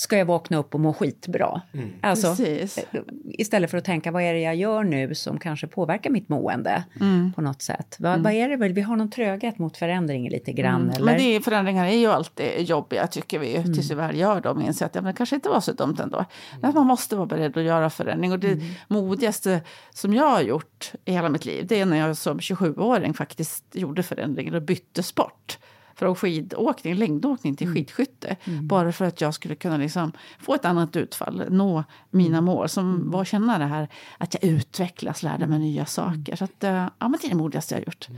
ska 0.00 0.18
jag 0.18 0.26
vakna 0.26 0.56
upp 0.56 0.74
och 0.74 0.80
må 0.80 0.92
skitbra. 0.92 1.62
Alltså, 2.00 2.36
Precis. 2.36 2.78
istället 3.24 3.70
för 3.70 3.78
att 3.78 3.84
tänka 3.84 4.10
vad 4.10 4.22
är 4.22 4.34
det 4.34 4.40
jag 4.40 4.56
gör 4.56 4.84
nu 4.84 5.14
som 5.14 5.38
kanske 5.38 5.66
påverkar 5.66 6.10
mitt 6.10 6.28
mående 6.28 6.84
Mm. 7.00 7.32
på 7.32 7.42
något 7.42 7.62
sätt. 7.62 7.96
Vad, 7.98 8.22
vad 8.22 8.32
är 8.32 8.48
det 8.48 8.56
väl? 8.56 8.72
Vi 8.72 8.80
har 8.80 8.96
någon 8.96 9.10
tröghet 9.10 9.58
mot 9.58 9.76
förändring 9.76 10.30
lite 10.30 10.52
grann. 10.52 10.82
Eller? 10.82 10.96
Mm. 10.96 11.04
Men 11.04 11.16
det 11.16 11.36
är, 11.36 11.40
förändringar 11.40 11.86
är 11.86 11.96
ju 11.96 12.06
alltid 12.06 12.60
jobbiga 12.60 13.06
tycker 13.06 13.38
vi 13.38 13.56
ju, 13.56 13.62
tills 13.62 13.90
vi 13.90 13.94
väl 13.94 14.16
gör 14.18 14.40
dem 14.40 14.56
och 14.56 14.62
inser 14.62 14.86
att 14.86 14.94
ja, 14.94 15.00
men 15.02 15.12
det 15.12 15.16
kanske 15.16 15.34
inte 15.34 15.48
var 15.48 15.60
så 15.60 15.72
dumt 15.72 15.96
ändå. 16.02 16.24
Men 16.60 16.74
man 16.74 16.86
måste 16.86 17.16
vara 17.16 17.26
beredd 17.26 17.56
att 17.56 17.64
göra 17.64 17.90
förändring 17.90 18.32
och 18.32 18.38
det 18.38 18.60
modigaste 18.88 19.60
som 19.90 20.14
jag 20.14 20.30
har 20.30 20.40
gjort 20.40 20.92
i 21.04 21.12
hela 21.12 21.28
mitt 21.28 21.44
liv 21.44 21.66
det 21.68 21.80
är 21.80 21.86
när 21.86 21.96
jag 21.96 22.16
som 22.16 22.38
27-åring 22.38 23.14
faktiskt 23.14 23.64
gjorde 23.72 24.02
förändringar 24.02 24.54
och 24.54 24.62
bytte 24.62 25.02
sport. 25.02 25.58
Från 26.00 26.14
skidåkning, 26.14 26.94
längdåkning 26.94 27.56
till 27.56 27.68
skidskytte. 27.74 28.36
Bara 28.62 28.92
för 28.92 29.04
att 29.04 29.20
jag 29.20 29.34
skulle 29.34 29.54
kunna 29.54 29.76
liksom 29.76 30.12
få 30.38 30.54
ett 30.54 30.64
annat 30.64 30.96
utfall, 30.96 31.42
nå 31.50 31.84
mina 32.10 32.40
mål. 32.40 32.68
Som 32.68 33.10
var 33.10 33.20
att 33.20 33.28
känna 33.28 33.58
det 33.58 33.64
här 33.64 33.88
att 34.18 34.34
jag 34.34 34.44
utvecklas, 34.44 35.22
lärde 35.22 35.46
mig 35.46 35.58
nya 35.58 35.86
saker. 35.86 36.36
Så 36.36 36.44
att, 36.44 36.64
eh, 36.64 36.70
ja, 36.70 36.90
men 36.98 37.12
det 37.20 37.26
är 37.26 37.28
det 37.28 37.36
modigaste 37.36 37.74
jag 37.74 37.80
har 37.80 37.84
gjort. 37.84 38.08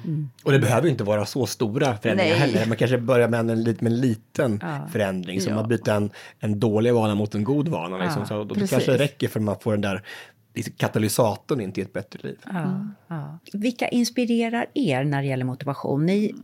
Och 0.44 0.52
det 0.52 0.58
behöver 0.58 0.82
ju 0.82 0.90
inte 0.90 1.04
vara 1.04 1.26
så 1.26 1.46
stora 1.46 1.96
förändringar 1.96 2.30
Nej. 2.30 2.38
heller. 2.38 2.66
Man 2.66 2.76
kanske 2.76 2.98
börjar 2.98 3.28
med 3.28 3.40
en, 3.40 3.46
med 3.46 3.82
en 3.82 4.00
liten 4.00 4.60
förändring. 4.92 5.40
Som 5.40 5.52
Ja. 5.52 5.60
att 5.60 5.68
byta 5.68 5.94
en, 5.94 6.10
en 6.38 6.60
dålig 6.60 6.94
vana 6.94 7.14
mot 7.14 7.34
en 7.34 7.44
god 7.44 7.68
vana. 7.68 7.98
Liksom. 7.98 8.26
så 8.26 8.44
då 8.44 8.54
det 8.54 8.66
kanske 8.70 8.98
räcker 8.98 9.28
för 9.28 9.40
att 9.40 9.44
man 9.44 9.56
får 9.60 9.72
den 9.72 9.80
där 9.80 10.02
liksom, 10.54 10.74
katalysatorn 10.76 11.60
in 11.60 11.72
till 11.72 11.82
ett 11.82 11.92
bättre 11.92 12.18
liv. 12.22 12.38
Ja, 12.52 12.86
ja. 13.08 13.38
Vilka 13.52 13.88
inspirerar 13.88 14.66
er 14.74 15.04
när 15.04 15.22
det 15.22 15.28
gäller 15.28 15.44
motivation? 15.44 16.06
Ni 16.06 16.34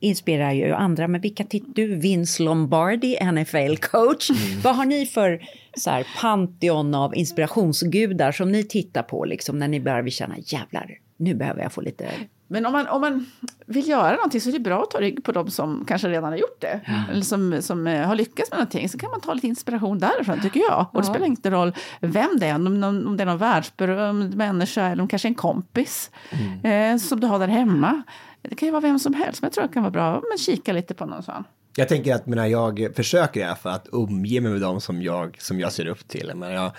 inspirerar 0.00 0.52
ju 0.52 0.72
andra, 0.72 1.08
men 1.08 1.20
vilka 1.20 1.44
tittar 1.44 1.72
du? 1.74 1.94
Vince 1.94 2.42
Lombardi, 2.42 3.18
NFL-coach. 3.20 4.30
Vad 4.62 4.76
har 4.76 4.84
ni 4.84 5.06
för 5.06 5.42
så 5.76 5.90
här, 5.90 6.06
pantheon 6.20 6.94
av 6.94 7.16
inspirationsgudar 7.16 8.32
som 8.32 8.52
ni 8.52 8.64
tittar 8.64 9.02
på 9.02 9.24
liksom, 9.24 9.58
när 9.58 9.68
ni 9.68 9.80
börjar 9.80 10.08
känna 10.08 10.34
jävlar, 10.38 10.90
nu 11.16 11.34
behöver 11.34 11.62
jag 11.62 11.72
få 11.72 11.80
lite... 11.80 12.10
Men 12.48 12.66
om 12.66 12.72
man, 12.72 12.86
om 12.86 13.00
man 13.00 13.26
vill 13.66 13.88
göra 13.88 14.16
någonting 14.16 14.40
så 14.40 14.48
är 14.48 14.52
det 14.52 14.60
bra 14.60 14.82
att 14.82 14.90
ta 14.90 15.00
rygg 15.00 15.24
på 15.24 15.32
de 15.32 15.50
som 15.50 15.84
kanske 15.88 16.08
redan 16.08 16.24
har 16.24 16.36
gjort 16.36 16.60
det. 16.60 16.80
Eller 17.10 17.22
som, 17.22 17.62
som 17.62 17.86
eh, 17.86 18.06
har 18.06 18.14
lyckats 18.14 18.50
med 18.50 18.58
någonting. 18.58 18.88
Så 18.88 18.98
kan 18.98 19.10
man 19.10 19.20
ta 19.20 19.34
lite 19.34 19.46
inspiration 19.46 19.98
därifrån 19.98 20.40
tycker 20.40 20.60
jag. 20.60 20.86
Och 20.92 21.00
det 21.00 21.06
spelar 21.06 21.26
inte 21.26 21.50
roll 21.50 21.72
vem 22.00 22.38
det 22.40 22.46
är. 22.46 22.54
Om, 22.54 22.66
om, 22.66 23.06
om 23.06 23.16
det 23.16 23.22
är 23.22 23.26
någon 23.26 23.38
världsberömd 23.38 24.34
människa 24.34 24.86
eller 24.86 25.02
om 25.02 25.08
kanske 25.08 25.28
en 25.28 25.34
kompis. 25.34 26.10
Eh, 26.62 26.96
som 26.96 27.20
du 27.20 27.26
har 27.26 27.38
där 27.38 27.48
hemma. 27.48 28.02
Det 28.48 28.54
kan 28.54 28.66
ju 28.66 28.72
vara 28.72 28.80
vem 28.80 28.98
som 28.98 29.14
helst. 29.14 29.42
Men 29.42 29.46
jag 29.46 29.52
tror 29.52 29.66
det 29.66 29.72
kan 29.72 29.82
vara 29.82 29.90
bra 29.90 30.22
att 30.34 30.40
kika 30.40 30.72
lite 30.72 30.94
på 30.94 31.06
någon 31.06 31.22
sån. 31.22 31.44
Jag 31.78 31.88
tänker 31.88 32.14
att 32.14 32.26
menar, 32.26 32.46
jag 32.46 32.90
försöker 32.96 33.40
i 33.40 33.42
alla 33.42 33.56
fall 33.56 33.74
att 33.74 33.88
umge 33.92 34.40
mig 34.40 34.52
med 34.52 34.60
dem 34.60 34.80
som 34.80 35.02
jag, 35.02 35.36
som 35.40 35.60
jag 35.60 35.72
ser 35.72 35.86
upp 35.86 36.08
till. 36.08 36.32
Men 36.34 36.52
jag, 36.52 36.72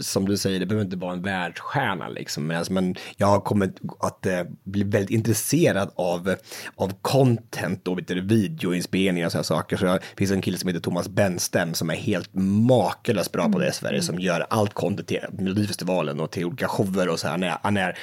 som 0.00 0.28
du 0.28 0.36
säger, 0.36 0.60
det 0.60 0.66
behöver 0.66 0.84
inte 0.84 0.96
vara 0.96 1.12
en 1.12 1.22
världsstjärna 1.22 2.08
liksom. 2.08 2.46
Men, 2.46 2.56
alltså, 2.56 2.72
men 2.72 2.96
jag 3.16 3.26
har 3.26 3.40
kommit 3.40 3.80
att 3.98 4.26
eh, 4.26 4.42
bli 4.64 4.84
väldigt 4.84 5.10
intresserad 5.10 5.90
av, 5.94 6.34
av 6.76 6.92
content 7.02 7.88
och 7.88 7.98
videoinspelningar 8.08 9.26
och 9.26 9.32
sådana 9.32 9.44
saker. 9.44 9.76
Så 9.76 9.86
jag, 9.86 9.94
det 9.94 10.16
finns 10.16 10.30
en 10.30 10.42
kille 10.42 10.58
som 10.58 10.68
heter 10.68 10.80
Thomas 10.80 11.08
Benstem 11.08 11.74
som 11.74 11.90
är 11.90 11.94
helt 11.94 12.30
makalöst 12.68 13.32
bra 13.32 13.48
på 13.48 13.58
det 13.58 13.68
i 13.68 13.72
Sverige. 13.72 14.02
Som 14.02 14.18
gör 14.18 14.46
allt 14.50 14.74
content 14.74 15.08
till 15.08 15.20
Melodifestivalen 15.32 16.20
och 16.20 16.30
till 16.30 16.44
olika 16.44 16.68
shower 16.68 17.08
och 17.08 17.20
så 17.20 17.26
här. 17.26 17.32
Han 17.32 17.42
är, 17.42 17.58
han 17.62 17.76
är 17.76 17.98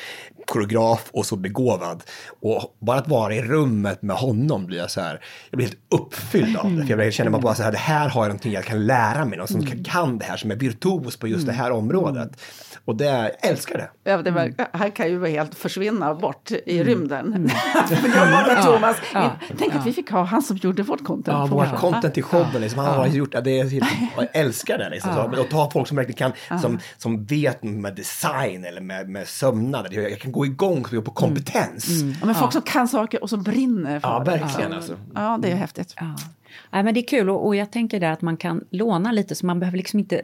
koreograf 0.46 1.10
och 1.12 1.26
så 1.26 1.36
begåvad. 1.36 2.04
Och 2.42 2.76
bara 2.80 3.00
att 3.00 3.08
vara 3.08 3.36
i 3.36 3.42
rummet 3.42 4.02
med 4.02 4.16
honom 4.16 4.66
blir 4.66 4.78
jag 4.78 4.92
så 4.92 5.02
här, 5.02 5.24
jag 5.50 5.58
blir 5.58 5.68
helt 5.68 5.83
uppfylld 5.94 6.58
av 6.58 6.76
det. 6.76 6.86
För 6.86 7.04
jag 7.04 7.14
känner 7.14 7.40
bara 7.40 7.56
så 7.56 7.64
här, 7.64 7.72
det 7.72 7.78
här 7.78 8.10
har 8.10 8.22
jag 8.22 8.28
någonting 8.28 8.54
jag 8.54 8.64
kan 8.64 8.86
lära 8.86 9.26
mig, 9.26 9.38
någon 9.38 9.48
som 9.48 9.66
kan 9.84 10.18
det 10.18 10.26
här, 10.26 10.38
som 10.38 10.52
är 10.52 10.56
virtuos 10.56 11.18
på 11.18 11.28
just 11.28 11.46
det 11.46 11.54
här 11.54 11.72
området. 11.72 12.32
Och 12.86 12.96
det, 12.96 13.06
jag 13.06 13.32
älskar 13.50 13.78
det. 13.78 14.12
Ja, 14.12 14.18
det 14.22 14.32
var, 14.32 14.78
här 14.78 14.90
kan 14.90 15.08
ju 15.08 15.28
helt 15.28 15.56
försvinna 15.56 16.16
bort 16.16 16.52
i 16.52 16.84
rymden. 16.84 17.26
Jobba 18.06 18.48
med 18.48 18.64
Thomas. 18.64 18.98
Tänk 19.58 19.76
att 19.76 19.86
vi 19.86 19.94
fick 19.94 20.12
ha 20.12 20.24
han 20.24 20.42
som 20.42 20.58
gjorde 20.58 20.84
vårt 20.84 21.04
content. 21.04 21.38
Ja, 21.38 21.46
vårt 21.46 21.76
content 21.76 22.18
i 22.18 22.22
showen, 22.22 22.62
liksom, 22.62 22.80
han 22.80 22.96
har 22.96 23.08
gjort, 23.08 23.30
ja, 23.34 23.42
det 23.42 23.60
är, 23.60 23.74
jag 24.18 24.28
älskar 24.34 24.78
det. 24.78 24.90
Liksom, 24.90 25.14
så, 25.14 25.42
och 25.42 25.50
ta 25.50 25.72
folk 25.72 25.88
som 25.88 25.98
verkligen 25.98 26.32
kan, 26.48 26.60
som, 26.60 26.80
som 26.98 27.26
vet 27.26 27.64
med 27.64 27.96
design 27.96 28.66
eller 28.66 28.82
med, 28.82 29.10
med 29.10 29.28
sömnad. 29.28 29.88
Jag 29.92 30.12
jag 30.12 30.20
kan 30.20 30.32
gå 30.32 30.46
igång 30.46 30.84
på 30.84 31.12
kompetens. 31.12 31.88
Ja, 32.20 32.26
men 32.26 32.36
folk 32.36 32.52
som 32.54 32.62
kan 32.62 32.88
saker 32.88 33.24
och 33.24 33.30
som 33.30 33.44
brinner 33.44 34.00
för 34.00 34.10
Ja, 34.10 34.20
det. 34.20 34.32
verkligen, 34.32 34.74
alltså. 34.74 34.96
Ja, 35.16 35.40
det 35.42 35.52
är 35.52 35.56
häftigt. 35.56 35.83
Ja. 36.00 36.16
Nej, 36.72 36.84
men 36.84 36.94
det 36.94 37.00
är 37.00 37.08
kul. 37.08 37.30
Och, 37.30 37.46
och 37.46 37.56
jag 37.56 37.72
tänker 37.72 38.00
där 38.00 38.12
att 38.12 38.22
man 38.22 38.38
kan 38.38 38.64
låna 38.70 39.12
lite 39.12 39.36
så 39.36 39.46
man 39.46 39.60
behöver 39.60 39.78
liksom 39.78 40.00
inte 40.00 40.22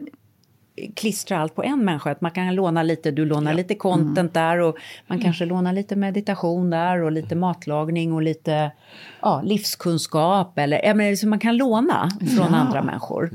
klistra 0.94 1.38
allt 1.38 1.54
på 1.54 1.62
en 1.62 1.84
människa. 1.84 2.10
Att 2.10 2.20
man 2.20 2.30
kan 2.30 2.54
låna 2.54 2.82
lite, 2.82 3.10
du 3.10 3.24
lånar 3.24 3.54
lite 3.54 3.74
content 3.74 4.34
där 4.34 4.58
och 4.58 4.76
man 5.06 5.20
kanske 5.20 5.44
lånar 5.44 5.72
lite 5.72 5.96
meditation 5.96 6.70
där 6.70 7.02
och 7.02 7.12
lite 7.12 7.34
matlagning 7.34 8.12
och 8.12 8.22
lite 8.22 8.70
ja, 9.22 9.42
livskunskap 9.44 10.58
eller 10.58 10.84
ja, 10.84 10.94
men, 10.94 11.16
så 11.16 11.28
man 11.28 11.38
kan 11.38 11.56
låna 11.56 12.10
från 12.36 12.54
andra 12.54 12.82
människor. 12.82 13.30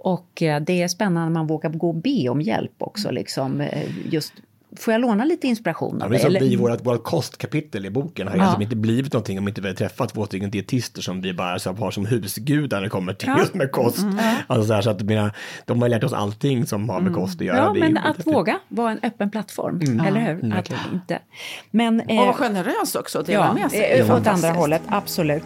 Och 0.00 0.42
eh, 0.42 0.60
det 0.60 0.82
är 0.82 0.88
spännande 0.88 1.28
när 1.28 1.34
man 1.34 1.46
vågar 1.46 1.70
gå 1.70 1.88
och 1.88 1.94
be 1.94 2.28
om 2.28 2.40
hjälp 2.40 2.74
också 2.78 3.10
liksom 3.10 3.60
eh, 3.60 4.12
just 4.12 4.32
Får 4.78 4.92
jag 4.94 5.00
låna 5.00 5.24
lite 5.24 5.46
inspiration 5.46 5.96
Ja, 6.00 6.04
av 6.04 6.10
det 6.10 6.16
är 6.16 6.20
som 6.20 6.32
vi 6.32 6.56
vårt, 6.56 6.86
vårt 6.86 7.04
kostkapitel 7.04 7.86
i 7.86 7.90
boken 7.90 8.28
har 8.28 8.34
ju 8.34 8.40
liksom 8.42 8.62
inte 8.62 8.76
blivit 8.76 9.12
någonting 9.12 9.38
om 9.38 9.48
inte 9.48 9.60
vi 9.60 9.68
har 9.68 9.74
träffat 9.74 10.14
två 10.14 10.26
stycken 10.26 10.50
dietister 10.50 11.02
som 11.02 11.20
vi 11.20 11.32
bara 11.34 11.58
så, 11.58 11.72
har 11.72 11.90
som 11.90 12.06
husgudar 12.06 12.76
när 12.76 12.84
det 12.84 12.90
kommer 12.90 13.12
till 13.12 13.28
just 13.38 13.54
med 13.54 13.72
kost. 13.72 13.98
Alltså 14.46 14.66
så, 14.68 14.74
här, 14.74 14.82
så 14.82 14.90
att 14.90 15.02
mina, 15.02 15.32
de 15.64 15.82
har 15.82 15.88
lärt 15.88 16.04
oss 16.04 16.12
allting 16.12 16.66
som 16.66 16.88
har 16.88 17.00
med 17.00 17.14
kost 17.14 17.40
att 17.40 17.46
göra. 17.46 17.56
Ja, 17.56 17.72
Det 17.72 17.80
men 17.80 17.96
att 17.98 18.26
våga 18.26 18.58
vara 18.68 18.90
en 18.92 18.98
öppen 19.02 19.30
plattform, 19.30 20.00
eller 20.06 20.20
hur? 20.20 20.54
Att 20.56 20.70
inte. 20.92 21.18
Men, 21.70 22.00
Och 22.00 22.10
eh, 22.10 22.16
vara 22.16 22.32
generös 22.32 22.94
också, 22.94 23.18
att 23.18 23.26
dela 23.26 23.44
ja, 23.46 23.52
med 23.62 23.70
sig. 23.70 23.80
eh, 23.80 24.06
Det 24.06 24.12
är 24.12 24.16
åt 24.16 24.26
andra 24.26 24.50
hållet, 24.50 24.82
absolut. 24.88 25.44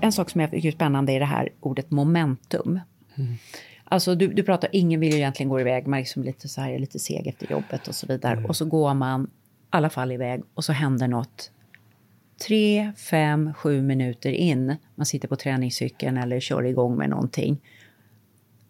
En 0.00 0.12
sak 0.12 0.30
som 0.30 0.40
jag 0.40 0.50
tycker 0.50 0.68
är 0.68 0.72
spännande 0.72 1.12
är 1.12 1.20
det 1.20 1.26
här 1.26 1.48
ordet 1.60 1.90
momentum. 1.90 2.80
Alltså 3.84 4.14
du, 4.14 4.28
du 4.28 4.42
pratar, 4.42 4.70
ingen 4.72 5.00
vill 5.00 5.12
ju 5.12 5.16
egentligen 5.16 5.48
gå 5.50 5.60
iväg, 5.60 5.86
man 5.86 5.98
är 5.98 6.02
liksom 6.02 6.22
lite 6.22 6.48
så 6.48 6.60
här, 6.60 6.78
lite 6.78 6.98
seg 6.98 7.26
efter 7.26 7.50
jobbet 7.50 7.88
och 7.88 7.94
så 7.94 8.06
vidare. 8.06 8.44
Och 8.44 8.56
så 8.56 8.64
går 8.64 8.94
man 8.94 9.24
i 9.24 9.28
alla 9.70 9.90
fall 9.90 10.12
iväg 10.12 10.42
och 10.54 10.64
så 10.64 10.72
händer 10.72 11.08
något 11.08 11.50
tre, 12.46 12.92
fem, 12.96 13.54
sju 13.54 13.82
minuter 13.82 14.30
in, 14.30 14.76
man 14.94 15.06
sitter 15.06 15.28
på 15.28 15.36
träningscykeln 15.36 16.16
eller 16.16 16.40
kör 16.40 16.62
igång 16.62 16.96
med 16.96 17.10
någonting. 17.10 17.60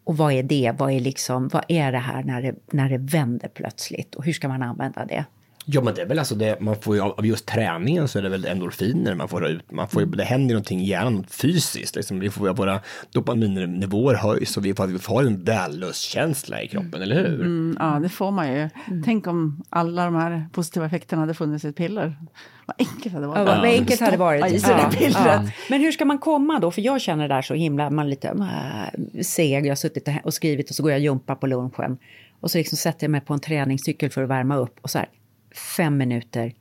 Och 0.03 0.17
vad 0.17 0.33
är 0.33 0.43
det? 0.43 0.73
Vad 0.77 0.91
är, 0.91 0.99
liksom, 0.99 1.47
vad 1.47 1.63
är 1.67 1.91
det 1.91 1.97
här 1.97 2.23
när 2.23 2.41
det, 2.41 2.55
när 2.71 2.89
det 2.89 2.97
vänder 2.97 3.47
plötsligt? 3.47 4.15
Och 4.15 4.25
hur 4.25 4.33
ska 4.33 4.47
man 4.47 4.63
använda 4.63 5.05
det? 5.05 5.25
Ja, 5.65 5.81
men 5.81 5.93
det 5.95 6.01
är 6.01 6.05
väl 6.05 6.19
alltså 6.19 6.35
det, 6.35 6.59
man 6.59 6.75
får 6.75 6.95
ju 6.95 7.01
av 7.01 7.25
just 7.25 7.45
träningen 7.45 8.07
så 8.07 8.19
är 8.19 8.23
det 8.23 8.29
väl 8.29 8.45
endorfiner 8.45 9.15
man 9.15 9.27
får 9.27 9.47
ut. 9.47 9.71
Man 9.71 9.87
får 9.87 10.01
ju, 10.01 10.07
det 10.07 10.23
händer 10.23 10.47
ju 10.47 10.53
någonting 10.53 10.81
i 10.81 10.85
hjärnan 10.85 11.25
fysiskt. 11.29 11.95
Liksom. 11.95 12.19
Vi 12.19 12.29
får, 12.29 12.53
våra 12.53 12.79
dopaminnivåer 13.11 14.15
höjs 14.15 14.57
och 14.57 14.65
vi 14.65 14.73
får, 14.73 14.87
vi 14.87 14.99
får 14.99 15.21
en 15.27 15.43
vällustkänsla 15.43 16.61
i 16.61 16.67
kroppen, 16.67 17.01
eller 17.01 17.15
hur? 17.15 17.41
Mm, 17.41 17.77
ja, 17.79 17.99
det 18.01 18.09
får 18.09 18.31
man 18.31 18.53
ju. 18.53 18.69
Tänk 19.05 19.27
om 19.27 19.63
alla 19.69 20.05
de 20.05 20.15
här 20.15 20.45
positiva 20.51 20.85
effekterna 20.85 21.21
hade 21.21 21.33
funnits 21.33 21.65
i 21.65 21.67
ett 21.67 21.75
piller. 21.75 22.15
Vad 22.65 22.75
enkelt 22.79 23.03
det 23.03 23.09
hade 23.09 23.25
Ja, 23.25 23.29
varit. 23.31 23.47
vad 23.47 23.65
enkelt 23.65 23.99
hade 23.99 24.11
det 24.11 24.17
varit. 24.17 24.41
Det 24.65 24.97
pillret. 24.97 25.41
Men 25.69 25.81
hur 25.81 25.91
ska 25.91 26.05
man 26.05 26.17
komma 26.17 26.59
då? 26.59 26.71
För 26.71 26.81
jag 26.81 27.01
känner 27.01 27.27
det 27.27 27.35
där 27.35 27.41
så 27.41 27.53
himla, 27.53 27.89
man 27.89 28.09
lite 28.09 28.27
äh, 28.27 29.21
seg. 29.21 29.65
Jag 29.65 29.71
har 29.71 29.75
suttit 29.75 30.07
och 30.23 30.33
skrivit 30.33 30.69
och 30.69 30.75
så 30.75 30.83
går 30.83 30.91
jag 30.91 30.97
och 30.97 31.03
jumpa 31.03 31.35
på 31.35 31.47
lunchen. 31.47 31.97
Och 32.39 32.51
så 32.51 32.57
liksom 32.57 32.77
sätter 32.77 33.03
jag 33.03 33.11
mig 33.11 33.21
på 33.21 33.33
en 33.33 33.39
träningscykel 33.39 34.09
för 34.09 34.23
att 34.23 34.29
värma 34.29 34.57
upp. 34.57 34.79
Och 34.81 34.89
så 34.89 34.97
här, 34.97 35.07
fem 35.55 35.97
minuter. 35.97 36.53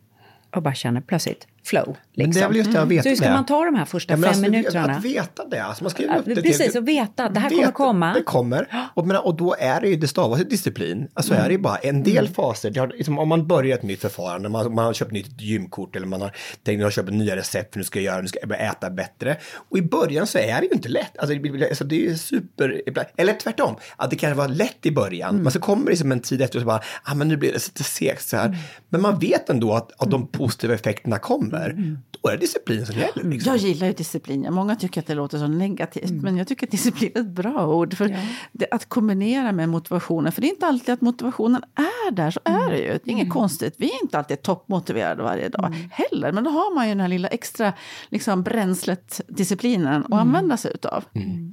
Och 0.56 0.62
bara 0.62 0.74
känner 0.74 1.00
plötsligt, 1.00 1.46
flow. 1.64 1.86
Men 1.86 1.96
det 2.14 2.22
är 2.22 2.26
Liksom. 2.26 2.48
väl 2.48 2.56
just 2.56 2.72
det, 2.72 2.80
att 2.82 2.88
veta 2.88 3.02
Så 3.02 3.08
hur 3.08 3.16
ska 3.16 3.26
det. 3.26 3.32
man 3.32 3.46
ta 3.46 3.64
de 3.64 3.74
här 3.74 3.84
första 3.84 4.12
Ja, 4.12 4.16
fem 4.16 4.24
alltså, 4.24 4.42
minuterna? 4.42 4.94
Att 4.94 5.04
veta 5.04 5.44
det. 5.44 5.62
Alltså 5.64 5.84
man 5.84 5.90
skriver 5.90 6.18
upp 6.18 6.24
det. 6.24 6.42
precis, 6.42 6.76
och 6.76 6.88
veta. 6.88 7.28
Det 7.28 7.40
här 7.40 7.50
kommer 7.50 7.72
komma. 7.72 8.14
Det 8.14 8.22
kommer. 8.22 8.90
Och, 8.94 9.26
och 9.26 9.34
då 9.36 9.56
är 9.58 9.80
det 9.80 9.88
ju, 9.88 9.96
det 9.96 10.08
stavas 10.08 10.40
disciplin. 10.40 11.08
Alltså 11.14 11.34
är 11.34 11.44
det 11.44 11.52
ju 11.52 11.58
bara 11.58 11.76
en 11.76 12.02
del 12.02 12.28
faser. 12.28 12.70
Det 12.70 12.80
har, 12.80 12.88
liksom, 12.88 13.18
om 13.18 13.28
man 13.28 13.46
börjar 13.46 13.76
ett 13.76 13.82
nytt 13.82 14.00
förfarande, 14.00 14.48
man, 14.48 14.74
man 14.74 14.84
har 14.84 14.92
köpt 14.92 15.12
nytt 15.12 15.40
gymkort 15.40 15.96
eller 15.96 16.06
man 16.06 16.20
har 16.20 16.32
tänkt 16.62 16.84
att 16.84 16.94
köpa 16.94 17.10
nya 17.10 17.36
recept 17.36 17.72
för 17.72 17.78
nu 17.80 17.84
ska 17.84 17.98
jag 17.98 18.04
göra, 18.12 18.22
nu 18.22 18.28
ska 18.28 18.38
jag 18.40 18.48
börja 18.48 18.70
äta 18.70 18.90
bättre. 18.90 19.36
Och 19.70 19.78
i 19.78 19.82
början 19.82 20.26
så 20.26 20.38
är 20.38 20.60
det 20.60 20.66
ju 20.66 20.72
inte 20.72 20.88
lätt. 20.88 21.18
Alltså, 21.18 21.34
det, 21.34 21.68
alltså, 21.68 21.84
det 21.84 21.94
är 21.94 22.10
ju 22.10 22.18
super, 22.18 22.82
eller 23.16 23.32
tvärtom, 23.32 23.76
att 23.96 24.10
det 24.10 24.16
kanske 24.16 24.38
var 24.38 24.48
lätt 24.48 24.86
i 24.86 24.90
början, 24.90 25.42
men 25.42 25.52
så 25.52 25.60
kommer 25.60 25.90
det 25.90 25.96
som 25.96 26.12
en 26.12 26.20
tid 26.20 26.42
efter 26.42 26.58
och 26.58 26.62
så 26.62 26.66
bara, 26.66 26.82
ah, 27.02 27.14
men 27.14 27.28
nu 27.28 27.36
blir 27.36 27.48
det 27.52 27.54
lite 27.68 27.84
segt 27.84 28.28
så 28.28 28.36
här. 28.36 28.56
Men 28.90 29.02
man 29.02 29.18
vet 29.18 29.50
ändå 29.50 29.72
att, 29.72 30.02
att 30.02 30.10
de 30.10 30.26
positiva 30.26 30.74
effekterna 30.74 31.18
kommer. 31.18 31.96
Då 32.22 32.28
är 32.28 32.32
det 32.32 32.38
disciplin 32.38 32.86
som 32.86 32.94
gäller. 32.96 33.24
Liksom. 33.24 33.52
Jag 33.52 33.56
gillar 33.56 33.86
ju 33.86 33.92
disciplin. 33.92 34.46
Många 34.50 34.76
tycker 34.76 35.00
att 35.00 35.06
det 35.06 35.14
låter 35.14 35.38
så 35.38 35.46
negativt. 35.46 36.10
Men 36.10 36.36
jag 36.36 36.48
tycker 36.48 36.66
att 36.66 36.70
disciplin 36.70 37.12
är 37.14 37.20
ett 37.20 37.26
bra 37.26 37.66
ord. 37.66 37.94
För 37.94 38.16
det, 38.52 38.66
att 38.70 38.88
kombinera 38.88 39.52
med 39.52 39.68
motivationen. 39.68 40.32
För 40.32 40.40
det 40.40 40.46
är 40.46 40.52
inte 40.52 40.66
alltid 40.66 40.94
att 40.94 41.00
motivationen 41.00 41.62
är 41.74 42.10
där. 42.10 42.30
Så 42.30 42.40
är 42.44 42.70
det 42.70 42.78
ju. 42.78 42.86
Det 42.86 43.10
är 43.10 43.10
inget 43.10 43.30
konstigt. 43.30 43.74
Vi 43.76 43.86
är 43.90 44.02
inte 44.02 44.18
alltid 44.18 44.42
toppmotiverade 44.42 45.22
varje 45.22 45.48
dag 45.48 45.74
heller. 45.92 46.32
Men 46.32 46.44
då 46.44 46.50
har 46.50 46.74
man 46.74 46.88
ju 46.88 46.90
den 46.90 47.00
här 47.00 47.08
lilla 47.08 47.28
extra 47.28 47.72
liksom, 48.08 48.42
bränslet, 48.42 49.20
disciplinen 49.28 50.04
att 50.04 50.12
använda 50.12 50.56
sig 50.56 50.72
utav. 50.74 51.04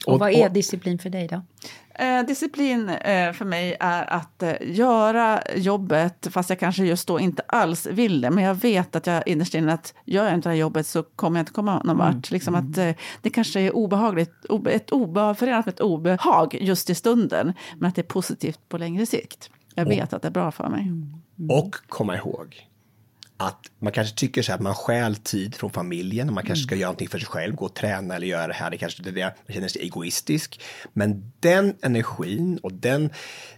Och 0.06 0.20
vad 0.20 0.32
är 0.32 0.50
disciplin 0.50 1.00
för 1.00 1.10
dig 1.10 1.28
då? 1.28 1.42
Eh, 2.00 2.26
disciplin 2.26 2.90
eh, 2.90 3.34
för 3.34 3.46
mig 3.46 3.78
är 3.80 4.14
att 4.14 4.44
eh, 4.44 4.54
göra 4.62 5.42
jobbet 5.56 6.28
fast 6.32 6.50
jag 6.50 6.60
kanske 6.60 6.86
just 6.86 7.08
då 7.08 7.20
inte 7.20 7.42
alls 7.48 7.86
vill 7.86 8.22
det. 8.22 8.30
Men 8.30 8.44
jag 8.44 8.56
vet 8.56 8.96
att 8.96 9.08
jag 9.08 9.28
innerst 9.28 9.56
inne 9.56 9.74
att 9.74 9.94
gör 10.06 10.26
jag 10.26 10.34
inte 10.34 10.50
det 10.50 10.54
här 10.54 10.60
jobbet 10.60 10.88
så 10.88 11.04
kommer 11.04 11.40
jag 11.40 11.42
inte 11.42 11.52
komma 11.52 11.82
någon 11.84 11.98
vart. 11.98 12.32
Liksom 12.32 12.56
att, 12.56 12.78
eh, 12.78 12.92
det 13.22 13.30
kanske 13.30 13.60
är 13.60 13.76
obehagligt, 13.76 14.46
obe, 14.50 14.72
ett 14.72 14.92
obe, 14.92 15.36
förenat 15.36 15.66
med 15.66 15.74
ett 15.74 15.80
obehag 15.80 16.58
just 16.62 16.90
i 16.90 16.96
stunden. 16.96 17.54
Men 17.78 17.88
att 17.88 17.96
det 17.96 18.02
är 18.02 18.04
positivt 18.04 18.60
på 18.70 18.78
längre 18.78 19.06
sikt. 19.06 19.50
Jag 19.76 19.86
vet 19.86 20.14
att 20.14 20.22
det 20.22 20.28
är 20.28 20.32
bra 20.32 20.52
för 20.52 20.70
mig. 20.70 20.92
Och 21.50 21.76
komma 21.88 22.18
ihåg 22.18 22.68
att 23.38 23.60
man 23.80 23.94
kanske 23.94 24.16
tycker 24.16 24.42
så 24.42 24.52
här 24.52 24.58
att 24.58 24.64
man 24.64 24.76
stjäl 24.76 25.16
tid 25.16 25.56
från 25.56 25.70
familjen 25.70 26.28
och 26.28 26.34
man 26.34 26.44
kanske 26.44 26.64
ska 26.64 26.76
göra 26.76 26.88
någonting 26.88 27.08
för 27.08 27.20
sig 27.20 27.28
själv, 27.28 27.56
gå 27.56 27.66
och 27.66 27.74
träna 27.74 28.16
eller 28.16 28.28
göra 28.28 28.48
det 28.48 28.54
här, 28.54 28.70
det 28.70 28.78
kanske 28.78 29.04
det 29.04 29.12
det, 29.12 29.36
man 29.48 29.54
känner 29.54 29.68
sig 29.68 29.82
egoistisk. 29.82 30.62
Men 30.94 31.32
den 31.40 31.76
energin 31.82 32.60
och 32.64 32.74
den 32.74 33.10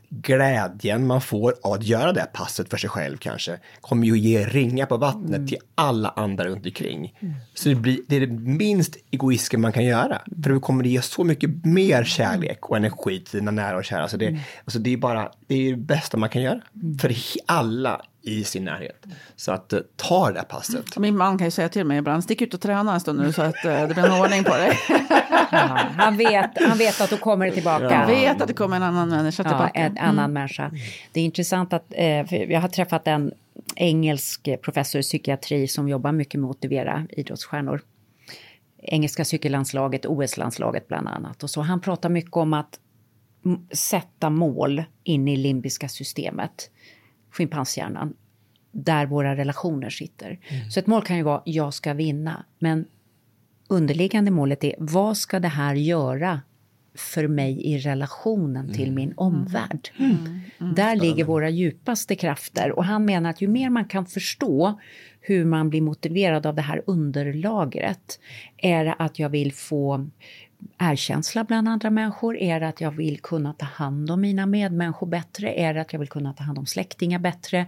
glädjen 0.10 1.08
man 1.08 1.22
får 1.22 1.56
av 1.64 1.74
att 1.74 1.84
göra 1.84 2.14
det 2.14 2.20
här 2.20 2.28
passet 2.28 2.70
för 2.70 2.78
sig 2.78 2.90
själv 2.90 3.18
kanske 3.18 3.60
kommer 3.82 4.08
ju 4.08 4.18
ge 4.18 4.46
ringa 4.46 4.86
på 4.86 4.98
vattnet 4.98 5.48
till 5.48 5.58
alla 5.76 6.10
andra 6.10 6.46
runt 6.46 6.66
omkring. 6.66 7.14
Så 7.54 7.70
det, 7.70 7.76
blir, 7.76 8.00
det 8.08 8.16
är 8.16 8.20
det 8.20 8.34
minst 8.34 8.98
egoistiska 9.12 9.58
man 9.58 9.72
kan 9.72 9.86
göra. 9.86 10.22
För 10.44 10.54
det 10.54 10.60
kommer 10.60 10.84
ge 10.84 11.02
så 11.02 11.24
mycket 11.24 11.66
mer 11.66 12.04
kärlek 12.04 12.70
och 12.70 12.78
energi 12.78 13.20
till 13.20 13.40
dina 13.40 13.52
nära 13.52 13.78
och 13.78 13.86
kära. 13.86 14.08
Så 14.08 14.18
det, 14.18 14.40
alltså 14.64 14.80
det 14.80 14.94
är 14.94 14.98
bara 14.98 15.32
det, 15.48 15.56
är 15.56 15.72
det 15.72 15.78
bästa 15.78 16.18
man 16.18 16.30
kan 16.30 16.42
göra 16.42 16.62
för 17.02 17.10
he- 17.10 17.38
alla 17.46 18.02
i 18.22 18.44
sin 18.44 18.66
närhet. 18.66 19.06
Så 19.36 19.52
att 19.52 19.74
eh, 19.74 19.80
ta 19.96 20.28
det 20.28 20.34
där 20.34 20.44
passet. 20.44 20.98
Min 20.98 21.18
man 21.18 21.38
kan 21.38 21.48
ju 21.48 21.52
säga 21.52 21.70
till 21.70 21.86
mig 21.86 21.98
ibland, 21.98 22.24
stick 22.24 22.42
ut 22.42 22.54
och 22.54 22.62
träna 22.62 22.94
en 22.94 23.00
stund 23.00 23.20
nu 23.20 23.34
så 23.34 23.42
att 23.42 23.66
eh, 23.66 23.88
det 23.88 23.94
blir 23.94 24.06
en 24.06 24.22
ordning 24.22 24.44
på 24.44 24.50
dig. 24.56 24.80
Ja, 25.52 25.80
han, 25.98 26.18
vet, 26.18 26.50
han 26.68 26.78
vet 26.78 27.02
att 27.02 27.10
då 27.10 27.18
kommer 27.18 27.52
tillbaka. 27.52 27.84
Jag 27.84 28.08
vet 28.08 28.42
att 28.42 28.48
det 28.48 28.54
kommer 28.54 28.76
en 28.76 28.84
annan 28.84 29.10
människa 29.10 29.44
Ja, 29.44 29.50
tillbaka. 29.50 29.80
en 29.80 29.98
annan 29.98 30.34
människa. 30.34 30.72
Det 31.12 31.20
är 31.20 31.24
intressant 31.24 31.74
att 31.74 31.86
eh, 31.90 32.34
jag 32.34 32.62
har 32.62 32.70
träffat 32.70 33.08
en 33.08 33.32
engelsk 33.76 34.50
professor 34.62 35.00
i 35.00 35.04
psykiatri 35.04 35.68
som 35.68 35.90
jobbar 35.90 36.12
mycket 36.12 36.40
med 36.40 36.50
att 36.50 36.56
motivera 36.56 37.08
idrottsstjärnor. 37.10 37.82
Engelska 38.82 39.26
cykellandslaget, 39.26 40.06
OS-landslaget 40.06 40.88
bland 40.88 41.08
annat. 41.08 41.44
Och 41.44 41.50
så 41.50 41.62
han 41.62 41.82
pratar 41.82 42.10
mycket 42.10 42.34
om 42.38 42.54
att 42.54 42.80
sätta 43.72 44.30
mål 44.30 44.84
in 45.04 45.28
i 45.28 45.38
limbiska 45.38 45.90
systemet, 45.90 46.70
schimpanshjärnan, 47.32 48.14
där 48.72 49.06
våra 49.06 49.36
relationer 49.36 49.90
sitter. 49.90 50.40
Så 50.70 50.80
ett 50.80 50.88
mål 50.88 51.02
kan 51.02 51.18
ju 51.18 51.24
vara 51.24 51.42
jag 51.46 51.74
ska 51.74 51.94
vinna, 51.94 52.46
men 52.60 52.86
underliggande 53.68 54.32
målet 54.32 54.64
är 54.64 54.76
vad 54.78 55.18
ska 55.18 55.40
det 55.40 55.48
här 55.48 55.76
göra 55.76 56.42
för 56.96 57.28
mig 57.28 57.62
i 57.62 57.78
relationen 57.78 58.74
till 58.74 58.92
min 58.92 59.14
omvärld? 59.18 59.90
Där 60.76 60.96
ligger 60.96 61.24
våra 61.24 61.50
djupaste 61.50 62.16
krafter. 62.16 62.72
Och 62.72 62.86
han 62.86 63.06
menar 63.06 63.30
att 63.30 63.42
ju 63.42 63.48
mer 63.48 63.70
man 63.70 63.86
kan 63.86 64.06
förstå 64.06 64.80
hur 65.22 65.46
man 65.46 65.70
blir 65.70 65.82
motiverad 65.82 66.46
av 66.46 66.56
det 66.56 66.62
här 66.62 66.82
underlagret, 66.88 68.20
är 68.58 68.86
det 68.86 68.94
att 68.94 69.20
jag 69.20 69.30
vill 69.30 69.54
få 69.54 70.10
erkänsla 70.78 71.44
bland 71.44 71.68
andra 71.70 71.90
människor? 71.90 72.38
Är 72.38 72.60
det 72.60 72.68
att 72.68 72.82
jag 72.82 72.92
vill 72.92 73.20
kunna 73.20 73.54
ta 73.54 73.66
hand 73.66 74.12
om 74.12 74.22
mina 74.22 74.46
medmänniskor 74.46 75.08
bättre? 75.08 75.54
Är 75.54 75.74
det 75.74 75.82
att 75.82 75.94
jag 75.94 76.00
vill 76.00 76.10
kunna 76.10 76.34
ta 76.34 76.44
hand 76.44 76.58
om 76.58 76.66
släktingar 76.66 77.20
bättre? 77.20 77.66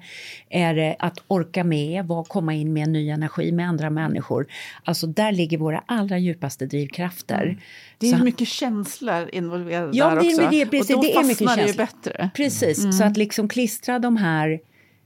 Är 0.49 0.73
det 0.75 0.95
att 0.99 1.17
orka 1.27 1.63
med, 1.63 2.05
vad, 2.05 2.27
komma 2.27 2.53
in 2.53 2.73
med 2.73 2.83
en 2.83 2.91
ny 2.93 3.09
energi 3.09 3.51
med 3.51 3.67
andra 3.69 3.89
människor? 3.89 4.47
Alltså 4.83 5.07
där 5.07 5.31
ligger 5.31 5.57
våra 5.57 5.83
allra 5.85 6.17
djupaste 6.17 6.65
drivkrafter. 6.65 7.57
Det 7.97 8.09
är 8.11 8.17
Så- 8.17 8.23
mycket 8.23 8.47
känslor 8.47 9.29
involverade 9.33 9.97
Ja, 9.97 10.09
där 10.09 10.15
det 10.21 10.27
är- 10.27 10.33
också. 10.35 10.49
det 10.51 10.65
precis, 10.65 10.95
och 10.95 11.01
då 11.01 11.01
det 11.01 11.13
är 11.15 11.23
mycket 11.23 11.37
fastnar 11.47 11.57
det 11.63 11.71
ju 11.71 11.77
bättre. 11.77 12.29
Precis, 12.35 12.97
så 12.97 13.03
att 13.03 13.17
liksom 13.17 13.47
klistra 13.49 13.99
de 13.99 14.17
här 14.17 14.59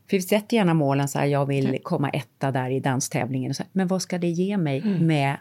för 0.09 0.17
vi 0.17 0.21
sätter 0.21 0.57
gärna 0.57 0.73
målen 0.73 1.07
så 1.07 1.19
här, 1.19 1.25
jag 1.25 1.45
vill 1.45 1.79
komma 1.83 2.09
etta 2.09 2.51
där 2.51 2.69
i 2.69 2.79
danstävlingen. 2.79 3.49
Och 3.49 3.55
så 3.55 3.63
här, 3.63 3.69
men 3.73 3.87
vad 3.87 4.01
ska 4.01 4.17
det 4.17 4.27
ge 4.27 4.57
mig 4.57 4.81
med, 4.99 5.37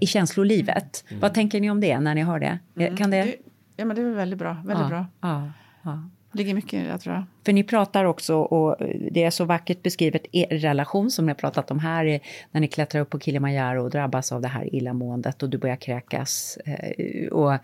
i 0.00 0.06
känslolivet? 0.06 1.04
Vad 1.20 1.34
tänker 1.34 1.60
ni 1.60 1.70
om 1.70 1.80
det 1.80 2.00
när 2.00 2.14
ni 2.14 2.22
hör 2.22 2.38
det? 2.40 2.58
Kan 2.96 3.10
det? 3.10 3.22
Det, 3.22 3.36
ja, 3.76 3.84
men 3.84 3.96
det 3.96 4.02
är 4.02 4.06
väl 4.06 4.14
väldigt 4.14 4.38
bra. 4.38 4.52
Väldigt 4.52 4.82
ja, 4.82 4.88
bra. 4.88 5.06
Ja, 5.20 5.50
ja. 5.82 6.08
Det 6.32 6.38
ligger 6.38 6.54
mycket 6.54 6.72
i 6.72 6.86
det, 6.86 6.98
tror 6.98 7.14
jag. 7.14 7.24
För 7.44 7.52
ni 7.52 7.64
pratar 7.64 8.04
också, 8.04 8.36
och 8.36 8.76
det 9.10 9.24
är 9.24 9.30
så 9.30 9.44
vackert 9.44 9.82
beskrivet, 9.82 10.22
er 10.32 10.46
relation 10.58 11.10
som 11.10 11.26
ni 11.26 11.30
har 11.30 11.34
pratat 11.34 11.70
om 11.70 11.78
här, 11.78 12.04
är 12.04 12.20
när 12.50 12.60
ni 12.60 12.68
klättrar 12.68 13.00
upp 13.00 13.10
på 13.10 13.20
Kilimanjaro 13.20 13.84
och 13.84 13.90
drabbas 13.90 14.32
av 14.32 14.40
det 14.40 14.48
här 14.48 14.74
illamåendet 14.74 15.42
och 15.42 15.50
du 15.50 15.58
börjar 15.58 15.76
kräkas. 15.76 16.58
eh, 16.64 17.28
Och, 17.28 17.58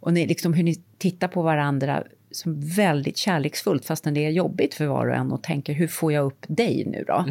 och 0.00 0.12
ni, 0.12 0.26
liksom 0.26 0.54
hur 0.54 0.62
ni 0.64 0.74
tittar 0.98 1.28
på 1.28 1.42
varandra 1.42 2.02
som 2.32 2.60
väldigt 2.60 3.16
kärleksfullt 3.16 3.84
fastän 3.84 4.14
det 4.14 4.26
är 4.26 4.30
jobbigt 4.30 4.74
för 4.74 4.86
var 4.86 5.06
och 5.06 5.14
en 5.16 5.32
och 5.32 5.42
tänker 5.42 5.72
hur 5.72 5.88
får 5.88 6.12
jag 6.12 6.24
upp 6.26 6.44
dig 6.48 6.84
nu 6.86 7.04
då? 7.06 7.24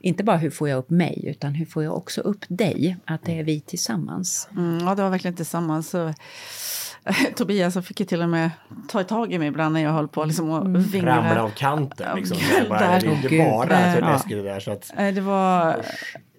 Inte 0.00 0.24
bara 0.24 0.36
hur 0.36 0.50
får 0.50 0.68
jag 0.68 0.78
upp 0.78 0.90
mig 0.90 1.22
utan 1.26 1.54
hur 1.54 1.66
får 1.66 1.84
jag 1.84 1.96
också 1.96 2.20
upp 2.20 2.44
dig? 2.48 2.96
Att 3.04 3.24
det 3.24 3.38
är 3.38 3.42
vi 3.44 3.60
tillsammans. 3.60 4.48
Mm, 4.56 4.78
ja, 4.86 4.94
det 4.94 5.02
var 5.02 5.10
verkligen 5.10 5.36
tillsammans. 5.36 5.90
Så, 5.90 6.14
Tobias 7.36 7.86
fick 7.86 8.00
ju 8.00 8.06
till 8.06 8.22
och 8.22 8.28
med 8.28 8.50
ta 8.88 9.02
tag 9.04 9.32
i 9.32 9.38
mig 9.38 9.48
ibland 9.48 9.72
när 9.72 9.80
jag 9.80 9.90
höll 9.92 10.08
på 10.08 10.24
liksom, 10.24 10.50
och 10.50 10.58
Ramla 10.64 10.78
vinglade. 10.78 11.40
av 11.42 11.48
kanten. 11.50 12.16
Liksom. 12.16 12.36
Gud, 12.36 12.46
Det 12.60 12.64
är 12.64 12.68
bara, 12.68 12.78
där- 12.80 13.00
det 13.00 13.06
är 13.06 13.10
inte 13.14 13.26
Åh, 13.26 13.30
Gud. 13.30 13.68
bara 13.68 13.92
så 13.94 13.98
Ja. 14.00 14.12
läskigt 14.12 14.36
det 14.36 14.42
där. 14.42 14.60
Så 14.60 14.70
att, 14.70 14.92
Det 15.14 15.20
var 15.20 15.76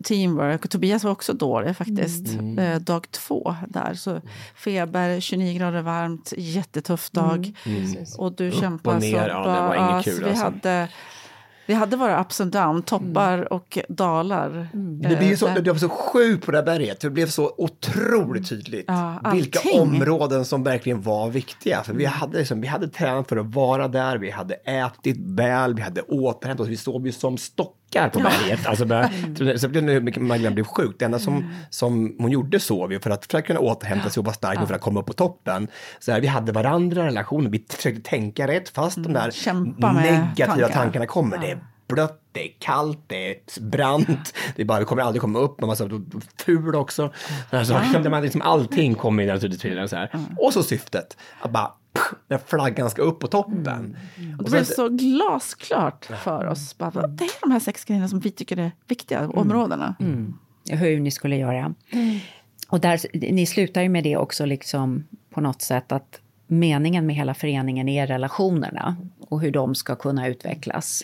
teamwork. 0.04 0.66
Och 0.66 0.72
Tobias 0.72 1.04
var 1.04 1.12
också 1.12 1.34
dålig 1.34 1.78
faktiskt. 1.78 2.28
Eh, 2.60 2.80
Dag 2.80 3.12
två 3.12 3.56
där. 3.68 3.93
Så 3.93 4.22
feber, 4.56 5.20
29 5.20 5.60
grader 5.60 5.82
varmt, 5.82 6.34
jättetuff 6.38 7.10
dag. 7.12 7.54
Och 8.18 8.34
du 8.34 8.52
kämpade 8.52 8.95
och 8.95 9.02
ner, 9.02 9.12
så 9.12 9.30
ja, 9.30 9.39
det 9.39 9.62
var 9.62 9.91
inget 9.91 10.06
kul, 10.06 10.14
så 10.14 10.24
vi, 10.24 10.30
alltså. 10.30 10.43
hade, 10.43 10.88
vi 11.66 11.74
hade 11.74 11.97
våra 11.97 12.22
ups 12.22 12.41
and 12.41 12.52
downs, 12.52 12.86
toppar 12.86 13.54
och 13.54 13.78
dalar. 13.89 14.70
det, 14.74 15.16
blir 15.16 15.28
ju 15.28 15.38
så, 15.38 15.47
Eh, 15.47 15.64
det 15.64 15.72
var 15.72 15.80
så 15.80 15.89
sjukt 15.89 16.45
på 16.45 16.52
det 16.52 16.58
här 16.58 16.66
berget. 16.66 17.00
Det 17.02 17.10
blev 17.10 17.28
så 17.28 17.54
otroligt 17.58 18.50
tydligt 18.50 18.86
Ja, 18.88 19.32
vilka 19.34 19.60
områden 19.82 20.45
som 20.45 20.64
verkligen 20.64 21.02
var 21.02 21.30
viktiga. 21.30 21.84
För 21.84 21.93
vi 21.93 22.06
hade, 22.06 22.38
liksom, 22.38 22.62
vi 22.62 22.68
hade 22.68 22.88
tränat 22.88 23.30
för 23.30 23.38
att 23.38 23.56
vara 23.56 23.88
där, 23.88 24.18
vi 24.18 24.32
hade 24.32 24.54
ätit 24.54 25.18
väl, 25.20 25.74
vi 25.74 25.82
hade 25.82 26.02
återhämtat 26.02 26.64
oss, 26.64 26.70
vi 26.70 26.78
sov 26.78 27.06
ju 27.06 27.12
som 27.12 27.38
stockar 27.90 28.10
på 28.10 28.20
berget. 28.20 28.66
Alltså, 28.68 28.86
bara, 28.86 29.10
så 29.58 29.68
det 29.68 29.82
blev 29.82 30.04
mycket 30.04 30.22
Magdalena 30.22 30.54
blev 30.54 30.64
sjuk. 30.64 30.96
Det 31.00 31.06
enda 31.06 31.20
som, 31.20 31.34
Mm. 31.38 31.50
som 31.70 32.16
hon 32.20 32.32
gjorde 32.32 32.60
sov 32.60 32.92
ju 32.94 33.00
för 33.00 33.10
att, 33.10 33.26
för 33.26 33.38
att 33.38 33.46
kunna 33.46 33.60
återhämta 33.60 34.10
sig 34.10 34.22
och 34.22 34.26
vara 34.26 34.34
stark 34.36 34.62
och 34.62 34.68
för 34.68 34.76
att 34.76 34.82
komma 34.82 35.00
upp 35.00 35.06
på 35.06 35.14
toppen. 35.14 35.68
Så 36.00 36.12
här, 36.12 36.22
vi 36.22 36.28
hade 36.28 36.52
varandra, 36.52 37.06
relationer, 37.06 37.50
vi 37.50 37.66
försökte 37.70 38.02
tänka 38.10 38.48
rätt 38.48 38.70
fast 38.70 38.96
de 39.04 39.14
där 39.14 39.20
Mm. 39.20 39.32
Kämpa 39.32 39.94
med 39.94 40.04
negativa 40.04 40.48
tankarna. 40.68 40.74
tankarna 40.84 41.06
kommer. 41.06 41.38
Det 41.38 41.58
blött, 41.90 42.22
det 42.32 42.50
är 42.50 42.54
kallt, 42.60 43.00
det 43.08 43.32
är 43.32 43.62
brant, 43.62 44.34
det 44.56 44.62
är 44.62 44.66
bara, 44.66 44.80
vi 44.80 44.86
kommer 44.86 45.02
aldrig 45.02 45.22
komma 45.22 45.40
upp, 45.40 45.62
man 45.62 45.68
var 45.68 45.76
så 45.76 46.02
ful 46.46 46.76
också. 46.76 47.14
Så 47.50 47.58
här, 47.58 48.04
så, 48.04 48.10
man 48.10 48.24
liksom, 48.24 48.42
allting 48.42 48.96
kommer 48.96 49.24
in 49.24 49.30
naturligtvis. 49.30 49.90
Så 49.90 49.96
här. 49.96 50.12
Och 50.38 50.54
så 50.54 50.64
syftet, 50.64 51.18
att 51.42 51.52
bara, 51.52 51.74
när 52.28 52.38
flaggan 52.38 52.90
ska 52.90 53.02
upp 53.02 53.20
på 53.20 53.28
toppen. 53.28 53.98
Och 54.38 54.44
det 54.44 54.52
blev 54.52 54.64
så 54.64 54.90
glasklart 54.90 56.06
för 56.06 56.46
oss. 56.46 56.78
Bara, 56.78 57.08
det 57.08 57.24
är 57.24 57.42
de 57.42 57.52
här 57.52 57.60
sex 57.60 57.86
grejerna 57.86 58.08
som 58.08 58.20
vi 58.20 58.32
tycker 58.32 58.58
är 58.58 58.72
viktiga, 58.88 59.28
områdena. 59.28 59.96
hur 60.70 61.00
ni 61.00 61.12
skulle 61.12 61.36
göra. 61.36 61.74
Och 62.70 62.80
där, 62.80 63.00
ni 63.32 63.46
slutar 63.46 63.82
ju 63.82 63.90
med 63.90 64.04
det 64.04 64.18
också 64.18 64.46
liksom 64.46 65.08
på 65.30 65.42
något 65.42 65.62
sätt 65.62 65.92
att 65.92 66.22
meningen 66.48 67.06
med 67.06 67.16
hela 67.16 67.34
föreningen 67.34 67.90
är 67.90 68.08
relationerna 68.08 68.98
och 69.20 69.42
hur 69.42 69.52
de 69.52 69.76
ska 69.76 69.96
kunna 69.96 70.28
utvecklas. 70.28 71.04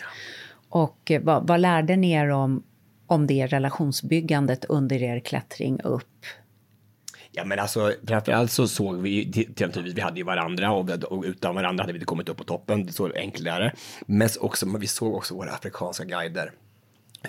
Och 0.76 1.10
eh, 1.10 1.22
vad, 1.22 1.46
vad 1.46 1.60
lärde 1.60 1.96
ni 1.96 2.12
er 2.12 2.30
om 2.30 2.62
om 3.06 3.26
det 3.26 3.46
relationsbyggandet 3.46 4.64
under 4.64 5.02
er 5.02 5.20
klättring 5.20 5.80
upp? 5.84 6.24
Ja 7.30 7.44
men 7.44 7.58
alltså 7.58 7.92
framförallt 8.06 8.50
så 8.50 8.68
såg 8.68 8.96
vi 8.96 9.32
till 9.32 9.66
naturligtvis, 9.66 9.96
vi 9.96 10.00
hade 10.00 10.18
ju 10.18 10.24
varandra 10.24 10.72
och, 10.72 10.90
och 10.90 11.24
utan 11.24 11.54
varandra 11.54 11.82
hade 11.82 11.92
vi 11.92 11.96
inte 11.96 12.06
kommit 12.06 12.28
upp 12.28 12.36
på 12.36 12.44
toppen, 12.44 12.92
så 12.92 13.12
enkelt 13.12 13.46
är 13.46 13.60
det. 13.60 13.72
Men 14.06 14.28
också, 14.40 14.66
men 14.66 14.80
vi 14.80 14.86
såg 14.86 15.14
också 15.14 15.34
våra 15.34 15.50
afrikanska 15.50 16.04
guider 16.04 16.52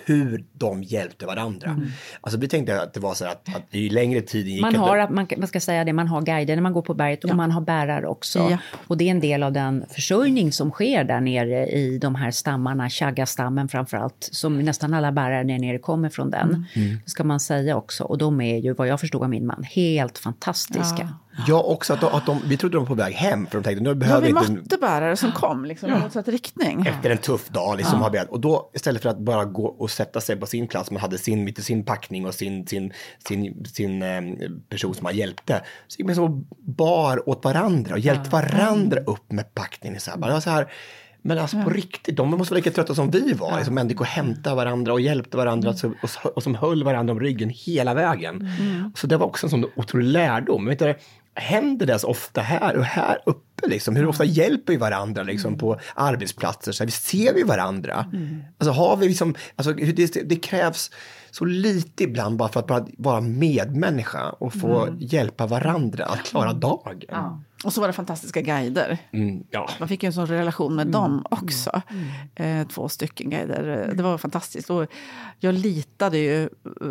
hur 0.04 0.44
de 0.52 0.82
hjälpte 0.82 1.26
varandra. 1.26 1.70
Mm. 1.70 1.88
Alltså 2.20 2.38
vi 2.38 2.48
tänkte 2.48 2.82
att 2.82 2.94
det 2.94 3.00
var 3.00 3.14
så 3.14 3.24
att, 3.24 3.56
att 3.56 3.62
ju 3.70 3.88
längre 3.88 4.20
tiden 4.20 4.52
gick... 4.52 4.62
Man 4.62 4.76
har, 4.76 5.08
man, 5.08 5.26
man, 5.36 5.48
ska 5.48 5.60
säga 5.60 5.84
det, 5.84 5.92
man 5.92 6.08
har 6.08 6.22
guider 6.22 6.56
när 6.56 6.62
man 6.62 6.72
går 6.72 6.82
på 6.82 6.94
berget 6.94 7.24
och 7.24 7.36
man 7.36 7.50
har 7.50 7.60
bärare 7.60 8.06
också. 8.06 8.38
Ja. 8.38 8.58
Och 8.86 8.96
det 8.96 9.04
är 9.04 9.10
en 9.10 9.20
del 9.20 9.42
av 9.42 9.52
den 9.52 9.84
försörjning 9.90 10.52
som 10.52 10.70
sker 10.70 11.04
där 11.04 11.20
nere 11.20 11.66
i 11.66 11.98
de 11.98 12.14
här 12.14 12.30
stammarna, 12.30 12.90
Chaga-stammen 12.90 13.68
framförallt, 13.68 14.28
som 14.32 14.58
nästan 14.58 14.94
alla 14.94 15.12
bärare 15.12 15.44
där 15.44 15.58
nere 15.58 15.78
kommer 15.78 16.08
från 16.08 16.30
den. 16.30 16.66
Mm. 16.74 16.98
Det 17.04 17.10
ska 17.10 17.24
man 17.24 17.40
säga 17.40 17.76
också. 17.76 18.04
Och 18.04 18.18
de 18.18 18.40
är 18.40 18.58
ju, 18.58 18.74
vad 18.74 18.88
jag 18.88 19.00
förstod 19.00 19.22
av 19.22 19.30
min 19.30 19.46
man, 19.46 19.62
helt 19.62 20.18
fantastiska. 20.18 21.02
Ja. 21.02 21.27
Ja, 21.46 21.62
också 21.62 21.92
att, 21.92 22.00
de, 22.00 22.06
att 22.06 22.26
de, 22.26 22.40
vi 22.44 22.56
trodde 22.56 22.76
de 22.76 22.78
var 22.78 22.86
på 22.86 22.94
väg 22.94 23.14
hem 23.14 23.46
för 23.46 23.58
de 23.58 23.64
tänkte 23.64 23.84
nu 23.84 23.94
behöver 23.94 24.28
ja, 24.28 24.34
vi 24.34 24.46
inte... 24.46 24.52
mötte 24.52 24.76
bärare 24.76 25.16
som 25.16 25.32
kom 25.32 25.64
liksom, 25.64 25.90
i 25.90 25.98
motsatt 25.98 26.28
riktning. 26.28 26.86
Efter 26.86 27.10
en 27.10 27.18
tuff 27.18 27.48
dag 27.48 27.76
liksom. 27.76 28.10
Ja. 28.12 28.24
Och 28.28 28.40
då 28.40 28.70
istället 28.74 29.02
för 29.02 29.08
att 29.08 29.18
bara 29.18 29.44
gå 29.44 29.66
och 29.66 29.90
sätta 29.90 30.20
sig 30.20 30.36
på 30.36 30.46
sin 30.46 30.68
plats, 30.68 30.90
man 30.90 31.00
hade 31.00 31.18
sin, 31.18 31.44
mitt 31.44 31.64
sin 31.64 31.84
packning 31.84 32.26
och 32.26 32.34
sin, 32.34 32.66
sin, 32.66 32.92
sin, 33.28 33.64
sin 33.64 34.02
eh, 34.02 34.20
person 34.68 34.94
som 34.94 35.04
man 35.04 35.16
hjälpte. 35.16 35.62
Så 35.86 35.98
gick 35.98 36.06
man 36.06 36.16
så 36.16 36.28
bar 36.58 37.28
åt 37.28 37.44
varandra 37.44 37.92
och 37.92 38.00
hjälpte 38.00 38.30
ja. 38.32 38.42
varandra 38.42 39.00
upp 39.00 39.32
med 39.32 39.54
packningen. 39.54 40.00
Så 40.00 40.10
här, 40.10 40.18
bara 40.18 40.40
så 40.40 40.50
här, 40.50 40.68
men 41.22 41.38
alltså 41.38 41.62
på 41.62 41.70
riktigt, 41.70 42.16
de 42.16 42.30
måste 42.30 42.54
vara 42.54 42.58
lika 42.58 42.70
trötta 42.70 42.94
som 42.94 43.10
vi 43.10 43.32
var. 43.32 43.50
Ja. 43.50 43.56
Liksom, 43.56 43.74
människor 43.74 44.04
hämtade 44.04 44.56
varandra 44.56 44.92
och 44.92 45.00
hjälpte 45.00 45.36
varandra 45.36 45.74
mm. 45.84 45.96
och, 46.02 46.36
och, 46.36 46.42
som 46.42 46.54
höll 46.54 46.84
varandra 46.84 47.12
om 47.12 47.20
ryggen 47.20 47.50
hela 47.54 47.94
vägen. 47.94 48.48
Mm. 48.60 48.92
Så 48.94 49.06
det 49.06 49.16
var 49.16 49.26
också 49.26 49.46
en 49.46 49.50
sån 49.50 49.66
otrolig 49.76 50.06
lärdom. 50.06 50.66
Vet 50.66 50.78
du, 50.78 50.94
händer 51.40 51.86
det 51.86 51.98
så 51.98 52.08
ofta 52.08 52.40
här 52.40 52.76
och 52.76 52.84
här 52.84 53.18
uppe? 53.26 53.68
Liksom? 53.68 53.96
Hur 53.96 54.06
ofta 54.06 54.24
hjälper 54.24 54.72
vi 54.72 54.76
varandra 54.76 55.22
liksom, 55.22 55.48
mm. 55.48 55.58
på 55.58 55.80
arbetsplatser? 55.94 56.72
Så 56.72 56.82
här, 56.82 56.86
vi 56.86 56.92
ser 56.92 57.34
vi 57.34 57.42
varandra? 57.42 58.06
Mm. 58.12 58.42
Alltså, 58.58 58.72
har 58.72 58.96
vi 58.96 59.08
liksom, 59.08 59.34
alltså, 59.56 59.72
det, 59.72 60.28
det 60.28 60.36
krävs 60.36 60.90
så 61.30 61.44
lite 61.44 62.04
ibland 62.04 62.36
bara 62.36 62.48
för 62.48 62.60
att 62.60 62.66
bara 62.66 62.86
vara 62.98 63.20
medmänniska 63.20 64.30
och 64.30 64.54
få 64.54 64.82
mm. 64.82 64.96
hjälpa 65.00 65.46
varandra 65.46 66.04
att 66.04 66.24
klara 66.24 66.52
dagen. 66.52 67.02
Ja. 67.08 67.40
Och 67.64 67.72
så 67.72 67.80
var 67.80 67.88
det 67.88 67.92
fantastiska 67.92 68.40
guider. 68.40 68.98
Mm, 69.12 69.44
ja. 69.50 69.68
Man 69.78 69.88
fick 69.88 70.02
en 70.04 70.12
sån 70.12 70.26
relation 70.26 70.74
med 70.74 70.82
mm. 70.82 70.92
dem 70.92 71.24
också. 71.30 71.82
Mm. 72.34 72.60
Eh, 72.60 72.68
två 72.68 72.88
stycken 72.88 73.30
guider. 73.30 73.92
Det 73.94 74.02
var 74.02 74.18
fantastiskt. 74.18 74.70
Och 74.70 74.86
jag 75.38 75.54
litade 75.54 76.18
ju, 76.18 76.48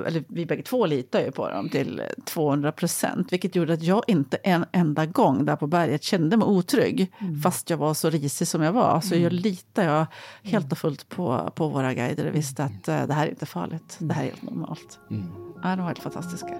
eller 0.07 0.23
vi 0.27 0.45
bägge 0.45 0.63
två 0.63 0.85
litade 0.85 1.25
ju 1.25 1.31
på 1.31 1.49
dem 1.49 1.69
till 1.69 2.01
200 2.25 2.71
procent. 2.71 3.33
Vilket 3.33 3.55
gjorde 3.55 3.73
att 3.73 3.83
jag 3.83 4.03
inte 4.07 4.37
en 4.37 4.65
enda 4.71 5.05
gång 5.05 5.45
där 5.45 5.55
på 5.55 5.67
berget 5.67 6.03
kände 6.03 6.37
mig 6.37 6.45
otrygg. 6.45 7.11
Mm. 7.19 7.41
Fast 7.41 7.69
jag 7.69 7.77
var 7.77 7.93
så 7.93 8.09
risig 8.09 8.47
som 8.47 8.61
jag 8.61 8.73
var. 8.73 9.01
Så 9.01 9.15
jag 9.15 9.21
mm. 9.21 9.33
litade 9.33 9.87
jag 9.87 10.05
helt 10.43 10.71
och 10.71 10.77
fullt 10.77 11.09
på, 11.09 11.51
på 11.55 11.67
våra 11.67 11.93
guider. 11.93 12.29
Och 12.29 12.35
visste 12.35 12.63
att 12.63 12.89
uh, 12.89 13.07
det 13.07 13.13
här 13.13 13.25
är 13.25 13.29
inte 13.29 13.45
farligt. 13.45 13.97
Det 13.99 14.13
här 14.13 14.23
är 14.23 14.29
helt 14.29 14.41
normalt. 14.41 14.99
Mm. 15.11 15.27
Ja, 15.63 15.69
de 15.69 15.79
var 15.79 15.87
helt 15.87 15.99
fantastiska. 15.99 16.59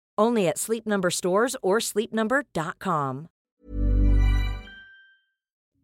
Only 0.21 0.47
at 0.47 0.57
Sleep 0.57 0.85
Number 0.85 1.09
stores 1.09 1.55
or 1.61 1.79
sleepnumber.com. 1.79 3.27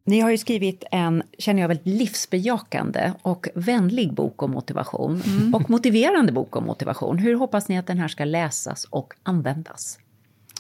Ni 0.05 0.19
har 0.19 0.31
ju 0.31 0.37
skrivit 0.37 0.83
en, 0.91 1.23
känner 1.37 1.61
jag, 1.61 1.67
väldigt 1.67 1.87
livsbejakande 1.87 3.13
och 3.21 3.47
vänlig 3.55 4.13
bok 4.13 4.43
om 4.43 4.51
motivation. 4.51 5.21
Mm. 5.25 5.55
Och 5.55 5.69
motiverande 5.69 6.31
bok 6.31 6.55
om 6.55 6.65
motivation. 6.65 7.17
Hur 7.17 7.35
hoppas 7.35 7.67
ni 7.67 7.77
att 7.77 7.87
den 7.87 7.97
här 7.97 8.07
ska 8.07 8.25
läsas 8.25 8.85
och 8.89 9.13
användas? 9.23 9.99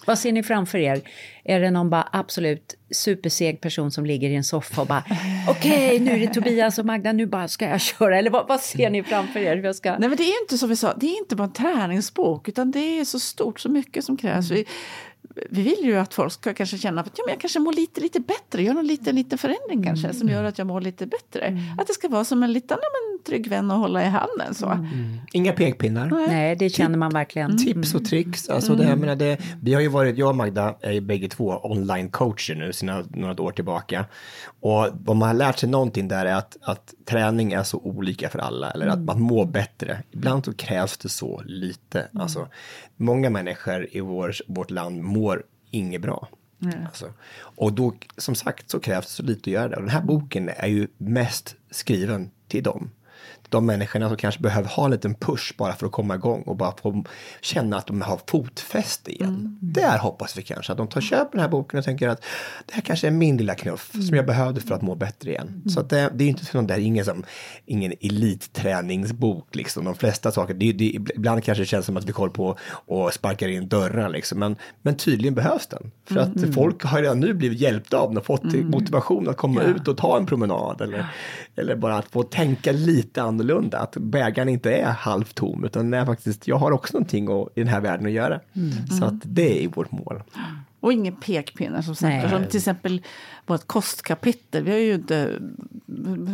Vad 0.07 0.19
ser 0.19 0.31
ni 0.31 0.43
framför 0.43 0.77
er? 0.77 1.01
Är 1.43 1.59
det 1.59 1.71
någon 1.71 1.89
bara 1.89 2.09
absolut 2.11 2.75
superseg 2.91 3.61
person 3.61 3.91
som 3.91 4.05
ligger 4.05 4.29
i 4.29 4.35
en 4.35 4.43
soffa 4.43 4.81
och 4.81 4.87
bara 4.87 5.03
okej, 5.49 5.85
okay, 5.85 5.99
nu 5.99 6.11
är 6.11 6.19
det 6.19 6.33
Tobias 6.33 6.79
och 6.79 6.85
Magda, 6.85 7.11
nu 7.11 7.25
bara 7.25 7.47
ska 7.47 7.65
jag 7.65 7.81
köra. 7.81 8.17
Eller 8.17 8.29
vad, 8.29 8.47
vad 8.47 8.59
ser 8.59 8.89
ni 8.89 9.03
framför 9.03 9.39
er? 9.39 9.57
Jag 9.57 9.75
ska... 9.75 9.97
Nej, 9.97 10.09
men 10.09 10.17
det 10.17 10.23
är 10.23 10.41
inte 10.41 10.57
som 10.57 10.69
vi 10.69 10.75
sa, 10.75 10.93
det 10.93 11.05
är 11.05 11.17
inte 11.19 11.35
bara 11.35 11.43
en 11.43 11.53
träningsbok, 11.53 12.47
utan 12.47 12.71
det 12.71 12.99
är 12.99 13.05
så 13.05 13.19
stort, 13.19 13.59
så 13.59 13.69
mycket 13.69 14.03
som 14.03 14.17
krävs. 14.17 14.51
Mm. 14.51 14.63
Vi, 14.63 14.65
vi 15.49 15.61
vill 15.61 15.79
ju 15.83 15.97
att 15.97 16.13
folk 16.13 16.33
ska 16.33 16.53
kanske 16.53 16.77
känna 16.77 17.01
att 17.01 17.11
ja, 17.15 17.23
men 17.25 17.33
jag 17.33 17.41
kanske 17.41 17.59
mår 17.59 17.73
lite, 17.73 18.01
lite 18.01 18.19
bättre, 18.19 18.63
gör 18.63 18.73
någon 18.73 18.87
liten, 18.87 19.15
liten 19.15 19.37
förändring 19.37 19.83
kanske 19.83 20.13
som 20.13 20.29
gör 20.29 20.43
att 20.43 20.57
jag 20.57 20.67
mår 20.67 20.81
lite 20.81 21.05
bättre. 21.05 21.41
Mm. 21.41 21.79
Att 21.79 21.87
det 21.87 21.93
ska 21.93 22.07
vara 22.07 22.23
som 22.23 22.43
en 22.43 22.53
liten 22.53 22.77
men, 22.77 23.23
trygg 23.23 23.47
vän 23.47 23.71
att 23.71 23.77
hålla 23.77 24.03
i 24.03 24.05
handen. 24.05 24.53
Så. 24.53 24.65
Mm. 24.65 25.17
Inga 25.33 25.53
pekpinnar. 25.53 26.09
Nej, 26.09 26.27
Nej 26.27 26.55
det 26.55 26.69
känner 26.69 26.97
man 26.97 27.11
verligen. 27.11 27.51
Mm. 27.51 27.57
Tips 27.57 27.95
och 27.95 28.05
tricks. 28.05 28.49
Alltså 28.49 28.75
det, 28.75 28.83
jag 28.83 28.99
menar, 28.99 29.15
det, 29.15 29.37
vi 29.61 29.73
har 29.73 29.81
ju 29.81 29.87
varit, 29.87 30.17
jag 30.17 30.29
och 30.29 30.35
Magda 30.35 30.75
är 30.81 30.91
ju 30.91 31.01
bägge 31.01 31.29
två 31.29 31.59
online-coacher 31.63 32.55
nu 32.55 32.73
sedan 32.73 33.07
några 33.09 33.41
år 33.41 33.51
tillbaka. 33.51 34.05
Och 34.59 34.87
vad 35.05 35.15
man 35.15 35.27
har 35.27 35.35
lärt 35.35 35.59
sig 35.59 35.69
någonting 35.69 36.07
där 36.07 36.25
är 36.25 36.35
att, 36.35 36.57
att 36.61 36.93
träning 37.05 37.53
är 37.53 37.63
så 37.63 37.77
olika 37.77 38.29
för 38.29 38.39
alla, 38.39 38.71
eller 38.71 38.87
att 38.87 38.99
man 38.99 39.21
mår 39.21 39.45
bättre. 39.45 40.03
Ibland 40.11 40.45
så 40.45 40.53
krävs 40.53 40.97
det 40.97 41.09
så 41.09 41.41
lite. 41.45 42.07
Alltså, 42.19 42.47
många 42.97 43.29
människor 43.29 43.87
i 43.91 43.99
vår, 43.99 44.35
vårt 44.47 44.71
land 44.71 45.03
mår 45.03 45.43
inget 45.71 46.01
bra. 46.01 46.27
Mm. 46.61 46.85
Alltså. 46.85 47.13
Och 47.39 47.73
då, 47.73 47.93
som 48.17 48.35
sagt, 48.35 48.69
så 48.69 48.79
krävs 48.79 49.05
det 49.05 49.11
så 49.11 49.23
lite 49.23 49.49
att 49.49 49.53
göra 49.53 49.67
det. 49.67 49.75
Och 49.75 49.81
den 49.81 49.91
här 49.91 50.01
boken 50.01 50.49
är 50.49 50.67
ju 50.67 50.87
mest 50.97 51.55
skriven 51.71 52.31
till 52.47 52.63
dem. 52.63 52.89
De 53.49 53.65
människorna 53.65 54.07
som 54.07 54.17
kanske 54.17 54.41
behöver 54.41 54.69
ha 54.69 54.85
en 54.85 54.91
liten 54.91 55.15
push 55.15 55.53
bara 55.57 55.73
för 55.73 55.85
att 55.85 55.91
komma 55.91 56.15
igång 56.15 56.41
och 56.41 56.55
bara 56.55 56.73
få 56.81 57.03
känna 57.41 57.77
att 57.77 57.87
de 57.87 58.01
har 58.01 58.19
fotfäste 58.27 59.11
igen. 59.11 59.29
Mm. 59.29 59.57
Där 59.61 59.97
hoppas 59.97 60.37
vi 60.37 60.41
kanske 60.41 60.71
att 60.71 60.77
de 60.77 60.87
tar 60.87 61.01
köper 61.01 61.31
den 61.31 61.41
här 61.41 61.49
boken 61.49 61.79
och 61.79 61.85
tänker 61.85 62.09
att 62.09 62.21
det 62.65 62.73
här 62.73 62.81
kanske 62.81 63.07
är 63.07 63.11
min 63.11 63.37
lilla 63.37 63.55
knuff 63.55 63.91
som 63.91 64.15
jag 64.15 64.25
behövde 64.25 64.61
för 64.61 64.75
att 64.75 64.81
må 64.81 64.95
bättre 64.95 65.31
igen. 65.31 65.63
Så 65.73 65.79
att 65.79 65.89
det, 65.89 66.11
det 66.15 66.23
är 66.23 66.27
inte 66.27 66.45
sån 66.45 66.67
där, 66.67 66.77
ingen, 66.77 67.05
som, 67.05 67.23
ingen 67.65 67.93
elitträningsbok 68.01 69.55
liksom. 69.55 69.85
De 69.85 69.95
flesta 69.95 70.31
saker, 70.31 70.53
det, 70.53 70.71
det, 70.71 70.85
ibland 70.85 71.43
kanske 71.43 71.61
det 71.61 71.67
känns 71.67 71.85
som 71.85 71.97
att 71.97 72.05
vi 72.05 72.11
håller 72.11 72.33
på 72.33 72.57
och 72.69 73.13
sparkar 73.13 73.47
in 73.47 73.67
dörrar 73.67 74.09
liksom. 74.09 74.39
Men, 74.39 74.55
men 74.81 74.97
tydligen 74.97 75.35
behövs 75.35 75.67
den. 75.67 75.91
För 76.05 76.17
att 76.17 76.53
folk 76.55 76.83
har 76.83 77.01
redan 77.01 77.19
nu 77.19 77.33
blivit 77.33 77.59
hjälpta 77.59 77.97
av 77.97 78.09
den 78.09 78.17
och 78.17 78.25
fått 78.25 78.43
motivation 78.43 79.29
att 79.29 79.37
komma 79.37 79.63
ut 79.63 79.87
och 79.87 79.97
ta 79.97 80.17
en 80.17 80.25
promenad. 80.25 80.81
Eller, 80.81 81.05
eller 81.55 81.75
bara 81.75 81.97
att 81.97 82.07
få 82.07 82.23
tänka 82.23 82.71
lite 82.71 83.21
annorlunda. 83.21 83.36
Att 83.73 83.97
bägaren 83.97 84.49
inte 84.49 84.73
är 84.73 84.91
halvtom 84.91 85.65
utan 85.65 85.91
den 85.91 86.01
är 86.01 86.05
faktiskt, 86.05 86.47
jag 86.47 86.57
har 86.57 86.71
också 86.71 86.93
någonting 86.93 87.27
att, 87.31 87.47
i 87.55 87.59
den 87.59 87.67
här 87.67 87.81
världen 87.81 88.05
att 88.05 88.11
göra. 88.11 88.39
Så 88.99 89.05
att 89.05 89.21
det 89.23 89.63
är 89.63 89.67
vårt 89.67 89.91
mål. 89.91 90.23
Och 90.79 90.93
ingen 90.93 91.15
pekpinnar 91.15 91.81
som 91.81 91.95
sagt. 91.95 92.29
Som 92.29 92.45
till 92.45 92.57
exempel 92.57 93.01
vårt 93.45 93.67
kostkapitel. 93.67 94.63
Vi 94.63 94.71
har 94.71 94.77
ju 94.77 94.93
inte 94.93 95.39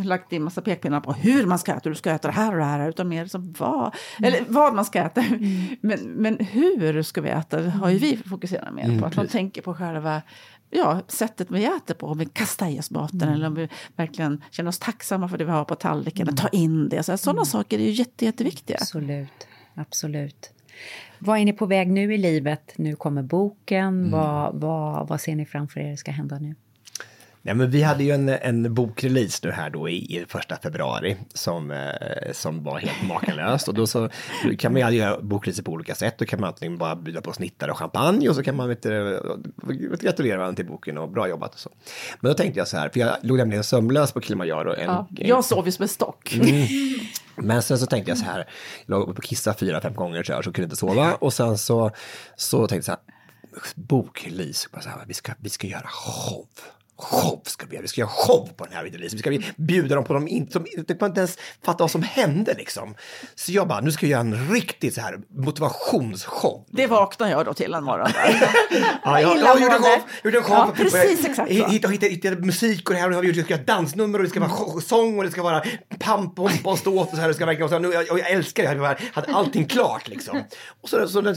lagt 0.04 0.32
in 0.32 0.42
massa 0.42 0.62
pekpinnar 0.62 1.00
på 1.00 1.12
hur 1.12 1.46
man 1.46 1.58
ska 1.58 1.72
äta. 1.72 1.88
Du 1.88 1.94
ska 1.94 2.10
äta 2.10 2.28
det 2.28 2.34
här 2.34 2.52
och 2.52 2.58
det 2.58 2.64
här. 2.64 2.88
Utan 2.88 3.08
mer 3.08 3.26
som 3.26 3.54
vad. 3.58 3.94
Eller 4.22 4.44
vad 4.48 4.74
man 4.74 4.84
ska 4.84 4.98
äta. 4.98 5.24
Men, 5.80 6.00
men 6.00 6.38
hur 6.38 7.02
ska 7.02 7.20
vi 7.20 7.28
äta 7.28 7.62
har 7.62 7.90
ju 7.90 7.98
vi 7.98 8.16
fokuserat 8.16 8.74
mer 8.74 9.00
på. 9.00 9.06
Att 9.06 9.16
man 9.16 9.28
tänker 9.28 9.62
på 9.62 9.74
själva 9.74 10.22
ja, 10.74 11.00
sättet 11.08 11.50
vi 11.50 11.64
äter 11.64 11.94
på. 11.94 12.06
Om 12.06 12.18
vi 12.18 12.26
kastar 12.26 12.68
i 12.68 12.80
oss 12.80 12.90
maten 12.90 13.22
eller 13.22 13.46
om 13.46 13.54
vi 13.54 13.68
verkligen 13.96 14.42
känner 14.50 14.68
oss 14.68 14.78
tacksamma 14.78 15.28
för 15.28 15.38
det 15.38 15.44
vi 15.44 15.50
har 15.50 15.64
på 15.64 15.74
tallriken. 15.74 16.28
Eller 16.28 16.36
ta 16.36 16.48
in 16.48 16.88
det. 16.88 17.02
Så, 17.02 17.16
sådana 17.16 17.44
saker 17.44 17.78
är 17.78 17.82
ju 17.82 17.90
jätte, 17.90 18.24
jätteviktiga. 18.24 18.76
Absolut, 18.80 19.46
absolut. 19.74 20.50
Vad 21.18 21.38
är 21.38 21.44
ni 21.44 21.52
på 21.52 21.66
väg 21.66 21.90
nu 21.90 22.14
i 22.14 22.18
livet? 22.18 22.72
Nu 22.76 22.96
kommer 22.96 23.22
boken. 23.22 24.10
Vad, 24.10 24.60
vad, 24.60 25.08
vad 25.08 25.20
ser 25.20 25.36
ni 25.36 25.46
framför 25.46 25.80
er 25.80 25.96
ska 25.96 26.10
hända 26.10 26.38
nu? 26.38 26.54
Nej, 27.46 27.54
men 27.54 27.70
vi 27.70 27.82
hade 27.82 28.04
ju 28.04 28.10
en, 28.10 28.28
en 28.28 28.74
bokrelease 28.74 29.40
nu 29.42 29.52
här 29.52 29.70
då 29.70 29.88
i, 29.88 30.16
i 30.16 30.24
första 30.28 30.56
februari 30.56 31.16
som, 31.34 31.70
eh, 31.70 32.32
som 32.32 32.64
var 32.64 32.78
helt 32.78 33.08
makalöst. 33.08 33.68
Och 33.68 33.74
då 33.74 33.86
så 33.86 34.08
kan 34.58 34.72
man 34.72 34.92
ju 34.92 34.98
göra 34.98 35.20
bokreleaser 35.20 35.62
på 35.62 35.72
olika 35.72 35.94
sätt. 35.94 36.18
Då 36.18 36.24
kan 36.24 36.40
man 36.40 36.48
antingen 36.48 36.78
bara 36.78 36.96
bjuda 36.96 37.20
på 37.20 37.32
snittar 37.32 37.68
och 37.68 37.78
champagne 37.78 38.28
och 38.28 38.34
så 38.34 38.42
kan 38.42 38.56
man 38.56 38.76
du, 38.82 39.96
gratulera 40.00 40.38
varandra 40.38 40.56
till 40.56 40.66
boken 40.66 40.98
och 40.98 41.10
bra 41.10 41.28
jobbat 41.28 41.54
och 41.54 41.60
så. 41.60 41.70
Men 42.20 42.30
då 42.30 42.34
tänkte 42.34 42.60
jag 42.60 42.68
så 42.68 42.76
här, 42.76 42.88
för 42.88 43.00
jag 43.00 43.16
låg 43.22 43.38
nämligen 43.38 43.64
sömnlös 43.64 44.12
på 44.12 44.20
Kilimanjaro. 44.20 44.74
En, 44.74 44.84
Ja, 44.84 45.08
en, 45.18 45.28
jag 45.28 45.44
sov 45.44 45.66
ju 45.66 45.72
som 45.72 45.82
en 45.82 45.88
stock. 45.88 46.38
men 47.36 47.62
sen 47.62 47.78
så 47.78 47.86
tänkte 47.86 48.10
jag 48.10 48.18
så 48.18 48.24
här, 48.24 48.48
jag 48.86 49.00
låg 49.00 49.16
på 49.16 49.22
kissa 49.22 49.54
fyra, 49.54 49.80
fem 49.80 49.94
gånger 49.94 50.22
så, 50.22 50.32
här, 50.32 50.42
så 50.42 50.52
kunde 50.52 50.64
inte 50.64 50.76
sova. 50.76 51.14
Och 51.14 51.32
sen 51.32 51.58
så, 51.58 51.90
så 52.36 52.66
tänkte 52.66 52.76
jag 52.76 52.84
så 52.84 52.90
här, 52.90 53.00
bokrelease, 53.74 54.68
vi, 55.06 55.14
ska, 55.14 55.32
vi 55.38 55.50
ska 55.50 55.66
göra 55.66 55.86
show. 55.86 56.46
Show 56.98 57.40
ska 57.44 57.66
vi 57.66 57.74
göra, 57.74 57.82
vi 57.82 57.88
ska 57.88 58.00
göra 58.00 58.10
show 58.10 58.48
på 58.56 58.64
den 58.64 58.72
här 58.74 58.84
releasen. 58.84 59.16
Vi 59.16 59.38
ska 59.42 59.52
bjuda 59.56 59.94
dem 59.94 60.04
på 60.04 60.12
dem 60.14 60.28
in, 60.28 60.50
som 60.50 60.66
inte 60.78 60.94
kan 60.94 61.08
inte 61.08 61.20
ens 61.20 61.38
fatta 61.64 61.84
vad 61.84 61.90
som 61.90 62.02
hände 62.02 62.54
liksom. 62.58 62.94
Så 63.34 63.52
jag 63.52 63.68
bara, 63.68 63.80
nu 63.80 63.92
ska 63.92 64.06
jag 64.06 64.10
göra 64.10 64.20
en 64.20 64.54
riktig 64.54 64.94
så 64.94 65.00
här 65.00 65.18
motivationsshow. 65.36 66.64
Det 66.70 66.86
vaknade 66.86 67.30
jag 67.32 67.46
då 67.46 67.54
till 67.54 67.74
en 67.74 67.84
morgon. 67.84 68.08
Ja, 69.04 69.20
jag, 69.20 69.38
jag 69.38 69.60
gjorde 69.60 69.74
en 69.74 69.82
show, 69.82 70.00
gjorde 70.24 70.38
en 70.38 70.44
show. 70.44 70.56
Ja, 70.56 70.72
precis 70.76 71.26
exakt 71.26 71.48
så. 71.52 71.58
Jag 71.58 71.68
hittade, 71.68 71.92
hittade, 71.94 72.12
hittade 72.12 72.36
musik 72.36 72.88
och 72.90 72.94
det 72.94 73.00
här 73.00 73.16
och 73.16 73.24
vi 73.24 73.42
ska 73.42 73.54
göra 73.54 73.62
dansnummer 73.64 74.18
och 74.18 74.24
det 74.24 74.30
ska 74.30 74.40
vara 74.40 74.50
show- 74.50 74.80
sång 74.80 75.18
och 75.18 75.24
det 75.24 75.30
ska 75.30 75.42
vara 75.42 75.62
pamp, 75.98 76.36
pompa 76.36 76.70
och 76.70 76.78
ståt 76.78 77.08
och 77.08 77.14
så 77.14 77.20
här. 77.20 77.28
Det 77.28 77.34
ska 77.34 77.46
verkligen 77.46 77.70
vara 77.70 77.82
så 77.82 77.88
här, 77.88 78.04
nu, 78.04 78.10
och 78.12 78.18
jag 78.18 78.30
älskar 78.30 78.62
det, 78.62 78.82
jag 78.82 78.96
hade 79.12 79.34
allting 79.34 79.66
klart 79.66 80.08
liksom. 80.08 80.42
Och 80.82 80.88
så, 80.88 81.08
så 81.08 81.20
den 81.20 81.36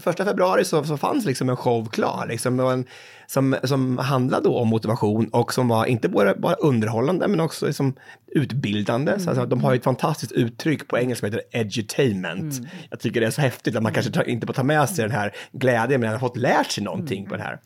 första 0.00 0.24
februari 0.24 0.64
så, 0.64 0.84
så 0.84 0.96
fanns 0.96 1.24
liksom 1.24 1.48
en 1.48 1.56
show 1.56 1.88
klar 1.88 2.26
liksom. 2.28 2.60
Och 2.60 2.72
en, 2.72 2.84
som, 3.26 3.56
som 3.64 3.98
handlade 3.98 4.44
då 4.44 4.58
om 4.58 4.68
motivation 4.68 4.97
och 5.32 5.54
som 5.54 5.68
var 5.68 5.86
inte 5.86 6.08
bara, 6.08 6.34
bara 6.34 6.54
underhållande 6.54 7.28
men 7.28 7.40
också 7.40 7.66
liksom 7.66 7.94
utbildande. 8.26 9.18
Så 9.18 9.30
alltså, 9.30 9.46
de 9.46 9.64
har 9.64 9.72
ju 9.72 9.78
ett 9.78 9.84
fantastiskt 9.84 10.32
uttryck 10.32 10.88
på 10.88 10.98
engelska 10.98 11.26
som 11.26 11.34
heter 11.34 11.58
edutainment. 11.60 12.60
Jag 12.90 13.00
tycker 13.00 13.20
det 13.20 13.26
är 13.26 13.30
så 13.30 13.40
häftigt 13.40 13.76
att 13.76 13.82
man 13.82 13.92
kanske 13.92 14.12
tar, 14.12 14.28
inte 14.28 14.46
får 14.46 14.54
ta 14.54 14.62
med 14.62 14.88
sig 14.88 15.04
den 15.04 15.16
här 15.16 15.34
glädjen 15.52 16.00
men 16.00 16.10
har 16.10 16.18
fått 16.18 16.36
lärt 16.36 16.70
sig 16.70 16.84
någonting 16.84 17.26
på 17.26 17.36
det 17.36 17.42
här. 17.42 17.60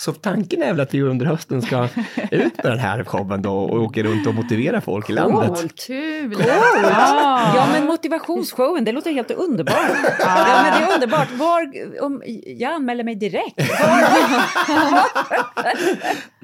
Så 0.00 0.12
tanken 0.12 0.62
är 0.62 0.66
väl 0.72 0.80
att 0.80 0.94
vi 0.94 1.02
under 1.02 1.26
hösten 1.26 1.62
ska 1.62 1.84
ut 2.30 2.56
med 2.56 2.72
den 2.72 2.78
här 2.78 3.04
showen 3.04 3.42
då 3.42 3.52
och 3.58 3.82
åka 3.82 4.02
runt 4.02 4.26
och 4.26 4.34
motivera 4.34 4.80
folk 4.80 5.10
i 5.10 5.12
landet. 5.12 5.74
Kul! 5.86 6.36
Ja, 7.54 7.68
men 7.72 7.86
motivationsshowen, 7.86 8.84
det 8.84 8.92
låter 8.92 9.12
helt 9.12 9.30
underbart. 9.30 9.76
Ja, 10.20 10.62
men 10.62 10.80
det 10.80 10.86
är 10.86 10.94
underbart. 10.94 11.28
Var, 11.32 11.72
om, 12.02 12.22
jag 12.46 12.72
anmäler 12.72 13.04
mig 13.04 13.14
direkt. 13.14 13.60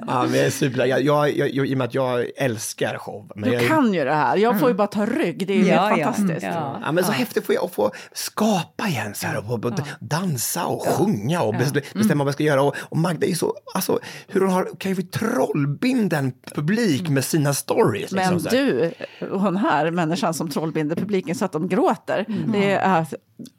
Ja, 0.07 0.23
men 0.23 0.35
jag 0.39 0.47
är 0.47 0.51
super, 0.51 0.85
jag, 0.87 1.03
jag, 1.03 1.37
jag, 1.37 1.49
I 1.67 1.75
och 1.75 1.79
med 1.79 1.85
att 1.85 1.95
jag 1.95 2.27
älskar 2.37 2.99
show. 2.99 3.33
Men 3.37 3.51
Du 3.51 3.57
jag, 3.57 3.69
kan 3.69 3.95
ju 3.95 4.05
det 4.05 4.15
här. 4.15 4.37
Jag 4.37 4.61
får 4.61 4.69
ju 4.69 4.75
bara 4.75 4.87
ta 4.87 5.07
rygg. 5.07 5.47
Det 5.47 5.53
är 5.53 5.57
ju 5.59 5.67
Ja, 5.67 5.81
helt 5.87 6.01
ja. 6.01 6.05
fantastiskt. 6.13 6.43
Ja. 6.55 6.81
Ja, 6.85 6.93
men 6.93 7.05
så 7.05 7.13
häftigt 7.13 7.47
får 7.47 7.55
jag 7.55 7.65
att 7.65 7.75
få 7.75 7.91
skapa 8.13 8.89
igen 8.89 9.15
så 9.15 9.27
här 9.27 9.39
och, 9.39 9.45
och, 9.55 9.65
och 9.65 9.73
dansa 10.01 10.65
och 10.65 10.83
sjunga 10.87 11.43
och 11.43 11.55
bes- 11.55 11.83
bestämma 11.95 12.25
vad 12.25 12.29
jag 12.29 12.35
ska 12.35 12.45
göra. 12.45 12.63
Och, 12.63 12.75
och 12.81 12.97
Magda 12.97 13.27
är 13.27 13.31
ju 13.31 13.37
så, 13.37 13.44
alltså 13.75 13.99
hur 14.29 14.41
hon 14.41 14.51
har, 14.51 14.69
kan 14.79 14.93
ju 14.95 15.03
trollbinda 15.03 16.19
en 16.19 16.33
publik 16.55 17.09
med 17.09 17.25
sina 17.25 17.55
stories. 17.55 18.13
Men 18.13 18.35
liksom, 18.35 18.41
så 18.51 18.57
här. 18.57 18.65
du, 19.21 19.27
hon 19.27 19.57
här 19.57 19.91
människan 19.91 20.35
som 20.35 20.51
trollbinder 20.51 20.97
publiken 20.97 21.35
så 21.35 21.45
att 21.45 21.53
de 21.53 21.69
gråter. 21.69 22.25
Det 22.53 22.71
är, 22.73 23.07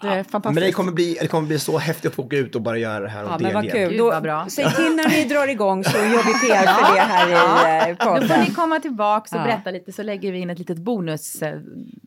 det 0.01 0.07
är 0.07 0.23
fantastiskt. 0.23 0.55
Men 0.55 0.63
det 0.63 0.71
kommer, 0.71 0.91
bli, 0.91 1.17
det 1.21 1.27
kommer 1.27 1.47
bli 1.47 1.59
så 1.59 1.77
häftigt 1.77 2.05
att 2.09 2.15
få 2.15 2.21
åka 2.23 2.37
ut 2.37 2.55
och 2.55 2.61
bara 2.61 2.77
göra 2.77 2.99
det 2.99 3.09
här 3.09 3.23
och 3.23 3.29
Ja, 3.29 3.37
men 3.41 3.53
vad 3.53 3.71
kul. 3.71 3.97
Då, 3.97 4.09
vad 4.09 4.23
bra. 4.23 4.45
Säg 4.49 4.71
till 4.71 4.95
när 4.95 5.09
ni 5.09 5.25
drar 5.29 5.47
igång 5.47 5.83
så 5.83 5.97
gör 5.97 6.03
vi 6.07 6.47
PR 6.47 6.65
för 6.65 6.95
det 6.95 7.01
här 7.01 7.29
i 7.29 7.89
eh, 7.91 7.97
Då 7.97 8.03
får 8.05 8.11
podden. 8.19 8.39
ni 8.43 8.51
komma 8.53 8.79
tillbaka 8.79 9.35
och 9.35 9.41
Ja. 9.41 9.45
berätta 9.45 9.71
lite 9.71 9.91
så 9.91 10.03
lägger 10.03 10.31
vi 10.31 10.39
in 10.39 10.49
ett 10.49 10.59
litet 10.59 10.77
bonus 10.77 11.41
eh, 11.41 11.59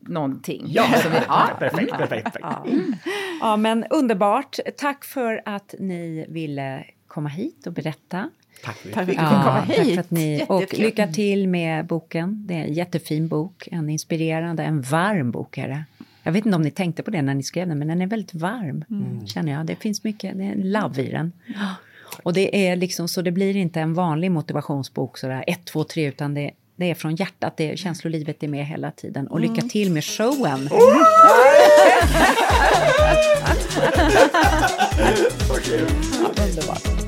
någonting. 0.07 0.63
Ja, 0.67 0.83
Som 1.03 1.11
vi- 1.11 1.17
ja. 1.27 1.49
perfekt, 1.59 1.91
perfekt. 1.91 2.23
perfekt. 2.23 2.47
Ja, 3.41 3.57
men 3.57 3.85
underbart. 3.89 4.59
Tack 4.77 5.05
för 5.05 5.41
att 5.45 5.75
ni 5.79 6.25
ville 6.29 6.83
komma 7.09 7.29
hit 7.29 7.67
och 7.67 7.73
berätta. 7.73 8.29
Tack 8.63 8.77
för 8.77 8.91
Tack 8.91 8.93
för 8.93 9.01
att 9.01 9.07
du 9.07 9.11
fick 9.11 9.19
komma 9.19 9.65
tack 9.67 9.77
hit. 9.77 9.93
för 9.93 10.01
att 10.01 10.11
ni, 10.11 10.45
och 10.49 10.73
lycka 10.77 11.07
till 11.07 11.47
med 11.47 11.85
boken. 11.85 12.43
Det 12.47 12.53
är 12.53 12.63
en 12.63 12.73
jättefin 12.73 13.27
bok, 13.27 13.67
en 13.71 13.89
inspirerande, 13.89 14.63
en 14.63 14.81
varm 14.81 15.31
bok 15.31 15.57
är 15.57 15.67
det. 15.67 15.83
Jag 16.23 16.31
vet 16.31 16.45
inte 16.45 16.55
om 16.55 16.61
ni 16.61 16.71
tänkte 16.71 17.03
på 17.03 17.11
det 17.11 17.21
när 17.21 17.33
ni 17.33 17.43
skrev 17.43 17.67
den, 17.67 17.79
men 17.79 17.87
den 17.87 18.01
är 18.01 18.07
väldigt 18.07 18.33
varm, 18.33 18.85
känner 19.25 19.51
jag. 19.51 19.65
Det 19.65 19.75
finns 19.75 20.03
mycket, 20.03 20.37
det 20.37 20.43
är 20.43 20.51
en 20.51 20.71
love 20.71 21.01
i 21.01 21.11
den. 21.11 21.31
Och 22.23 22.33
det 22.33 22.67
är 22.67 22.75
liksom 22.75 23.07
så 23.07 23.21
det 23.21 23.31
blir 23.31 23.55
inte 23.55 23.81
en 23.81 23.93
vanlig 23.93 24.31
motivationsbok 24.31 25.17
sådär 25.17 25.43
ett, 25.47 25.65
två, 25.65 25.83
tre, 25.83 26.07
utan 26.07 26.33
det, 26.33 26.51
det 26.75 26.91
är 26.91 26.95
från 26.95 27.15
hjärtat, 27.15 27.57
det 27.57 27.71
är, 27.71 27.75
känslolivet 27.75 28.43
är 28.43 28.47
med 28.47 28.65
hela 28.65 28.91
tiden. 28.91 29.27
Och 29.27 29.39
lycka 29.39 29.61
till 29.61 29.91
med 29.91 30.03
showen! 30.03 30.69
Underbart. 36.47 36.98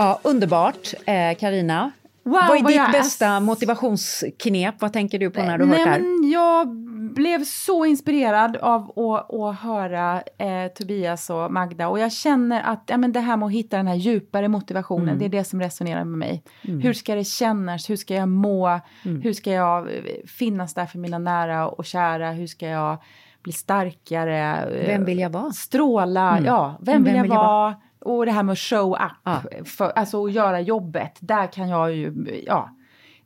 Ja, 0.00 0.20
underbart. 0.22 0.94
Eh, 1.06 1.38
Karina, 1.40 1.90
Wow, 2.22 2.32
vad 2.32 2.58
är 2.58 2.62
vad 2.62 2.72
ditt 2.72 2.92
bästa 2.92 3.40
motivationsknep? 3.40 4.74
Vad 4.80 4.92
tänker 4.92 5.18
du 5.18 5.30
på 5.30 5.42
när 5.42 5.58
du 5.58 5.64
har 5.64 5.74
hört 5.76 5.84
det 5.84 5.90
här? 5.90 6.32
jag 6.32 6.68
blev 7.14 7.44
så 7.44 7.84
inspirerad 7.84 8.56
av 8.56 8.90
att, 8.98 9.34
att 9.34 9.60
höra 9.60 10.22
eh, 10.38 10.72
Tobias 10.74 11.30
och 11.30 11.52
Magda 11.52 11.88
och 11.88 11.98
jag 11.98 12.12
känner 12.12 12.62
att 12.62 12.82
ja, 12.86 12.96
men 12.96 13.12
det 13.12 13.20
här 13.20 13.36
med 13.36 13.46
att 13.46 13.52
hitta 13.52 13.76
den 13.76 13.86
här 13.86 13.94
djupare 13.94 14.48
motivationen, 14.48 15.08
Mm. 15.08 15.18
det 15.18 15.24
är 15.24 15.28
det 15.28 15.44
som 15.44 15.60
resonerar 15.60 16.04
med 16.04 16.18
mig. 16.18 16.42
Hur 16.62 16.92
ska 16.92 17.14
det 17.14 17.24
kännas? 17.24 17.90
Hur 17.90 17.96
ska 17.96 18.14
jag 18.14 18.28
må? 18.28 18.80
Mm. 19.04 19.20
Hur 19.22 19.32
ska 19.32 19.50
jag 19.52 19.86
eh, 19.88 20.02
finnas 20.38 20.74
där 20.74 20.86
för 20.86 20.98
mina 20.98 21.18
nära 21.18 21.68
och 21.68 21.84
kära? 21.84 22.30
Hur 22.30 22.46
ska 22.46 22.66
jag 22.66 22.96
bli 23.42 23.52
starkare? 23.52 24.64
Eh, 24.64 24.86
Vem 24.86 25.04
vill 25.04 25.18
jag 25.18 25.30
vara? 25.30 25.52
Stråla, 25.52 26.30
Mm. 26.32 26.44
ja. 26.44 26.74
Vem, 26.80 26.94
Vem 26.94 27.04
vill 27.04 27.14
jag 27.14 27.22
vill 27.22 27.32
jag 27.32 27.38
vara? 27.44 27.74
Och 28.00 28.26
det 28.26 28.32
här 28.32 28.42
med 28.42 28.52
att 28.52 28.58
show 28.58 28.92
up, 28.92 29.12
Ja. 29.24 29.42
för, 29.64 29.90
alltså 29.90 30.24
att 30.24 30.32
göra 30.32 30.60
jobbet, 30.60 31.18
där 31.20 31.52
kan 31.52 31.68
jag 31.68 31.94
ju, 31.96 32.12
ja. 32.46 32.76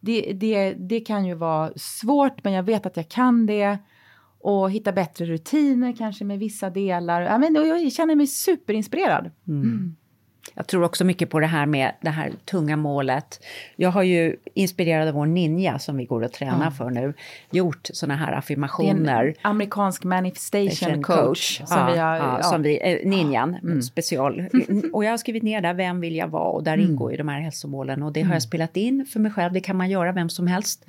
Det, 0.00 0.32
det, 0.32 0.72
det 0.72 1.00
kan 1.00 1.26
ju 1.26 1.34
vara 1.34 1.72
svårt, 1.76 2.44
men 2.44 2.52
jag 2.52 2.62
vet 2.62 2.86
att 2.86 2.96
jag 2.96 3.08
kan 3.08 3.46
det. 3.46 3.78
Och 4.40 4.70
hitta 4.70 4.92
bättre 4.92 5.24
rutiner 5.24 5.92
kanske 5.96 6.24
med 6.24 6.38
vissa 6.38 6.70
delar. 6.70 7.22
Ja, 7.22 7.38
men, 7.38 7.54
jag 7.54 7.92
känner 7.92 8.14
mig 8.14 8.26
superinspirerad. 8.26 9.30
Jag 10.54 10.66
tror 10.66 10.84
också 10.84 11.04
mycket 11.04 11.30
på 11.30 11.40
det 11.40 11.46
här 11.46 11.66
med 11.66 11.92
det 12.00 12.10
här 12.10 12.32
tunga 12.44 12.76
målet. 12.76 13.44
Jag 13.76 13.90
har 13.90 14.02
ju 14.02 14.36
inspirerad 14.54 15.08
av 15.08 15.14
vår 15.14 15.26
ninja 15.26 15.78
som 15.78 15.96
vi 15.96 16.04
går 16.04 16.22
och 16.22 16.32
tränar 16.32 16.70
för 16.70 16.90
nu, 16.90 17.14
gjort 17.50 17.88
sådana 17.92 18.16
här 18.16 18.26
Det 18.26 18.32
är 18.32 18.38
affirmationer. 18.38 19.24
en 19.24 19.34
amerikansk 19.42 20.04
manifestation 20.04 20.70
Station 20.70 21.02
coach. 21.02 21.56
Som 21.64 21.78
ja, 21.78 21.90
vi 21.92 21.98
har, 21.98 22.16
ja, 22.16 22.38
ja. 22.38 22.42
Som 22.42 22.62
vi, 22.62 22.80
eh, 22.82 23.08
ninjan, 23.08 23.82
special. 23.82 24.44
Och 24.92 25.04
jag 25.04 25.10
har 25.10 25.16
skrivit 25.16 25.42
ner 25.42 25.60
där, 25.60 25.74
vem 25.74 26.00
vill 26.00 26.16
jag 26.16 26.28
vara? 26.28 26.48
Och 26.50 26.62
där 26.64 26.76
ingår 26.76 27.10
ju 27.10 27.16
de 27.16 27.28
här 27.28 27.40
hälsomålen. 27.40 28.02
Och 28.02 28.12
det 28.12 28.22
har 28.22 28.32
jag 28.32 28.42
spelat 28.42 28.76
in 28.76 29.06
för 29.12 29.20
mig 29.20 29.32
själv, 29.32 29.52
det 29.52 29.60
kan 29.60 29.76
man 29.76 29.90
göra 29.90 30.12
vem 30.12 30.28
som 30.28 30.46
helst. 30.46 30.84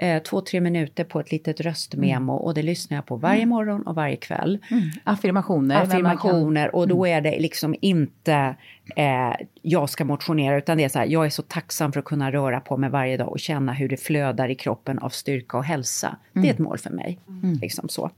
Eh, 0.00 0.22
två, 0.22 0.40
tre 0.40 0.60
minuter 0.60 1.04
på 1.04 1.20
ett 1.20 1.32
litet 1.32 1.60
röstmemo 1.60 2.32
och 2.32 2.54
det 2.54 2.62
lyssnar 2.62 2.96
jag 2.96 3.06
på 3.06 3.16
varje 3.16 3.46
morgon 3.46 3.82
och 3.82 3.94
varje 3.94 4.16
kväll. 4.16 4.58
Affirmationer. 5.04 5.74
men 5.74 6.02
man 6.02 6.16
kan- 6.16 6.16
Affirmationer 6.16 6.74
och 6.74 6.88
då 6.88 7.06
är 7.06 7.20
det 7.20 7.38
liksom 7.40 7.74
inte 7.80 8.54
eh, 8.96 9.32
jag 9.62 9.90
ska 9.90 10.04
motionera 10.04 10.56
utan 10.58 10.76
det 10.78 10.84
är 10.84 10.88
så 10.88 10.98
här, 10.98 11.06
jag 11.06 11.26
är 11.26 11.30
så 11.30 11.42
tacksam 11.42 11.92
för 11.92 12.00
att 12.00 12.04
kunna 12.06 12.32
röra 12.32 12.60
på 12.60 12.76
mig 12.76 12.90
varje 12.90 13.16
dag 13.16 13.28
och 13.28 13.40
känna 13.40 13.72
hur 13.72 13.88
det 13.88 13.96
flödar 13.96 14.48
i 14.48 14.54
kroppen 14.54 14.98
av 14.98 15.08
styrka 15.08 15.56
och 15.56 15.64
hälsa. 15.64 16.16
Det 16.32 16.48
är 16.48 16.52
ett 16.52 16.58
mål 16.58 16.78
för 16.78 16.90
mig. 16.90 17.18
Liksom 17.60 17.88
så. 17.88 18.10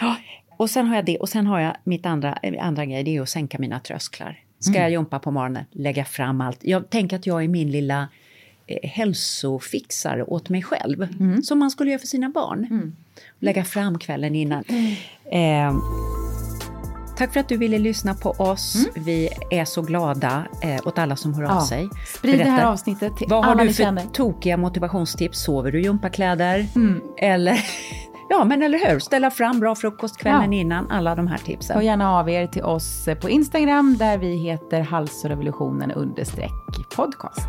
Ja, 0.00 0.16
och 0.56 0.70
sen 0.70 0.86
har 0.86 0.96
jag 0.96 1.04
det 1.04 1.18
och 1.18 1.28
sen 1.28 1.46
har 1.46 1.60
jag 1.60 1.76
mitt 1.84 2.06
andra, 2.06 2.38
eh, 2.42 2.66
andra 2.66 2.84
grej, 2.86 3.02
det 3.04 3.16
är 3.16 3.20
att 3.22 3.28
sänka 3.28 3.58
mina 3.58 3.80
trösklar. 3.80 4.38
Ska 4.58 4.72
jag 4.80 4.90
jumpa 4.90 5.18
på 5.18 5.30
morgonen, 5.30 5.64
lägga 5.70 6.04
fram 6.04 6.40
allt. 6.40 6.58
Jag 6.62 6.90
tänker 6.90 7.16
att 7.16 7.26
jag 7.26 7.44
är 7.44 7.48
min 7.48 7.70
lilla 7.70 8.08
hälsofixare 8.82 10.24
åt 10.24 10.48
mig 10.48 10.62
själv. 10.62 11.06
Som 11.42 11.58
man 11.58 11.70
skulle 11.70 11.90
göra 11.90 11.98
för 12.00 12.06
sina 12.06 12.28
barn. 12.28 12.92
Lägga 13.38 13.64
fram 13.64 13.98
kvällen 13.98 14.34
innan. 14.34 14.64
Eh, 15.32 15.76
Tack 17.18 17.32
för 17.32 17.40
att 17.40 17.48
du 17.48 17.56
ville 17.56 17.78
lyssna 17.78 18.14
på 18.14 18.30
oss. 18.30 18.86
Vi 18.96 19.28
är 19.50 19.64
så 19.64 19.82
glada 19.82 20.46
eh, 20.62 20.86
åt 20.86 20.98
alla 20.98 21.16
som 21.16 21.34
hör 21.34 21.42
av 21.42 21.50
Ja. 21.50 21.66
sig. 21.66 21.88
Sprid 22.06 22.38
det 22.38 22.44
här 22.44 22.50
Berätta, 22.52 22.68
avsnittet 22.68 23.16
till 23.16 23.26
Vad 23.30 23.44
har 23.44 23.52
alla 23.52 23.62
du 23.62 23.68
ni 23.68 23.74
för 23.74 23.82
känner. 23.82 24.02
tokiga 24.12 24.56
motivationstips? 24.56 25.44
Sover 25.44 25.72
du 25.72 25.80
i 25.80 25.82
gympakläder? 25.84 26.66
Eller, 27.18 27.58
ja 28.30 28.44
men 28.44 28.62
eller 28.62 28.78
hur, 28.92 28.98
ställa 28.98 29.30
fram 29.30 29.60
bra 29.60 29.74
frukost 29.74 30.16
kvällen 30.18 30.52
Ja. 30.52 30.58
innan. 30.60 30.90
Alla 30.90 31.14
de 31.14 31.26
här 31.26 31.38
tipsen. 31.38 31.76
Hör 31.76 31.82
gärna 31.82 32.10
av 32.18 32.30
er 32.30 32.46
till 32.46 32.62
oss 32.62 33.08
på 33.20 33.30
Instagram 33.30 33.96
där 33.98 34.18
vi 34.18 34.36
heter 34.36 34.80
halsrevolutionen 34.80 35.90
understreck 35.90 36.52
podcast. 36.96 37.48